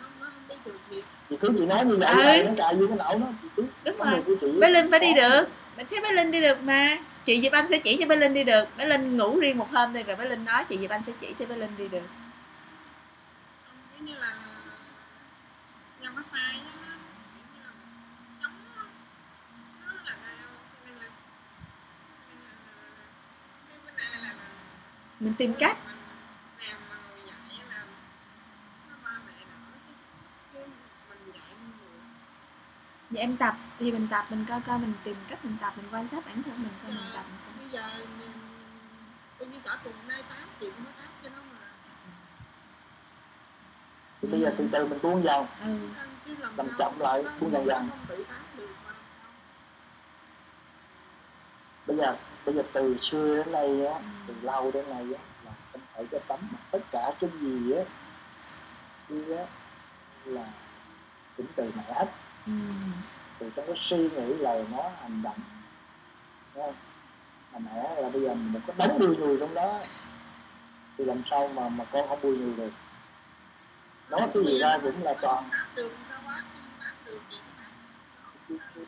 [0.00, 2.22] không nó không đi được thiệt chị cứ chị nói như vậy Ừ.
[2.22, 4.22] là nó cài vô cái não nó chị cứ đúng rồi.
[4.40, 5.48] chị bé linh phải đi được.
[5.76, 6.98] Mình thấy bé linh đi được mà.
[7.24, 8.64] Chị diệp anh sẽ chỉ cho bé linh đi được.
[8.76, 11.12] Bé linh ngủ riêng một hôm đi rồi bé linh nói chị diệp anh sẽ
[11.20, 12.02] chỉ cho bé linh đi được.
[13.96, 14.34] Giống như là
[16.00, 16.94] nhân có phai á nó
[17.34, 17.70] kiểu như là
[18.42, 18.82] chống nó
[19.86, 21.08] nó là đau cho nên là
[22.28, 22.52] nên là
[23.68, 24.44] cái bữa nay là là
[25.20, 25.96] mình tìm cách mình
[26.68, 27.84] làm mà ngồi dậy là
[28.90, 29.92] nó ba mẹ đỡ chứ
[30.52, 30.58] chứ
[31.08, 32.00] mình dậy không được
[33.10, 35.86] vậy em tập thì mình tập mình coi coi mình tìm cách mình tập mình
[35.92, 37.54] quan sát bản thân mình coi mình tập làm sao.
[37.58, 38.32] bây giờ mình
[39.38, 41.56] coi như cả tuần nay tám triệu mới tám cho nó mà
[44.22, 45.88] thì bây giờ từ từ mình buông dần ừ
[46.56, 47.88] làm chậm lại, buông dần dần.
[47.90, 48.06] không
[51.86, 52.16] bây giờ
[52.46, 54.02] bây giờ từ xưa đến nay á Ừ.
[54.28, 57.72] từ lâu đến nay á là không phải cho tắm mà tất cả cái gì
[57.72, 57.82] á
[59.08, 59.46] á
[60.24, 60.44] là
[61.36, 62.06] cũng từ mẹ hết
[62.46, 62.52] ừ
[63.38, 65.38] từ trong cái suy nghĩ lời nói hành động.
[66.54, 66.74] Đúng không?
[67.52, 69.78] mà mẹ là bây giờ mình có đánh bùi người trong đó.
[70.98, 72.70] Thì làm sao mà mà con không bùi người được?
[74.10, 75.50] Nói cái gì ra cũng là toàn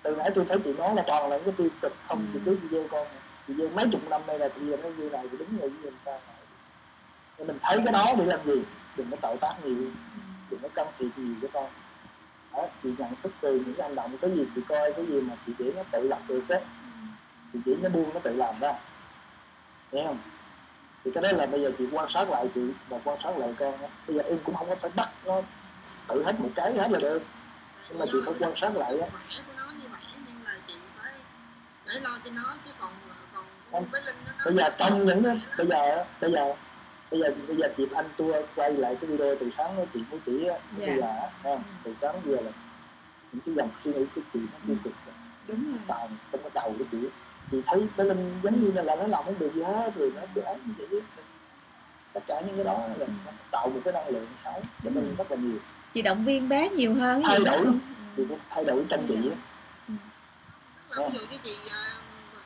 [0.03, 1.93] từ nãy tôi thấy chị nói là toàn là cái tiêu cực.
[2.09, 2.31] Không Ừ.
[2.33, 3.07] chị cứ chị con.
[3.47, 5.91] Chị dê mấy chục năm nay là chị nó như này thì đúng rồi như
[6.05, 6.35] ta, sao
[7.39, 8.63] Nên mình thấy cái đó để làm gì?
[8.97, 9.77] Đừng có tạo tác nhiều.
[10.51, 11.73] Đừng có can thiệp gì với con
[12.53, 15.35] đó, chị nhận thức từ những hành động cái gì chị coi cái gì mà
[15.47, 16.59] chị chỉ nó tự lập được á.
[17.53, 18.73] Thì chỉ nó buông nó tự làm ra.
[19.93, 20.19] Hiểu không?
[21.05, 23.55] Thì cái đó là bây giờ chị quan sát lại chị và quan sát lại
[23.59, 23.75] con
[24.07, 25.43] bây giờ em cũng không có phải bắt nó
[26.09, 27.23] tự hết một cái hết là được.
[27.89, 29.09] Nhưng mà chị phải quan sát lại á.
[30.67, 30.75] chị
[31.87, 32.93] để lo cho nó chứ còn
[33.73, 35.23] còn với linh nó bây giờ trong những
[35.59, 36.55] bây giờ bây giờ
[37.11, 40.05] bây giờ bây giờ dịp anh tua quay lại cái video từ sáng nói chuyện
[40.11, 40.87] với chị á Dạ.
[40.87, 42.51] bây giờ á, ha, từ sáng giờ là
[43.33, 44.93] những cái dòng suy nghĩ của chị nó tiêu cực.
[45.49, 45.81] Đúng rồi.
[45.89, 46.99] Toàn trong cái đầu của chị.
[47.51, 50.23] Chị thấy cái linh giống như là nó làm không được gì hết rồi nó
[50.35, 51.01] cứ ấy như vậy
[52.13, 55.15] tất cả những cái đó là nó tạo một cái năng lượng xấu cho mình
[55.19, 55.59] rất là nhiều.
[55.93, 57.65] Chị động viên bé nhiều hơn Thay đổi.
[58.17, 59.37] thì phải thay đổi trong chị á.
[60.89, 61.83] Tức là ví dụ như chị à,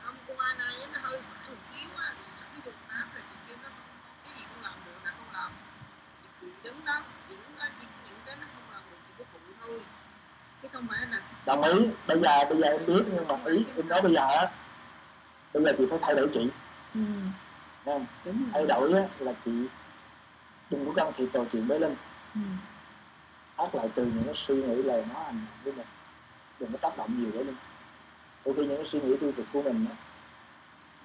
[0.03, 2.21] hôm qua nay á, nó hơi khỏe một xíu á thì
[2.55, 3.69] ví dụ đáp là chị kêu nó
[4.23, 5.51] cái gì con làm được là con làm
[6.21, 9.13] thì chị đứng đó chị đứng đó chị những cái nó không làm được chị
[9.19, 9.83] có phụ thôi chứ
[10.73, 11.89] không phải là đồng ý.
[12.07, 14.51] Bây giờ bây giờ em biết nhưng mà ý em nói bây giờ á
[15.53, 16.49] bây giờ chị phải thay đổi chị.
[16.93, 17.01] Ừ,
[17.85, 18.05] không?
[18.25, 19.51] đúng thay đổi á là chị
[20.69, 21.95] đừng có can thiệp trò chuyện với linh.
[22.35, 22.41] Ừ,
[23.57, 25.87] phát lại từ những cái suy nghĩ lời nói hành động của mình
[26.59, 27.55] đừng có tác động nhiều với linh
[28.45, 29.95] đôi khi những cái suy nghĩ tiêu cực của mình á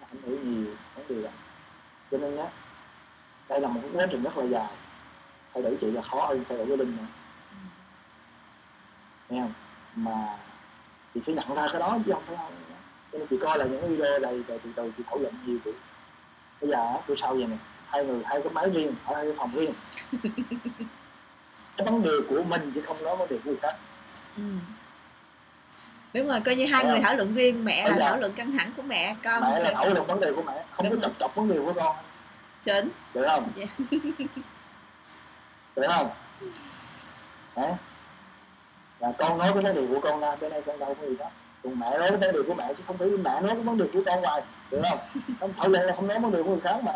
[0.00, 1.30] nó ảnh hưởng nhiều vấn đề đó.
[2.10, 2.48] Cho nên á
[3.48, 4.72] đây là một cái quá trình rất là dài.
[5.54, 7.06] Thay đổi chị là khó hơn thay đổi với linh nữa
[9.28, 9.52] nghe không?
[9.96, 10.36] Mà
[11.14, 12.52] chị phải nhận ra cái đó chứ không phải không
[13.12, 15.59] cho nên chị coi là những video này rồi từ từ chị thảo luận nhiều
[15.64, 15.70] chị.
[16.60, 17.56] Bây giờ tôi sau vậy nè
[17.86, 19.72] hai người hai cái máy riêng ở hai cái phòng riêng.
[21.76, 23.76] Cái vấn đề của mình chứ không nói vấn đề của người khác.
[24.36, 24.42] Ừ.
[26.14, 28.32] đúng rồi coi như hai Thấy người thảo luận riêng mẹ là giờ- thảo luận
[28.32, 30.94] căng thẳng của mẹ con mẹ là thảo luận vấn đề của mẹ không có
[30.94, 31.96] Đúng chọc chọc vấn đề của con.
[32.60, 33.52] Chính được không?
[33.55, 33.66] Dạ.
[35.76, 36.10] được không?
[37.56, 37.76] Hả
[39.00, 41.16] là con nói cái vấn đề của con ra cái này con đâu có gì
[41.16, 41.30] đó.
[41.62, 43.78] Còn mẹ nói cái vấn đề của mẹ chứ không phải mẹ nói cái vấn
[43.78, 44.42] đề của con hoài.
[44.70, 44.98] Được không?
[45.40, 46.92] Không thảo luận là không nói vấn đề của người khác mà.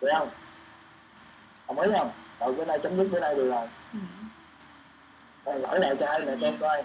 [0.00, 0.30] Được không?
[1.68, 2.10] Đồng ý không?
[2.40, 3.68] Rồi cái này chấm dứt cái này được rồi.
[3.92, 3.98] Ừ.
[5.44, 6.82] rồi gửi lại cho hai mẹ con coi.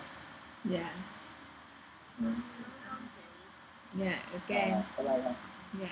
[0.63, 0.93] Dạ.
[2.19, 2.25] Ừ.
[3.93, 4.57] dạ ok.
[5.79, 5.89] Dạ